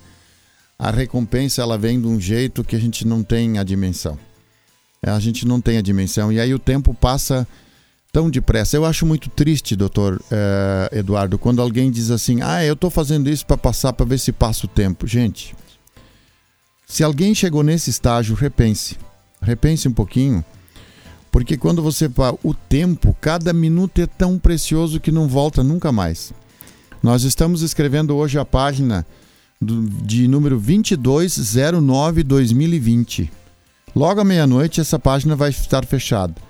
A 0.78 0.92
recompensa 0.92 1.62
ela 1.62 1.78
vem 1.78 2.00
de 2.00 2.08
um 2.08 2.20
jeito 2.20 2.64
que 2.64 2.76
a 2.76 2.80
gente 2.80 3.08
não 3.08 3.24
tem 3.24 3.58
a 3.58 3.64
dimensão. 3.64 4.18
A 5.02 5.20
gente 5.20 5.46
não 5.46 5.62
tem 5.62 5.78
a 5.78 5.82
dimensão 5.82 6.32
e 6.32 6.40
aí 6.40 6.54
o 6.54 6.60
tempo 6.60 6.94
passa 6.94 7.48
tão 8.12 8.30
depressa. 8.30 8.78
Eu 8.78 8.86
acho 8.86 9.06
muito 9.06 9.30
triste, 9.30 9.76
doutor 9.76 10.22
eh, 10.32 10.90
Eduardo, 10.94 11.38
quando 11.38 11.62
alguém 11.62 11.92
diz 11.92 12.12
assim: 12.12 12.42
ah, 12.42 12.64
eu 12.64 12.74
estou 12.74 12.90
fazendo 12.90 13.30
isso 13.30 13.46
para 13.46 13.58
passar, 13.58 13.94
para 13.94 14.06
ver 14.06 14.20
se 14.20 14.32
passa 14.32 14.66
o 14.66 14.70
tempo. 14.70 15.08
Gente, 15.08 15.56
se 16.86 17.04
alguém 17.04 17.36
chegou 17.36 17.64
nesse 17.64 17.90
estágio, 17.90 18.36
repense. 18.36 18.98
Repense 19.42 19.88
um 19.88 19.94
pouquinho. 19.94 20.44
Porque 21.32 21.58
quando 21.58 21.84
você 21.84 22.10
o 22.44 22.54
tempo, 22.54 23.16
cada 23.20 23.52
minuto 23.54 24.00
é 24.00 24.08
tão 24.08 24.40
precioso 24.40 25.00
que 25.00 25.12
não 25.12 25.28
volta 25.28 25.64
nunca 25.64 25.92
mais. 25.92 26.34
Nós 27.04 27.24
estamos 27.24 27.62
escrevendo 27.62 28.16
hoje 28.16 28.40
a 28.40 28.46
página 28.46 29.06
do, 29.62 29.88
de 29.88 30.28
número 30.28 30.60
2209-2020. 30.60 33.30
Logo 33.96 34.20
à 34.22 34.24
meia-noite, 34.24 34.82
essa 34.82 34.98
página 34.98 35.36
vai 35.36 35.50
estar 35.50 35.86
fechada. 35.86 36.47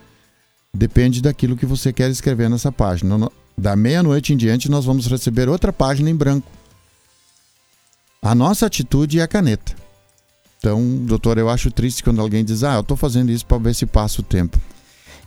Depende 0.78 1.24
daquilo 1.24 1.58
que 1.58 1.66
você 1.66 1.92
quer 1.92 2.08
escrever 2.12 2.52
nessa 2.52 2.72
página. 2.72 3.18
Da 3.58 3.76
meia-noite 3.76 4.32
em 4.32 4.38
diante, 4.38 4.70
nós 4.70 4.86
vamos 4.86 5.08
receber 5.08 5.50
outra 5.50 5.74
página 5.74 6.08
em 6.08 6.16
branco. 6.16 6.48
A 8.22 8.36
nossa 8.36 8.68
atitude 8.68 9.20
é 9.20 9.24
a 9.24 9.28
caneta. 9.28 9.76
Então, 10.60 10.80
doutor, 11.04 11.40
eu 11.40 11.50
acho 11.50 11.72
triste 11.72 12.04
quando 12.04 12.22
alguém 12.22 12.46
diz: 12.46 12.64
Ah, 12.64 12.76
eu 12.76 12.82
estou 12.82 12.96
fazendo 12.96 13.32
isso 13.32 13.44
para 13.44 13.58
ver 13.58 13.74
se 13.74 13.88
passa 13.88 14.22
o 14.22 14.24
tempo. 14.24 14.60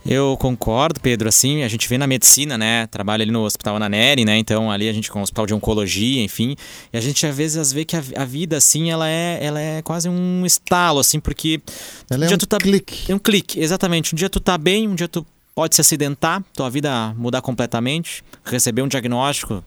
Eu 0.05 0.37
concordo, 0.39 1.01
Pedro. 1.01 1.27
Assim, 1.27 1.63
a 1.63 1.67
gente 1.67 1.87
vê 1.89 1.97
na 1.97 2.07
medicina, 2.07 2.57
né? 2.57 2.87
Trabalho 2.87 3.23
ali 3.23 3.31
no 3.31 3.43
Hospital 3.43 3.75
Ananeri, 3.75 4.23
né? 4.23 4.37
Então, 4.37 4.71
ali 4.71 4.87
a 4.87 4.93
gente 4.93 5.11
com 5.11 5.19
o 5.19 5.21
Hospital 5.21 5.45
de 5.45 5.53
Oncologia, 5.53 6.23
enfim. 6.23 6.55
E 6.93 6.97
a 6.97 7.01
gente 7.01 7.25
às 7.27 7.35
vezes 7.35 7.73
vê 7.73 7.83
que 7.83 7.97
a, 7.97 8.03
a, 8.15 8.23
vida, 8.23 8.55
assim, 8.55 8.89
ela 8.89 9.07
é, 9.09 9.37
ela 9.41 9.59
é 9.59 9.81
quase 9.81 10.07
um 10.07 10.45
estalo, 10.45 10.99
assim, 10.99 11.19
porque. 11.19 11.61
Ela 12.09 12.25
um 12.25 12.29
é 12.29 12.33
um 12.33 12.37
tá, 12.37 12.57
clique. 12.57 13.11
É 13.11 13.15
um 13.15 13.19
clique, 13.19 13.59
exatamente. 13.59 14.15
Um 14.15 14.17
dia 14.17 14.29
tu 14.29 14.39
tá 14.39 14.57
bem, 14.57 14.87
um 14.87 14.95
dia 14.95 15.09
tu 15.09 15.25
pode 15.53 15.75
se 15.75 15.81
acidentar, 15.81 16.43
tua 16.53 16.69
vida 16.69 17.13
mudar 17.17 17.41
completamente, 17.41 18.23
receber 18.43 18.81
um 18.81 18.87
diagnóstico 18.87 19.63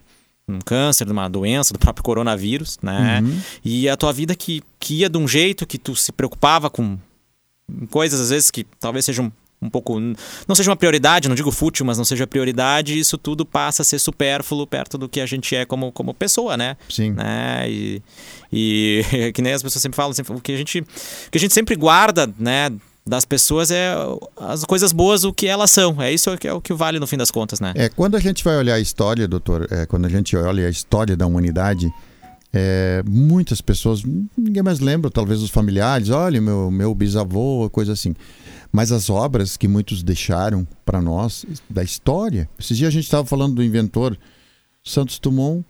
um 0.47 0.59
câncer, 0.59 1.05
de 1.05 1.11
uma 1.11 1.27
doença, 1.27 1.73
do 1.73 1.79
próprio 1.79 2.03
coronavírus, 2.03 2.77
né? 2.81 3.19
Uhum. 3.23 3.41
E 3.63 3.89
a 3.89 3.97
tua 3.97 4.13
vida 4.13 4.35
que, 4.35 4.61
que 4.79 4.99
ia 4.99 5.09
de 5.09 5.17
um 5.17 5.27
jeito 5.27 5.65
que 5.65 5.77
tu 5.77 5.95
se 5.95 6.11
preocupava 6.11 6.69
com 6.69 6.97
coisas 7.89 8.19
às 8.19 8.29
vezes 8.29 8.51
que 8.51 8.63
talvez 8.79 9.05
sejam 9.05 9.31
um 9.59 9.69
pouco 9.69 9.99
não 9.99 10.53
seja 10.53 10.69
uma 10.69 10.75
prioridade, 10.75 11.27
não 11.27 11.35
digo 11.35 11.49
fútil, 11.49 11.85
mas 11.85 11.97
não 11.97 12.05
seja 12.05 12.27
prioridade, 12.27 12.99
isso 12.99 13.17
tudo 13.17 13.43
passa 13.43 13.81
a 13.81 13.85
ser 13.85 13.97
supérfluo 13.97 14.67
perto 14.67 14.97
do 14.97 15.09
que 15.09 15.19
a 15.19 15.25
gente 15.25 15.55
é 15.55 15.65
como, 15.65 15.91
como 15.91 16.13
pessoa, 16.13 16.55
né? 16.55 16.77
Sim. 16.89 17.11
Né? 17.11 17.67
E, 17.67 18.01
e 18.53 19.31
que 19.33 19.41
nem 19.41 19.53
as 19.53 19.63
pessoas 19.63 19.81
sempre 19.81 19.95
falam, 19.95 20.13
sempre, 20.13 20.35
o 20.35 20.39
que 20.39 20.51
a 20.51 20.57
gente 20.57 20.83
que 21.31 21.37
a 21.37 21.41
gente 21.41 21.53
sempre 21.53 21.75
guarda, 21.75 22.31
né? 22.37 22.71
Das 23.07 23.23
pessoas 23.23 23.69
é 23.69 23.93
as 24.35 24.63
coisas 24.63 24.91
boas 24.91 25.23
o 25.23 25.31
que 25.31 25.45
elas 25.45 25.69
são. 25.69 26.01
É 26.01 26.11
isso 26.11 26.35
que 26.37 26.47
é 26.47 26.53
o 26.53 26.59
que 26.59 26.73
vale 26.73 26.99
no 26.99 27.05
fim 27.05 27.17
das 27.17 27.29
contas, 27.29 27.59
né? 27.59 27.73
É, 27.75 27.87
quando 27.87 28.15
a 28.15 28.19
gente 28.19 28.43
vai 28.43 28.57
olhar 28.57 28.75
a 28.75 28.79
história, 28.79 29.27
doutor, 29.27 29.67
é, 29.71 29.85
quando 29.85 30.05
a 30.05 30.09
gente 30.09 30.35
olha 30.35 30.65
a 30.65 30.69
história 30.69 31.15
da 31.15 31.27
humanidade, 31.27 31.93
é, 32.51 33.03
muitas 33.05 33.61
pessoas, 33.61 34.01
ninguém 34.35 34.63
mais 34.63 34.79
lembra, 34.79 35.11
talvez 35.11 35.41
os 35.41 35.49
familiares, 35.49 36.09
olha, 36.09 36.41
meu, 36.41 36.71
meu 36.71 36.95
bisavô, 36.95 37.69
coisa 37.69 37.93
assim. 37.93 38.15
Mas 38.71 38.91
as 38.91 39.09
obras 39.09 39.55
que 39.55 39.67
muitos 39.67 40.01
deixaram 40.01 40.67
para 40.83 41.01
nós 41.01 41.45
da 41.69 41.83
história. 41.83 42.49
Esses 42.57 42.77
dias 42.77 42.87
a 42.87 42.91
gente 42.91 43.03
estava 43.03 43.25
falando 43.25 43.55
do 43.55 43.63
inventor 43.63 44.17
Santos 44.83 45.19
Dumont, 45.19 45.65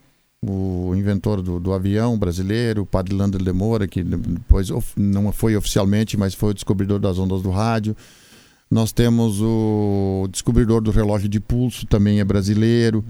o 0.48 0.96
inventor 0.96 1.42
do, 1.42 1.60
do, 1.60 1.74
avião 1.74 2.18
brasileiro, 2.18 2.84
o 2.84 2.86
padre 2.86 3.16
Lander 3.16 3.42
de 3.42 3.52
Moura, 3.52 3.88
que 3.88 4.04
depois 4.04 4.70
não 4.96 5.32
foi 5.32 5.56
oficialmente, 5.56 6.18
mas 6.18 6.34
foi 6.34 6.52
o 6.52 6.54
descobridor 6.54 7.00
das 7.00 7.18
ondas 7.18 7.42
do 7.42 7.50
rádio. 7.50 7.96
Nós 8.70 8.92
temos 8.92 9.42
o 9.42 10.28
descobridor 10.32 10.82
do 10.82 10.92
relógio 10.92 11.30
de 11.30 11.40
pulso, 11.40 11.86
também 11.86 12.20
é 12.20 12.24
brasileiro. 12.24 13.04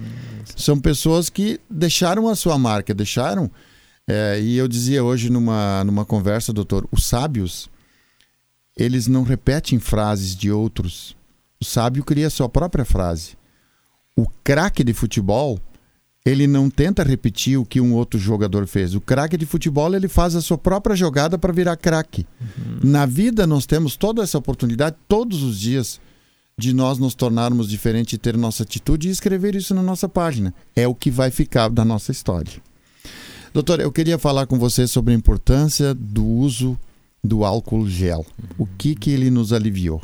São 0.56 0.80
pessoas 0.80 1.30
que 1.30 1.60
deixaram 1.70 2.28
a 2.28 2.36
sua 2.36 2.58
marca, 2.58 2.94
deixaram. 2.94 3.50
É, 4.08 4.40
e 4.40 4.58
eu 4.58 4.68
dizia 4.68 5.04
hoje 5.04 5.30
numa, 5.30 5.84
numa 5.84 6.06
conversa, 6.06 6.54
doutor, 6.54 6.88
os 6.92 7.06
sábios, 7.06 7.70
eles 8.78 9.08
não 9.08 9.24
repetem 9.24 9.80
frases 9.80 10.36
de 10.36 10.52
outros. 10.52 11.16
O 11.60 11.66
sábio 11.66 12.04
cria 12.04 12.30
sua 12.30 12.48
própria 12.48 12.86
frase. 12.86 13.38
O 14.16 14.28
craque 14.44 14.84
de 14.84 14.94
futebol, 14.94 15.60
ele 16.26 16.48
não 16.48 16.72
tenta 16.72 17.04
repetir 17.04 17.60
o 17.60 17.66
que 17.66 17.80
um 17.80 17.94
outro 17.94 18.20
jogador 18.20 18.66
fez. 18.66 18.96
O 18.96 19.02
craque 19.02 19.38
de 19.38 19.46
futebol, 19.46 19.94
ele 19.94 20.08
faz 20.08 20.36
a 20.36 20.42
sua 20.42 20.58
própria 20.58 20.96
jogada 20.96 21.38
para 21.38 21.54
virar 21.54 21.78
craque. 21.78 22.26
Uhum. 22.42 22.80
Na 22.90 23.06
vida, 23.06 23.46
nós 23.46 23.68
temos 23.68 23.96
toda 23.96 24.24
essa 24.24 24.38
oportunidade, 24.38 24.96
todos 25.08 25.44
os 25.44 25.60
dias, 25.60 26.02
de 26.58 26.74
nós 26.74 26.98
nos 26.98 27.14
tornarmos 27.14 27.70
diferentes 27.70 28.14
e 28.14 28.18
ter 28.18 28.36
nossa 28.36 28.64
atitude 28.64 29.08
e 29.08 29.12
escrever 29.12 29.56
isso 29.56 29.76
na 29.76 29.84
nossa 29.84 30.10
página. 30.10 30.52
É 30.76 30.88
o 30.88 30.96
que 30.96 31.12
vai 31.12 31.30
ficar 31.30 31.70
da 31.70 31.86
nossa 31.86 32.12
história. 32.12 32.54
Doutor, 33.54 33.80
eu 33.80 33.92
queria 33.92 34.18
falar 34.18 34.48
com 34.48 34.58
você 34.58 34.88
sobre 34.88 35.14
a 35.14 35.18
importância 35.18 35.94
do 35.94 36.26
uso 36.26 36.78
do 37.24 37.46
álcool 37.46 37.88
gel. 37.88 38.26
O 38.58 38.66
que 38.66 38.96
que 38.96 39.12
ele 39.12 39.30
nos 39.30 39.54
aliviou? 39.54 40.02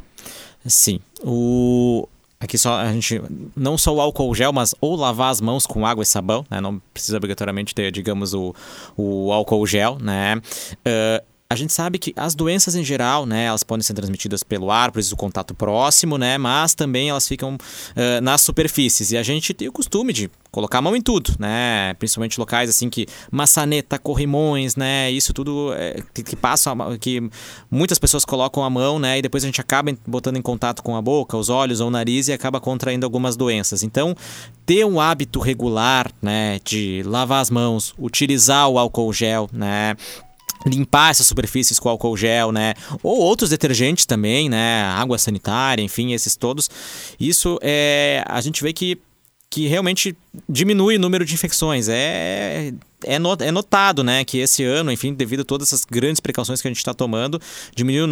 Sim, 0.65 0.99
o 1.24 2.07
Aqui 2.42 2.58
só 2.58 2.78
a 2.78 2.92
gente 2.92 3.22
não 3.56 3.78
só 3.78 3.94
o 3.94 4.02
álcool 4.02 4.34
gel, 4.34 4.52
mas 4.52 4.74
ou 4.82 4.96
lavar 4.96 5.30
as 5.30 5.39
mãos 5.39 5.68
com 5.68 5.86
água 5.86 6.02
e 6.02 6.06
sabão, 6.08 6.44
né? 6.50 6.60
Não 6.60 6.82
precisa 6.92 7.18
obrigatoriamente 7.18 7.76
ter, 7.76 7.92
digamos, 7.92 8.34
o, 8.34 8.56
o 8.98 9.32
álcool 9.32 9.68
gel, 9.68 10.00
né? 10.02 10.38
Uh, 10.38 11.30
a 11.52 11.56
gente 11.56 11.74
sabe 11.74 11.99
que 11.99 12.14
as 12.16 12.34
doenças 12.34 12.76
em 12.76 12.84
geral, 12.84 13.26
né, 13.26 13.45
elas 13.45 13.62
podem 13.62 13.84
ser 13.84 13.93
transmitidas 13.93 14.41
pelo 14.41 14.72
ar, 14.72 14.89
por 14.89 14.99
isso 14.99 15.14
o 15.14 15.18
contato 15.18 15.54
próximo, 15.54 16.18
né, 16.18 16.38
mas 16.38 16.74
também 16.74 17.10
elas 17.10 17.28
ficam 17.28 17.56
uh, 17.56 18.22
nas 18.22 18.41
superfícies. 18.41 19.12
E 19.12 19.18
a 19.18 19.24
gente 19.24 19.54
tem 19.54 19.68
o 19.68 19.72
costume 19.72 20.14
de 20.14 20.32
colocar 20.49 20.78
a 20.78 20.82
mão 20.82 20.95
em 20.95 21.02
tudo, 21.02 21.36
né, 21.38 21.93
principalmente 21.95 22.39
locais 22.39 22.70
assim 22.70 22.89
que 22.89 23.06
maçaneta, 23.30 23.99
corrimões, 23.99 24.78
né, 24.78 25.12
isso 25.12 25.34
tudo 25.34 25.74
é, 25.74 26.02
que, 26.14 26.24
que 26.24 26.36
passa, 26.38 26.72
que 27.02 27.30
muitas 27.70 27.99
pessoas 27.99 28.24
colocam 28.24 28.64
a 28.64 28.70
mão, 28.70 28.97
né, 28.97 29.20
e 29.20 29.22
depois 29.22 29.43
a 29.43 29.47
gente 29.47 29.60
acaba 29.60 29.93
botando 30.08 30.38
em 30.38 30.41
contato 30.41 30.82
com 30.82 30.95
a 30.95 31.02
boca, 31.02 31.36
os 31.36 31.49
olhos 31.49 31.82
ou 31.82 31.89
o 31.89 31.91
nariz 31.91 32.30
e 32.30 32.34
acaba 32.34 32.62
contraindo 32.62 33.06
algumas 33.06 33.36
doenças. 33.36 33.84
Então, 33.84 34.16
ter 34.66 34.86
um 34.86 35.02
hábito 35.02 35.41
regular, 35.41 36.10
né, 36.22 36.60
de 36.64 37.04
lavar 37.06 37.41
as 37.41 37.49
mãos, 37.49 37.93
utilizar 37.99 38.70
o 38.70 38.80
álcool 38.80 39.12
gel, 39.12 39.49
né, 39.52 39.97
limpar 40.66 41.12
essas 41.12 41.28
superfícies 41.28 41.80
com 41.80 41.89
álcool 41.89 42.16
gel, 42.16 42.51
né? 42.51 42.74
Ou 43.01 43.20
outros 43.20 43.49
detergentes 43.49 44.05
também, 44.05 44.49
né? 44.49 44.84
Água 44.84 45.18
sanitária, 45.18 45.82
enfim, 45.82 46.14
esses 46.14 46.36
todos. 46.36 46.70
Isso 47.20 47.59
é 47.62 48.24
a 48.28 48.41
gente 48.41 48.62
vê 48.64 48.74
que 48.74 48.99
que 49.51 49.68
realmente 49.68 50.16
diminui 50.47 50.95
o 50.95 50.99
número 50.99 51.26
de 51.26 51.34
infecções. 51.34 51.89
É, 51.89 52.74
é, 53.03 53.16
é 53.16 53.51
notado, 53.51 54.01
né, 54.01 54.24
que 54.24 54.38
esse 54.38 54.64
ano, 54.64 54.89
enfim, 54.89 55.14
devido 55.14 55.41
a 55.41 55.43
todas 55.43 55.68
essas 55.68 55.84
grandes 55.84 56.22
precauções 56.22 56.62
que 56.62 56.70
a 56.70 56.72
gente 56.72 56.78
está 56.78 56.93
tomando, 56.93 57.39
diminuiu 57.76 58.07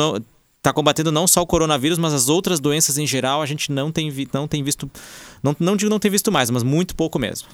está 0.58 0.74
combatendo 0.74 1.14
não 1.14 1.26
só 1.26 1.42
o 1.42 1.48
coronavírus, 1.48 1.98
mas 1.98 2.14
as 2.14 2.28
outras 2.28 2.60
doenças 2.60 2.98
em 2.98 3.08
geral, 3.08 3.42
a 3.42 3.46
gente 3.46 3.72
não 3.72 3.90
tem, 3.90 4.10
vi, 4.10 4.28
não 4.34 4.48
tem 4.48 4.62
visto, 4.62 4.92
não, 5.42 5.56
não 5.58 5.78
digo 5.78 5.90
não 5.90 6.00
tem 6.00 6.12
visto 6.12 6.30
mais, 6.30 6.50
mas 6.50 6.62
muito 6.62 6.94
pouco 6.94 7.18
mesmo. 7.18 7.48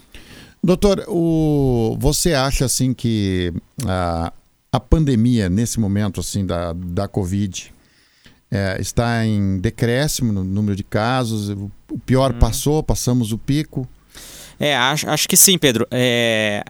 Doutor, 0.64 1.06
o, 1.08 1.96
você 2.00 2.34
acha 2.34 2.66
assim 2.66 2.91
que 2.91 3.54
a, 3.86 4.34
a 4.76 4.80
pandemia, 4.80 5.50
nesse 5.50 5.80
momento 5.80 6.20
assim 6.20 6.46
da, 6.46 6.74
da 6.74 7.08
Covid, 7.08 7.74
é, 8.52 8.78
está 8.80 9.26
em 9.26 9.58
decréscimo 9.58 10.34
no 10.34 10.44
número 10.44 10.76
de 10.76 10.84
casos? 10.84 11.50
O 11.50 12.00
pior 12.06 12.34
hum. 12.34 12.40
passou, 12.40 12.84
passamos 12.84 13.32
o 13.32 13.38
pico? 13.38 13.88
É, 14.60 14.76
acho, 14.76 15.10
acho 15.10 15.28
que 15.28 15.38
sim, 15.38 15.58
Pedro. 15.58 15.88
É, 15.90 16.64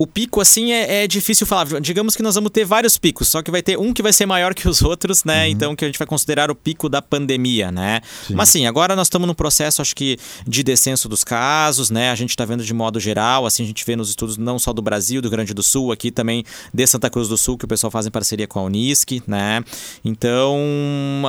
o 0.00 0.06
pico, 0.06 0.40
assim, 0.40 0.72
é, 0.72 1.04
é, 1.04 1.06
difícil 1.06 1.46
falar. 1.46 1.78
Digamos 1.78 2.16
que 2.16 2.22
nós 2.22 2.34
vamos 2.34 2.50
ter 2.50 2.64
vários 2.64 2.96
picos, 2.96 3.28
só 3.28 3.42
que 3.42 3.50
vai 3.50 3.60
ter 3.60 3.78
um 3.78 3.92
que 3.92 4.02
vai 4.02 4.14
ser 4.14 4.24
maior 4.24 4.54
que 4.54 4.66
os 4.66 4.80
outros, 4.80 5.24
né? 5.24 5.44
Uhum. 5.44 5.50
Então, 5.50 5.76
que 5.76 5.84
a 5.84 5.88
gente 5.88 5.98
vai 5.98 6.06
considerar 6.06 6.50
o 6.50 6.54
pico 6.54 6.88
da 6.88 7.02
pandemia, 7.02 7.70
né? 7.70 8.00
Sim. 8.26 8.34
Mas 8.34 8.48
sim, 8.48 8.66
agora 8.66 8.96
nós 8.96 9.08
estamos 9.08 9.28
num 9.28 9.34
processo, 9.34 9.82
acho 9.82 9.94
que, 9.94 10.16
de 10.48 10.62
descenso 10.62 11.06
dos 11.06 11.22
casos, 11.22 11.90
né? 11.90 12.10
A 12.10 12.14
gente 12.14 12.30
está 12.30 12.46
vendo 12.46 12.64
de 12.64 12.72
modo 12.72 12.98
geral, 12.98 13.44
assim, 13.44 13.62
a 13.62 13.66
gente 13.66 13.84
vê 13.84 13.94
nos 13.94 14.08
estudos 14.08 14.38
não 14.38 14.58
só 14.58 14.72
do 14.72 14.80
Brasil, 14.80 15.20
do 15.20 15.26
Rio 15.26 15.32
Grande 15.32 15.52
do 15.52 15.62
Sul, 15.62 15.92
aqui 15.92 16.10
também 16.10 16.44
de 16.72 16.86
Santa 16.86 17.10
Cruz 17.10 17.28
do 17.28 17.36
Sul, 17.36 17.58
que 17.58 17.66
o 17.66 17.68
pessoal 17.68 17.90
faz 17.90 18.06
em 18.06 18.10
parceria 18.10 18.46
com 18.46 18.58
a 18.58 18.62
Unisc, 18.62 19.22
né? 19.26 19.62
Então, 20.02 20.58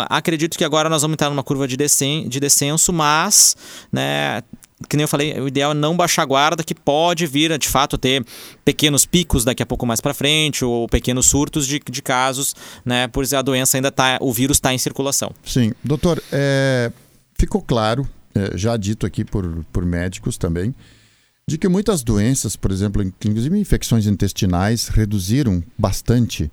acredito 0.07 0.57
que 0.57 0.63
agora 0.63 0.88
nós 0.88 1.01
vamos 1.01 1.15
entrar 1.15 1.30
numa 1.30 1.43
curva 1.43 1.67
de, 1.67 1.76
descen 1.76 2.26
de 2.30 2.39
descenso, 2.39 2.93
mas, 2.93 3.53
né? 3.91 4.41
Que 4.89 4.97
nem 4.97 5.03
eu 5.03 5.07
falei, 5.07 5.39
o 5.39 5.47
ideal 5.47 5.71
é 5.71 5.73
não 5.73 5.95
baixar 5.95 6.23
a 6.23 6.25
guarda, 6.25 6.63
que 6.63 6.75
pode 6.75 7.25
vir 7.25 7.57
de 7.57 7.67
fato 7.67 7.97
ter 7.97 8.25
pequenos 8.63 9.05
picos 9.05 9.43
daqui 9.43 9.63
a 9.63 9.65
pouco 9.65 9.86
mais 9.86 10.01
para 10.01 10.13
frente, 10.13 10.63
ou 10.63 10.88
pequenos 10.88 11.25
surtos 11.25 11.67
de, 11.67 11.79
de 11.79 12.01
casos, 12.01 12.55
né? 12.86 13.07
Por 13.07 13.25
a 13.34 13.41
doença 13.41 13.77
ainda 13.77 13.89
está, 13.89 14.17
o 14.19 14.34
vírus 14.34 14.57
está 14.57 14.73
em 14.73 14.77
circulação. 14.77 15.32
Sim, 15.45 15.71
doutor, 15.84 16.21
é, 16.32 16.91
ficou 17.38 17.61
claro, 17.61 18.07
é, 18.36 18.57
já 18.57 18.75
dito 18.77 19.05
aqui 19.05 19.23
por, 19.23 19.65
por 19.71 19.86
médicos 19.86 20.38
também, 20.38 20.73
de 21.47 21.57
que 21.57 21.67
muitas 21.67 22.03
doenças, 22.03 22.55
por 22.55 22.71
exemplo, 22.71 23.01
inclusive 23.03 23.57
infecções 23.57 24.05
intestinais, 24.07 24.88
reduziram 24.88 25.63
bastante. 25.77 26.51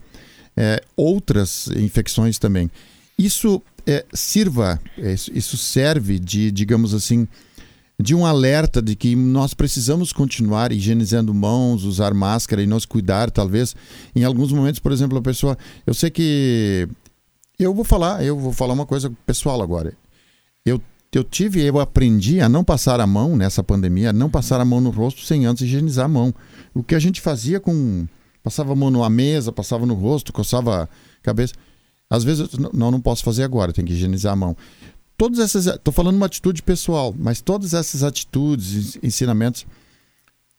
É, 0.56 0.82
outras 0.96 1.68
infecções 1.68 2.36
também. 2.36 2.68
Isso 3.16 3.62
é, 3.86 4.04
sirva, 4.12 4.80
é, 4.98 5.14
isso 5.14 5.56
serve 5.56 6.18
de, 6.18 6.50
digamos 6.50 6.92
assim, 6.92 7.26
de 8.00 8.14
um 8.14 8.24
alerta 8.24 8.80
de 8.80 8.94
que 8.94 9.16
nós 9.16 9.54
precisamos 9.54 10.12
continuar 10.12 10.70
higienizando 10.70 11.34
mãos, 11.34 11.82
usar 11.82 12.14
máscara 12.14 12.62
e 12.62 12.66
nos 12.66 12.86
cuidar, 12.86 13.30
talvez. 13.30 13.74
Em 14.14 14.22
alguns 14.22 14.52
momentos, 14.52 14.78
por 14.78 14.92
exemplo, 14.92 15.18
a 15.18 15.22
pessoa. 15.22 15.58
Eu 15.84 15.92
sei 15.92 16.08
que. 16.08 16.88
Eu 17.58 17.74
vou 17.74 17.84
falar, 17.84 18.24
eu 18.24 18.38
vou 18.38 18.52
falar 18.52 18.72
uma 18.72 18.86
coisa 18.86 19.12
pessoal 19.26 19.60
agora. 19.60 19.92
Eu, 20.64 20.80
eu 21.12 21.24
tive, 21.24 21.60
eu 21.60 21.80
aprendi 21.80 22.40
a 22.40 22.48
não 22.48 22.62
passar 22.62 23.00
a 23.00 23.06
mão 23.06 23.36
nessa 23.36 23.64
pandemia, 23.64 24.10
a 24.10 24.12
não 24.12 24.30
passar 24.30 24.60
a 24.60 24.64
mão 24.64 24.80
no 24.80 24.90
rosto 24.90 25.22
sem 25.22 25.44
antes 25.44 25.64
higienizar 25.64 26.04
a 26.04 26.08
mão. 26.08 26.32
O 26.72 26.84
que 26.84 26.94
a 26.94 27.00
gente 27.00 27.20
fazia 27.20 27.58
com. 27.58 28.06
Passava 28.44 28.72
a 28.72 28.76
mão 28.76 28.92
numa 28.92 29.10
mesa, 29.10 29.50
passava 29.50 29.84
no 29.84 29.94
rosto, 29.94 30.32
coçava 30.32 30.84
a 30.84 30.88
cabeça. 31.20 31.52
Às 32.08 32.22
vezes, 32.22 32.48
não, 32.72 32.92
não 32.92 33.00
posso 33.00 33.24
fazer 33.24 33.42
agora, 33.42 33.72
tem 33.72 33.84
que 33.84 33.92
higienizar 33.92 34.32
a 34.32 34.36
mão 34.36 34.56
todas 35.18 35.40
essas. 35.40 35.66
Estou 35.66 35.92
falando 35.92 36.16
uma 36.16 36.26
atitude 36.26 36.62
pessoal, 36.62 37.14
mas 37.18 37.42
todas 37.42 37.74
essas 37.74 38.02
atitudes, 38.02 38.96
ensinamentos, 39.02 39.66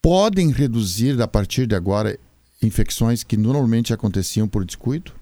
podem 0.02 0.52
reduzir 0.52 1.20
a 1.20 1.28
partir 1.28 1.66
de 1.66 1.74
agora 1.74 2.20
infecções 2.62 3.24
que 3.24 3.38
normalmente 3.38 3.94
aconteciam 3.94 4.48
por 4.48 4.66
descuido? 4.66 5.14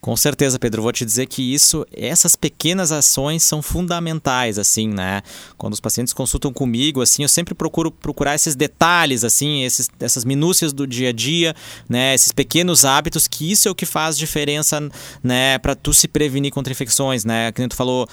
Com 0.00 0.16
certeza, 0.16 0.58
Pedro. 0.58 0.80
Vou 0.80 0.92
te 0.92 1.04
dizer 1.04 1.26
que 1.26 1.42
isso, 1.52 1.86
essas 1.92 2.34
pequenas 2.34 2.90
ações 2.90 3.42
são 3.42 3.60
fundamentais, 3.60 4.58
assim, 4.58 4.88
né? 4.88 5.20
Quando 5.58 5.74
os 5.74 5.80
pacientes 5.80 6.14
consultam 6.14 6.54
comigo, 6.54 7.02
assim, 7.02 7.22
eu 7.22 7.28
sempre 7.28 7.54
procuro 7.54 7.90
procurar 7.90 8.34
esses 8.34 8.56
detalhes, 8.56 9.24
assim, 9.24 9.62
esses, 9.62 9.90
essas 10.00 10.24
minúcias 10.24 10.72
do 10.72 10.86
dia 10.86 11.10
a 11.10 11.12
dia, 11.12 11.54
né? 11.86 12.14
Esses 12.14 12.32
pequenos 12.32 12.86
hábitos, 12.86 13.28
que 13.28 13.52
isso 13.52 13.68
é 13.68 13.70
o 13.70 13.74
que 13.74 13.84
faz 13.84 14.16
diferença, 14.16 14.80
né? 15.22 15.58
Para 15.58 15.74
tu 15.74 15.92
se 15.92 16.08
prevenir 16.08 16.50
contra 16.50 16.72
infecções, 16.72 17.26
né? 17.26 17.52
Que 17.52 17.60
nem 17.60 17.68
tu 17.68 17.76
falou, 17.76 18.08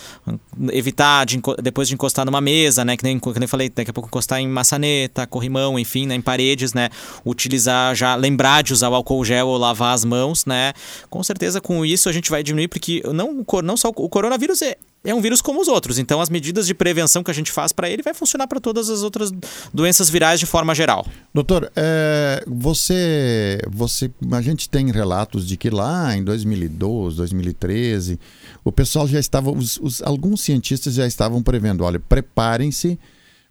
evitar 0.74 1.26
de, 1.26 1.40
depois 1.64 1.88
de 1.88 1.94
encostar 1.94 2.26
numa 2.26 2.42
mesa, 2.42 2.84
né? 2.84 2.98
Que 2.98 3.04
nem, 3.06 3.18
que 3.18 3.30
nem 3.30 3.44
eu 3.44 3.48
falei, 3.48 3.70
daqui 3.70 3.92
a 3.92 3.94
pouco 3.94 4.10
encostar 4.10 4.42
em 4.42 4.48
maçaneta, 4.50 5.26
corrimão, 5.26 5.80
enfim, 5.80 6.06
né? 6.06 6.16
Em 6.16 6.22
paredes, 6.22 6.74
né? 6.74 6.90
Utilizar 7.26 7.96
já, 7.96 8.14
lembrar 8.16 8.62
de 8.62 8.74
usar 8.74 8.90
o 8.90 8.96
álcool 8.96 9.24
gel 9.24 9.48
ou 9.48 9.58
lavar 9.58 9.94
as 9.94 10.04
mãos, 10.04 10.46
né? 10.46 10.74
Com 11.10 11.24
certeza 11.24 11.62
com 11.62 11.77
com 11.78 11.86
isso 11.86 12.10
a 12.10 12.12
gente 12.12 12.32
vai 12.32 12.42
diminuir, 12.42 12.68
porque 12.68 13.04
não, 13.14 13.46
não 13.64 13.78
só 13.78 13.90
o 13.90 14.10
coronavírus 14.10 14.64
é, 14.64 14.78
é 15.06 15.14
um 15.14 15.22
vírus 15.22 15.42
como 15.42 15.62
os 15.62 15.68
outros. 15.68 16.00
Então, 16.00 16.20
as 16.20 16.28
medidas 16.28 16.66
de 16.66 16.74
prevenção 16.74 17.24
que 17.24 17.30
a 17.30 17.34
gente 17.34 17.52
faz 17.52 17.72
para 17.72 17.88
ele 17.88 18.02
vai 18.02 18.16
funcionar 18.16 18.48
para 18.48 18.60
todas 18.60 18.90
as 18.90 19.04
outras 19.04 19.32
doenças 19.72 20.10
virais 20.10 20.40
de 20.40 20.48
forma 20.48 20.74
geral. 20.74 21.06
Doutor, 21.32 21.72
é, 21.76 22.44
você, 22.48 23.60
você, 23.70 24.10
a 24.32 24.42
gente 24.42 24.68
tem 24.68 24.92
relatos 24.92 25.48
de 25.48 25.56
que 25.56 25.70
lá 25.70 26.18
em 26.18 26.24
2012, 26.24 27.16
2013, 27.18 28.20
o 28.64 28.72
pessoal 28.72 29.08
já 29.08 29.20
estava, 29.20 29.52
os, 29.52 29.78
os, 29.78 30.02
alguns 30.02 30.42
cientistas 30.42 30.96
já 30.96 31.06
estavam 31.06 31.44
prevendo, 31.44 31.84
olha, 31.84 32.00
preparem-se 32.00 32.98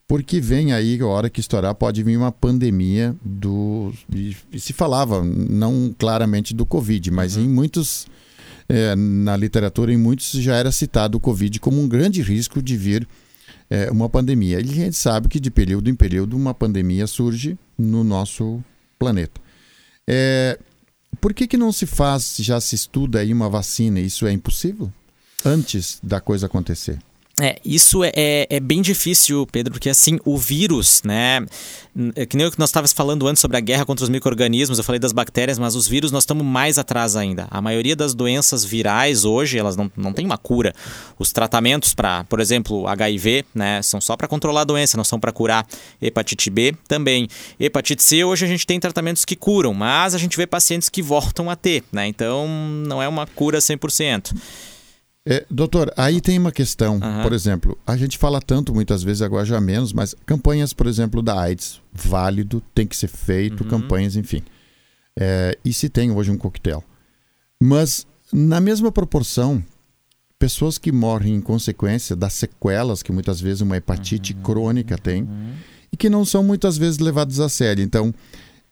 porque 0.08 0.40
vem 0.40 0.72
aí 0.72 1.00
a 1.00 1.06
hora 1.06 1.30
que 1.30 1.40
estourar 1.40 1.74
pode 1.74 2.02
vir 2.02 2.16
uma 2.16 2.30
pandemia 2.30 3.14
do 3.24 3.92
e, 4.14 4.36
se 4.58 4.72
falava 4.72 5.24
não 5.24 5.94
claramente 5.98 6.54
do 6.54 6.64
covid 6.64 7.10
mas 7.10 7.36
uhum. 7.36 7.44
em 7.44 7.48
muitos 7.48 8.06
é, 8.68 8.94
na 8.94 9.36
literatura 9.36 9.92
em 9.92 9.96
muitos 9.96 10.30
já 10.30 10.56
era 10.56 10.70
citado 10.70 11.18
o 11.18 11.20
covid 11.20 11.58
como 11.60 11.80
um 11.80 11.88
grande 11.88 12.22
risco 12.22 12.62
de 12.62 12.76
vir 12.76 13.06
é, 13.70 13.90
uma 13.90 14.08
pandemia. 14.08 14.60
E 14.60 14.70
a 14.70 14.74
gente 14.74 14.96
sabe 14.96 15.28
que 15.28 15.40
de 15.40 15.50
período 15.50 15.90
em 15.90 15.94
período 15.94 16.36
uma 16.36 16.54
pandemia 16.54 17.06
surge 17.06 17.58
no 17.76 18.02
nosso 18.04 18.62
planeta. 18.98 19.40
É, 20.06 20.58
por 21.20 21.34
que 21.34 21.46
que 21.46 21.56
não 21.56 21.72
se 21.72 21.86
faz 21.86 22.36
já 22.38 22.60
se 22.60 22.74
estuda 22.74 23.20
aí 23.20 23.32
uma 23.32 23.48
vacina? 23.48 24.00
Isso 24.00 24.26
é 24.26 24.32
impossível? 24.32 24.92
Antes 25.44 25.98
da 26.02 26.20
coisa 26.20 26.46
acontecer 26.46 26.98
É, 27.38 27.60
isso 27.62 28.02
é, 28.02 28.10
é, 28.16 28.46
é, 28.48 28.60
bem 28.60 28.80
difícil, 28.80 29.46
Pedro, 29.52 29.70
porque 29.70 29.90
assim, 29.90 30.18
o 30.24 30.38
vírus, 30.38 31.02
né? 31.04 31.44
É 32.14 32.24
que 32.24 32.34
nem 32.34 32.46
o 32.46 32.50
que 32.50 32.58
nós 32.58 32.70
estávamos 32.70 32.94
falando 32.94 33.28
antes 33.28 33.42
sobre 33.42 33.58
a 33.58 33.60
guerra 33.60 33.84
contra 33.84 34.02
os 34.02 34.08
micro-organismos, 34.08 34.78
eu 34.78 34.84
falei 34.84 34.98
das 34.98 35.12
bactérias, 35.12 35.58
mas 35.58 35.74
os 35.74 35.86
vírus 35.86 36.10
nós 36.10 36.22
estamos 36.22 36.44
mais 36.46 36.78
atrás 36.78 37.14
ainda. 37.14 37.46
A 37.50 37.60
maioria 37.60 37.94
das 37.94 38.14
doenças 38.14 38.64
virais 38.64 39.26
hoje, 39.26 39.58
elas 39.58 39.76
não, 39.76 39.92
não 39.94 40.14
têm 40.14 40.24
uma 40.24 40.38
cura. 40.38 40.74
Os 41.18 41.30
tratamentos 41.30 41.92
para, 41.92 42.24
por 42.24 42.40
exemplo, 42.40 42.86
HIV, 42.88 43.44
né, 43.54 43.82
são 43.82 44.00
só 44.00 44.16
para 44.16 44.26
controlar 44.26 44.62
a 44.62 44.64
doença, 44.64 44.96
não 44.96 45.04
são 45.04 45.20
para 45.20 45.30
curar. 45.30 45.66
Hepatite 46.00 46.48
B 46.48 46.74
também. 46.88 47.28
Hepatite 47.60 48.02
C, 48.02 48.24
hoje 48.24 48.46
a 48.46 48.48
gente 48.48 48.66
tem 48.66 48.80
tratamentos 48.80 49.26
que 49.26 49.36
curam, 49.36 49.74
mas 49.74 50.14
a 50.14 50.18
gente 50.18 50.38
vê 50.38 50.46
pacientes 50.46 50.88
que 50.88 51.02
voltam 51.02 51.50
a 51.50 51.56
ter, 51.56 51.84
né? 51.92 52.06
Então, 52.06 52.48
não 52.48 53.02
é 53.02 53.08
uma 53.08 53.26
cura 53.26 53.58
100%. 53.58 54.32
É, 55.28 55.44
doutor, 55.50 55.92
aí 55.96 56.20
tem 56.20 56.38
uma 56.38 56.52
questão. 56.52 56.94
Uhum. 56.94 57.22
Por 57.22 57.32
exemplo, 57.32 57.76
a 57.84 57.96
gente 57.96 58.16
fala 58.16 58.40
tanto 58.40 58.72
muitas 58.72 59.02
vezes, 59.02 59.22
agora 59.22 59.44
já 59.44 59.60
menos, 59.60 59.92
mas 59.92 60.14
campanhas, 60.24 60.72
por 60.72 60.86
exemplo, 60.86 61.20
da 61.20 61.40
AIDS, 61.40 61.82
válido, 61.92 62.62
tem 62.72 62.86
que 62.86 62.96
ser 62.96 63.08
feito, 63.08 63.64
uhum. 63.64 63.70
campanhas, 63.70 64.14
enfim. 64.14 64.40
É, 65.18 65.58
e 65.64 65.72
se 65.72 65.88
tem 65.88 66.12
hoje 66.12 66.30
um 66.30 66.38
coquetel. 66.38 66.84
Mas, 67.60 68.06
na 68.32 68.60
mesma 68.60 68.92
proporção, 68.92 69.64
pessoas 70.38 70.78
que 70.78 70.92
morrem 70.92 71.34
em 71.34 71.40
consequência 71.40 72.14
das 72.14 72.34
sequelas 72.34 73.02
que 73.02 73.10
muitas 73.10 73.40
vezes 73.40 73.62
uma 73.62 73.76
hepatite 73.76 74.32
uhum. 74.32 74.42
crônica 74.42 74.96
tem 74.96 75.22
uhum. 75.22 75.54
e 75.92 75.96
que 75.96 76.08
não 76.08 76.24
são 76.24 76.44
muitas 76.44 76.78
vezes 76.78 77.00
levadas 77.00 77.40
a 77.40 77.48
sério. 77.48 77.82
Então, 77.82 78.14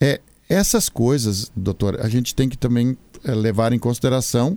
é, 0.01 0.21
essas 0.49 0.89
coisas, 0.89 1.51
doutor, 1.57 2.01
a 2.01 2.09
gente 2.09 2.33
tem 2.33 2.49
que 2.49 2.57
também 2.57 2.97
é, 3.25 3.35
levar 3.35 3.73
em 3.73 3.79
consideração 3.79 4.57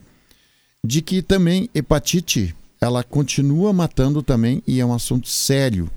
de 0.86 1.02
que 1.02 1.22
também 1.22 1.70
hepatite 1.74 2.56
ela 2.80 3.04
continua 3.04 3.74
matando 3.74 4.22
também 4.22 4.62
e 4.68 4.80
é 4.80 4.86
um 4.86 4.94
assunto 4.94 5.28
sério 5.28 5.90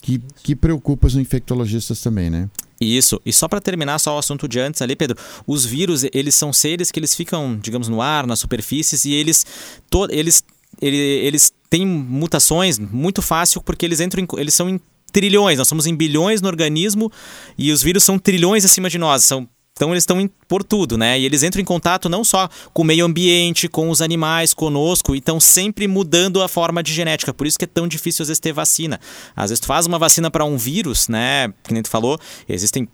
que, 0.00 0.20
que 0.42 0.56
preocupa 0.56 1.06
os 1.06 1.16
infectologistas 1.16 2.00
também, 2.00 2.28
né? 2.28 2.48
Isso. 2.80 3.20
E 3.24 3.32
só 3.32 3.46
para 3.46 3.60
terminar 3.60 3.98
só 4.00 4.16
o 4.16 4.18
assunto 4.18 4.48
de 4.48 4.58
antes 4.58 4.82
ali, 4.82 4.96
Pedro, 4.96 5.16
os 5.46 5.64
vírus, 5.64 6.04
eles 6.12 6.34
são 6.34 6.52
seres 6.52 6.90
que 6.90 6.98
eles 6.98 7.14
ficam, 7.14 7.56
digamos, 7.62 7.88
no 7.88 8.02
ar, 8.02 8.26
nas 8.26 8.40
superfícies 8.40 9.04
e 9.04 9.12
eles 9.12 9.46
to 9.88 10.08
eles 10.10 10.42
ele, 10.80 10.96
eles 10.96 11.52
têm 11.70 11.86
mutações 11.86 12.78
muito 12.78 13.22
fácil 13.22 13.62
porque 13.62 13.86
eles 13.86 14.00
entram 14.00 14.24
em, 14.24 14.26
eles 14.40 14.54
são 14.54 14.68
em 14.68 14.80
trilhões, 15.12 15.58
nós 15.58 15.68
somos 15.68 15.86
em 15.86 15.94
bilhões 15.94 16.40
no 16.40 16.48
organismo 16.48 17.12
e 17.56 17.70
os 17.70 17.82
vírus 17.82 18.02
são 18.02 18.18
trilhões 18.18 18.64
acima 18.64 18.88
de 18.88 18.98
nós, 18.98 19.22
são 19.24 19.46
então 19.74 19.90
eles 19.90 20.02
estão 20.02 20.28
por 20.46 20.62
tudo, 20.62 20.98
né? 20.98 21.18
E 21.18 21.24
eles 21.24 21.42
entram 21.42 21.60
em 21.60 21.64
contato 21.64 22.08
não 22.08 22.22
só 22.22 22.48
com 22.72 22.82
o 22.82 22.84
meio 22.84 23.04
ambiente, 23.04 23.68
com 23.68 23.88
os 23.90 24.02
animais, 24.02 24.52
conosco, 24.52 25.14
e 25.14 25.18
estão 25.18 25.40
sempre 25.40 25.88
mudando 25.88 26.42
a 26.42 26.48
forma 26.48 26.82
de 26.82 26.92
genética. 26.92 27.32
Por 27.32 27.46
isso 27.46 27.58
que 27.58 27.64
é 27.64 27.68
tão 27.68 27.88
difícil 27.88 28.22
às 28.22 28.28
vezes 28.28 28.40
ter 28.40 28.52
vacina. 28.52 29.00
Às 29.34 29.50
vezes 29.50 29.60
tu 29.60 29.66
faz 29.66 29.86
uma 29.86 29.98
vacina 29.98 30.30
para 30.30 30.44
um 30.44 30.56
vírus, 30.56 31.08
né? 31.08 31.52
Que 31.64 31.72
nem 31.72 31.82
tu 31.82 31.88
falou, 31.88 32.18
existem 32.48 32.86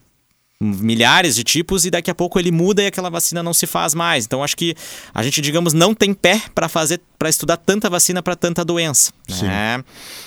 milhares 0.61 1.37
de 1.37 1.45
tipos 1.45 1.85
e 1.85 1.91
daqui 1.91 2.11
a 2.11 2.15
pouco 2.15 2.37
ele 2.39 2.51
muda 2.51 2.83
e 2.83 2.87
aquela 2.87 3.09
vacina 3.09 3.43
não 3.43 3.55
se 3.55 3.67
faz 3.67 3.95
mais. 3.95 4.25
Então 4.25 4.43
acho 4.43 4.57
que 4.57 4.75
a 5.15 5.23
gente, 5.23 5.41
digamos, 5.41 5.73
não 5.73 5.95
tem 5.95 6.13
pé 6.13 6.43
para 6.55 6.69
fazer 6.69 7.01
para 7.19 7.29
estudar 7.29 7.57
tanta 7.57 7.89
vacina 7.91 8.23
para 8.23 8.35
tanta 8.35 8.65
doença, 8.65 9.13
Sim. 9.29 9.47
né? 9.47 9.85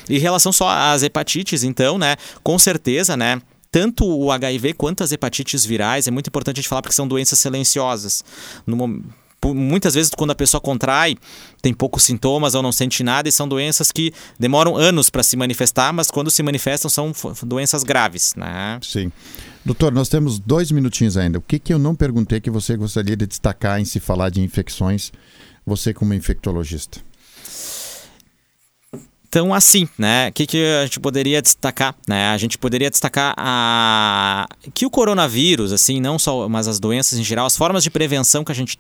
Em 0.10 0.20
relação 0.20 0.52
só 0.52 0.70
às 0.70 1.04
hepatites, 1.04 1.64
então, 1.64 1.97
né, 1.97 2.16
com 2.43 2.58
certeza, 2.60 3.18
né, 3.18 3.41
tanto 3.72 4.05
o 4.05 4.32
HIV 4.32 4.74
quanto 4.74 5.03
as 5.03 5.11
hepatites 5.11 5.65
virais, 5.65 6.07
é 6.07 6.11
muito 6.11 6.28
importante 6.28 6.57
a 6.57 6.61
gente 6.61 6.69
falar 6.69 6.82
porque 6.82 6.95
são 6.95 7.07
doenças 7.07 7.39
silenciosas. 7.39 8.24
No, 8.67 9.01
muitas 9.49 9.95
vezes, 9.95 10.11
quando 10.15 10.32
a 10.32 10.36
pessoa 10.36 10.59
contrai, 10.59 11.17
tem 11.61 11.74
poucos 11.74 12.03
sintomas 12.03 12.53
ou 12.53 12.61
não 12.61 12.72
sente 12.72 13.01
nada, 13.03 13.30
e 13.30 13.32
são 13.32 13.47
doenças 13.47 13.91
que 13.91 14.13
demoram 14.38 14.76
anos 14.76 15.09
para 15.09 15.24
se 15.24 15.38
manifestar, 15.38 15.93
mas 15.93 16.11
quando 16.11 16.30
se 16.30 16.43
manifestam 16.43 16.89
são 16.89 17.13
doenças 17.43 17.84
graves. 17.84 18.34
Né? 18.36 18.78
Sim. 18.84 19.11
Doutor, 19.63 19.91
nós 19.91 20.09
temos 20.09 20.38
dois 20.38 20.72
minutinhos 20.72 21.17
ainda. 21.17 21.39
O 21.39 21.41
que, 21.41 21.57
que 21.57 21.74
eu 21.74 21.80
não 21.80 21.95
perguntei 21.95 22.41
que 22.41 22.49
você 22.49 22.76
gostaria 22.76 23.15
de 23.15 23.26
destacar 23.26 23.80
em 23.80 23.86
se 23.86 23.99
falar 23.99 24.30
de 24.30 24.41
infecções, 24.41 25.11
você 25.65 25.93
como 25.93 26.13
infectologista? 26.13 26.99
Então, 29.32 29.54
assim, 29.54 29.88
né? 29.98 30.28
O 30.28 30.34
que, 30.34 30.46
que 30.46 30.62
a 30.82 30.84
gente 30.84 31.00
poderia 31.00 31.42
destacar? 31.42 31.96
Né? 32.06 32.32
A 32.32 32.38
gente 32.38 32.58
poderia 32.58 32.90
destacar 32.90 33.34
a... 33.38 34.46
que 34.74 34.86
o 34.86 34.90
coronavírus, 34.90 35.72
assim, 35.72 36.02
não 36.02 36.20
só, 36.20 36.50
mas 36.50 36.68
as 36.68 36.82
doenças 36.82 37.18
em 37.18 37.24
geral, 37.24 37.46
as 37.46 37.56
formas 37.56 37.82
de 37.82 37.90
prevenção 37.90 38.44
que 38.44 38.52
a 38.52 38.56
gente 38.56 38.78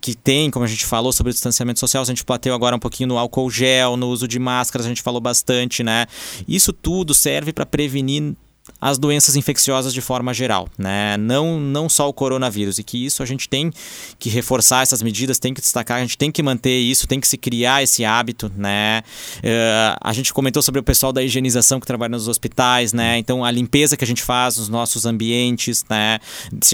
que 0.00 0.14
tem, 0.14 0.50
como 0.50 0.64
a 0.64 0.68
gente 0.68 0.86
falou 0.86 1.12
sobre 1.12 1.28
o 1.28 1.32
distanciamento 1.34 1.78
social, 1.78 2.02
a 2.02 2.06
gente 2.06 2.24
bateu 2.24 2.54
agora 2.54 2.74
um 2.74 2.78
pouquinho 2.78 3.10
no 3.10 3.18
álcool 3.18 3.50
gel, 3.50 3.98
no 3.98 4.08
uso 4.08 4.26
de 4.26 4.38
máscaras, 4.38 4.86
a 4.86 4.88
gente 4.88 5.02
falou 5.02 5.20
bastante, 5.20 5.84
né? 5.84 6.06
Isso 6.48 6.72
tudo 6.72 7.12
serve 7.12 7.52
para 7.52 7.66
prevenir 7.66 8.34
as 8.82 8.98
doenças 8.98 9.36
infecciosas 9.36 9.94
de 9.94 10.00
forma 10.00 10.34
geral, 10.34 10.68
né? 10.76 11.16
Não, 11.16 11.60
não 11.60 11.88
só 11.88 12.08
o 12.08 12.12
coronavírus, 12.12 12.80
e 12.80 12.82
que 12.82 13.06
isso 13.06 13.22
a 13.22 13.26
gente 13.26 13.48
tem 13.48 13.72
que 14.18 14.28
reforçar 14.28 14.82
essas 14.82 15.00
medidas, 15.02 15.38
tem 15.38 15.54
que 15.54 15.60
destacar, 15.60 15.98
a 15.98 16.00
gente 16.00 16.18
tem 16.18 16.32
que 16.32 16.42
manter 16.42 16.76
isso, 16.80 17.06
tem 17.06 17.20
que 17.20 17.28
se 17.28 17.38
criar 17.38 17.84
esse 17.84 18.04
hábito, 18.04 18.50
né? 18.56 19.04
Uh, 19.38 19.96
a 20.00 20.12
gente 20.12 20.34
comentou 20.34 20.60
sobre 20.60 20.80
o 20.80 20.82
pessoal 20.82 21.12
da 21.12 21.22
higienização 21.22 21.78
que 21.78 21.86
trabalha 21.86 22.10
nos 22.10 22.26
hospitais, 22.26 22.92
né? 22.92 23.18
Então 23.18 23.44
a 23.44 23.52
limpeza 23.52 23.96
que 23.96 24.02
a 24.02 24.06
gente 24.06 24.20
faz 24.20 24.58
nos 24.58 24.68
nossos 24.68 25.06
ambientes, 25.06 25.84
né? 25.88 26.18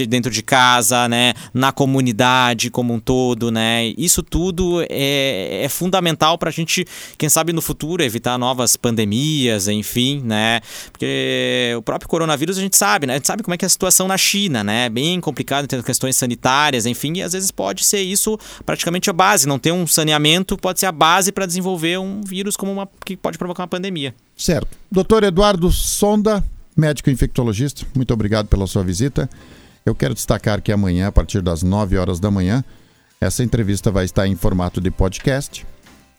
Dentro 0.07 0.31
de 0.31 0.41
casa, 0.41 1.07
né? 1.07 1.35
Na 1.53 1.71
comunidade 1.71 2.71
como 2.71 2.91
um 2.91 2.99
todo, 2.99 3.51
né? 3.51 3.93
Isso 3.95 4.23
tudo 4.23 4.81
é, 4.89 5.61
é 5.63 5.69
fundamental 5.69 6.39
para 6.39 6.49
a 6.49 6.51
gente, 6.51 6.87
quem 7.19 7.29
sabe 7.29 7.53
no 7.53 7.61
futuro, 7.61 8.01
evitar 8.01 8.35
novas 8.39 8.75
pandemias, 8.75 9.67
enfim, 9.67 10.23
né? 10.25 10.59
Porque 10.91 11.75
o 11.77 11.83
próprio 11.83 11.98
coronavírus 12.07 12.57
a 12.57 12.61
gente 12.61 12.77
sabe, 12.77 13.05
né? 13.05 13.13
A 13.13 13.15
gente 13.17 13.27
sabe 13.27 13.43
como 13.43 13.53
é 13.53 13.57
que 13.57 13.65
é 13.65 13.67
a 13.67 13.69
situação 13.69 14.07
na 14.07 14.17
China, 14.17 14.63
né? 14.63 14.89
Bem 14.89 15.19
complicado 15.19 15.67
de 15.67 15.83
questões 15.83 16.15
sanitárias, 16.15 16.85
enfim, 16.85 17.17
e 17.17 17.21
às 17.21 17.33
vezes 17.33 17.51
pode 17.51 17.83
ser 17.83 18.01
isso 18.01 18.37
praticamente 18.65 19.09
a 19.09 19.13
base. 19.13 19.47
Não 19.47 19.59
ter 19.59 19.71
um 19.71 19.85
saneamento 19.85 20.57
pode 20.57 20.79
ser 20.79 20.85
a 20.85 20.91
base 20.91 21.31
para 21.31 21.45
desenvolver 21.45 21.99
um 21.99 22.21
vírus 22.21 22.55
como 22.55 22.71
uma 22.71 22.87
que 23.05 23.17
pode 23.17 23.37
provocar 23.37 23.63
uma 23.63 23.67
pandemia. 23.67 24.13
Certo. 24.37 24.77
Doutor 24.91 25.23
Eduardo 25.23 25.71
Sonda, 25.71 26.43
médico 26.75 27.09
infectologista, 27.09 27.85
muito 27.95 28.13
obrigado 28.13 28.47
pela 28.47 28.67
sua 28.67 28.83
visita. 28.83 29.29
Eu 29.85 29.95
quero 29.95 30.13
destacar 30.13 30.61
que 30.61 30.71
amanhã, 30.71 31.07
a 31.07 31.11
partir 31.11 31.41
das 31.41 31.63
9 31.63 31.97
horas 31.97 32.19
da 32.19 32.29
manhã, 32.29 32.63
essa 33.19 33.43
entrevista 33.43 33.91
vai 33.91 34.05
estar 34.05 34.27
em 34.27 34.35
formato 34.35 34.79
de 34.79 34.91
podcast 34.91 35.65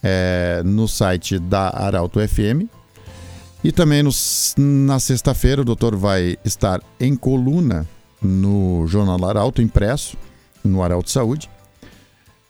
é, 0.03 0.63
no 0.65 0.89
site 0.89 1.39
da 1.39 1.69
Arauto 1.69 2.21
FM 2.21 2.80
e 3.63 3.71
também 3.71 4.03
no, 4.03 4.11
na 4.57 4.99
sexta-feira 4.99 5.63
o 5.63 5.65
doutor 5.65 5.95
vai 5.95 6.37
estar 6.45 6.81
em 6.99 7.15
coluna 7.15 7.87
no 8.23 8.87
Jornal 8.87 9.23
Arauto 9.25 9.61
impresso, 9.63 10.17
no 10.65 10.83
Arauto 10.83 11.11
Saúde. 11.11 11.51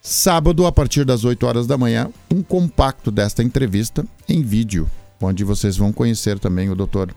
Sábado, 0.02 0.66
a 0.66 0.72
partir 0.72 1.04
das 1.04 1.24
8 1.24 1.46
horas 1.46 1.66
da 1.66 1.76
manhã, 1.76 2.08
um 2.30 2.42
compacto 2.42 3.10
desta 3.10 3.42
entrevista 3.42 4.04
em 4.28 4.42
vídeo, 4.42 4.90
onde 5.20 5.44
vocês 5.44 5.76
vão 5.76 5.92
conhecer 5.92 6.38
também 6.38 6.70
o 6.70 6.74
doutor 6.74 7.14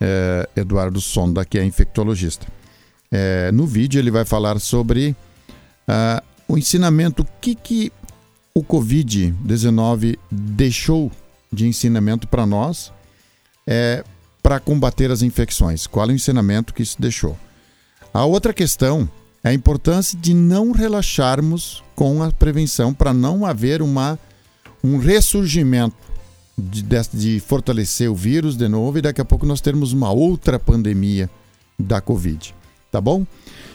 eh, 0.00 0.48
Eduardo 0.54 1.00
Sonda, 1.00 1.44
que 1.44 1.58
é 1.58 1.64
infectologista. 1.64 2.46
Eh, 3.10 3.50
no 3.52 3.66
vídeo 3.66 3.98
ele 3.98 4.10
vai 4.10 4.24
falar 4.24 4.60
sobre 4.60 5.16
uh, 5.88 6.22
o 6.46 6.58
ensinamento, 6.58 7.22
o 7.22 7.26
que, 7.40 7.54
que 7.54 7.92
o 8.52 8.62
Covid-19 8.62 10.18
deixou 10.30 11.10
de 11.52 11.66
ensinamento 11.66 12.28
para 12.28 12.44
nós 12.44 12.92
é, 13.66 14.04
para 14.42 14.60
combater 14.60 15.10
as 15.10 15.22
infecções? 15.22 15.86
Qual 15.86 16.06
é 16.06 16.12
o 16.12 16.14
ensinamento 16.14 16.72
que 16.72 16.82
isso 16.82 17.00
deixou? 17.00 17.36
A 18.12 18.24
outra 18.24 18.52
questão 18.52 19.08
é 19.42 19.50
a 19.50 19.54
importância 19.54 20.18
de 20.18 20.32
não 20.32 20.72
relaxarmos 20.72 21.82
com 21.94 22.22
a 22.22 22.30
prevenção 22.30 22.94
para 22.94 23.12
não 23.12 23.44
haver 23.44 23.82
uma, 23.82 24.18
um 24.82 24.98
ressurgimento 24.98 25.96
de, 26.56 26.82
de, 27.12 27.40
fortalecer 27.40 28.10
o 28.10 28.14
vírus 28.14 28.56
de 28.56 28.68
novo 28.68 28.98
e 28.98 29.02
daqui 29.02 29.20
a 29.20 29.24
pouco 29.24 29.44
nós 29.44 29.60
termos 29.60 29.92
uma 29.92 30.10
outra 30.10 30.58
pandemia 30.58 31.28
da 31.78 32.00
Covid. 32.00 32.54
Tá 32.90 33.00
bom? 33.00 33.26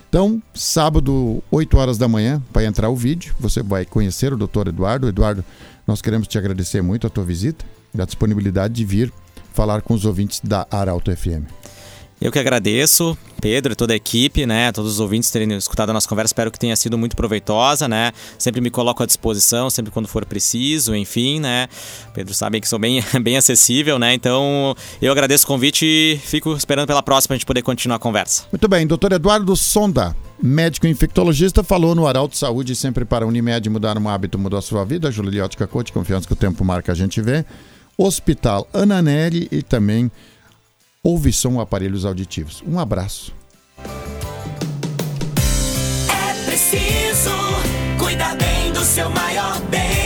Então, 0.10 0.42
sábado, 0.54 1.42
8 1.52 1.78
horas 1.78 1.98
da 1.98 2.08
manhã, 2.08 2.42
vai 2.52 2.66
entrar 2.66 2.90
o 2.90 2.96
vídeo. 2.96 3.34
Você 3.40 3.64
vai 3.64 3.86
conhecer 3.86 4.34
o 4.34 4.38
Dr. 4.38 4.68
Eduardo. 4.68 5.08
Eduardo, 5.08 5.46
nós 5.88 6.02
queremos 6.02 6.28
te 6.28 6.38
agradecer 6.38 6.82
muito 6.82 7.08
a 7.08 7.10
tua 7.10 7.24
visita 7.24 7.64
e 7.94 8.02
a 8.02 8.06
disponibilidade 8.06 8.74
de 8.74 8.84
vir 8.84 9.14
falar 9.52 9.82
com 9.82 9.94
os 9.94 10.06
ouvintes 10.06 10.42
da 10.44 10.68
Arauto 10.72 11.16
FM. 11.16 11.62
Eu 12.22 12.32
que 12.32 12.38
agradeço, 12.38 13.18
Pedro 13.42 13.74
e 13.74 13.76
toda 13.76 13.94
a 13.94 13.96
equipe, 13.96 14.46
né? 14.46 14.72
Todos 14.72 14.92
os 14.92 15.00
ouvintes 15.00 15.32
terem 15.32 15.58
escutado 15.58 15.90
a 15.90 15.94
nossa 15.94 16.08
conversa. 16.08 16.28
Espero 16.28 16.52
que 16.52 16.60
tenha 16.60 16.76
sido 16.76 16.96
muito 16.96 17.16
proveitosa, 17.16 17.88
né? 17.88 18.12
Sempre 18.38 18.62
me 18.62 18.70
coloco 18.70 19.02
à 19.02 19.08
disposição, 19.08 19.72
sempre 19.72 19.92
quando 19.92 20.08
for 20.08 20.24
preciso, 20.24 20.96
enfim, 20.96 21.40
né? 21.40 21.68
Pedro 22.14 22.32
sabe 22.36 22.62
que 22.62 22.70
sou 22.70 22.78
bem, 22.78 23.04
bem 23.24 23.38
acessível, 23.38 23.98
né? 23.98 24.14
Então, 24.14 24.76
eu 25.02 25.12
agradeço 25.12 25.46
o 25.46 25.48
convite 25.48 25.84
e 25.84 26.20
fico 26.24 26.54
esperando 26.54 26.86
pela 26.86 27.02
próxima 27.02 27.30
para 27.30 27.34
a 27.34 27.38
gente 27.40 27.46
poder 27.48 27.64
continuar 27.64 27.96
a 27.96 28.00
conversa. 28.00 28.44
Muito 28.52 28.68
bem, 28.68 28.86
doutor 28.86 29.14
Eduardo 29.14 29.56
Sonda, 29.56 30.16
médico 30.40 30.86
infectologista, 30.86 31.64
falou 31.64 31.96
no 31.96 32.06
Arauto 32.06 32.38
Saúde, 32.38 32.76
sempre 32.76 33.04
para 33.04 33.26
Unimed 33.26 33.68
mudar 33.68 33.98
um 33.98 34.08
hábito, 34.08 34.38
mudou 34.38 34.60
a 34.60 34.62
sua 34.62 34.86
vida. 34.86 35.10
Juliótica 35.10 35.66
Coach, 35.66 35.92
confiança 35.92 36.28
que 36.28 36.34
o 36.34 36.36
tempo 36.36 36.64
marca, 36.64 36.92
a 36.92 36.96
gente 36.96 37.20
vê. 37.20 37.44
Hospital 38.04 38.68
Ananelli 38.74 39.48
e 39.52 39.62
também 39.62 40.12
Ouvição 41.04 41.60
Aparelhos 41.60 42.06
Auditivos. 42.06 42.64
Um 42.68 42.80
abraço. 42.80 43.34
É 46.10 46.46
preciso 46.46 47.32
cuidar 48.00 48.36
bem 48.38 48.72
do 48.72 48.84
seu 48.84 49.10
maior 49.10 49.60
bem. 49.70 50.01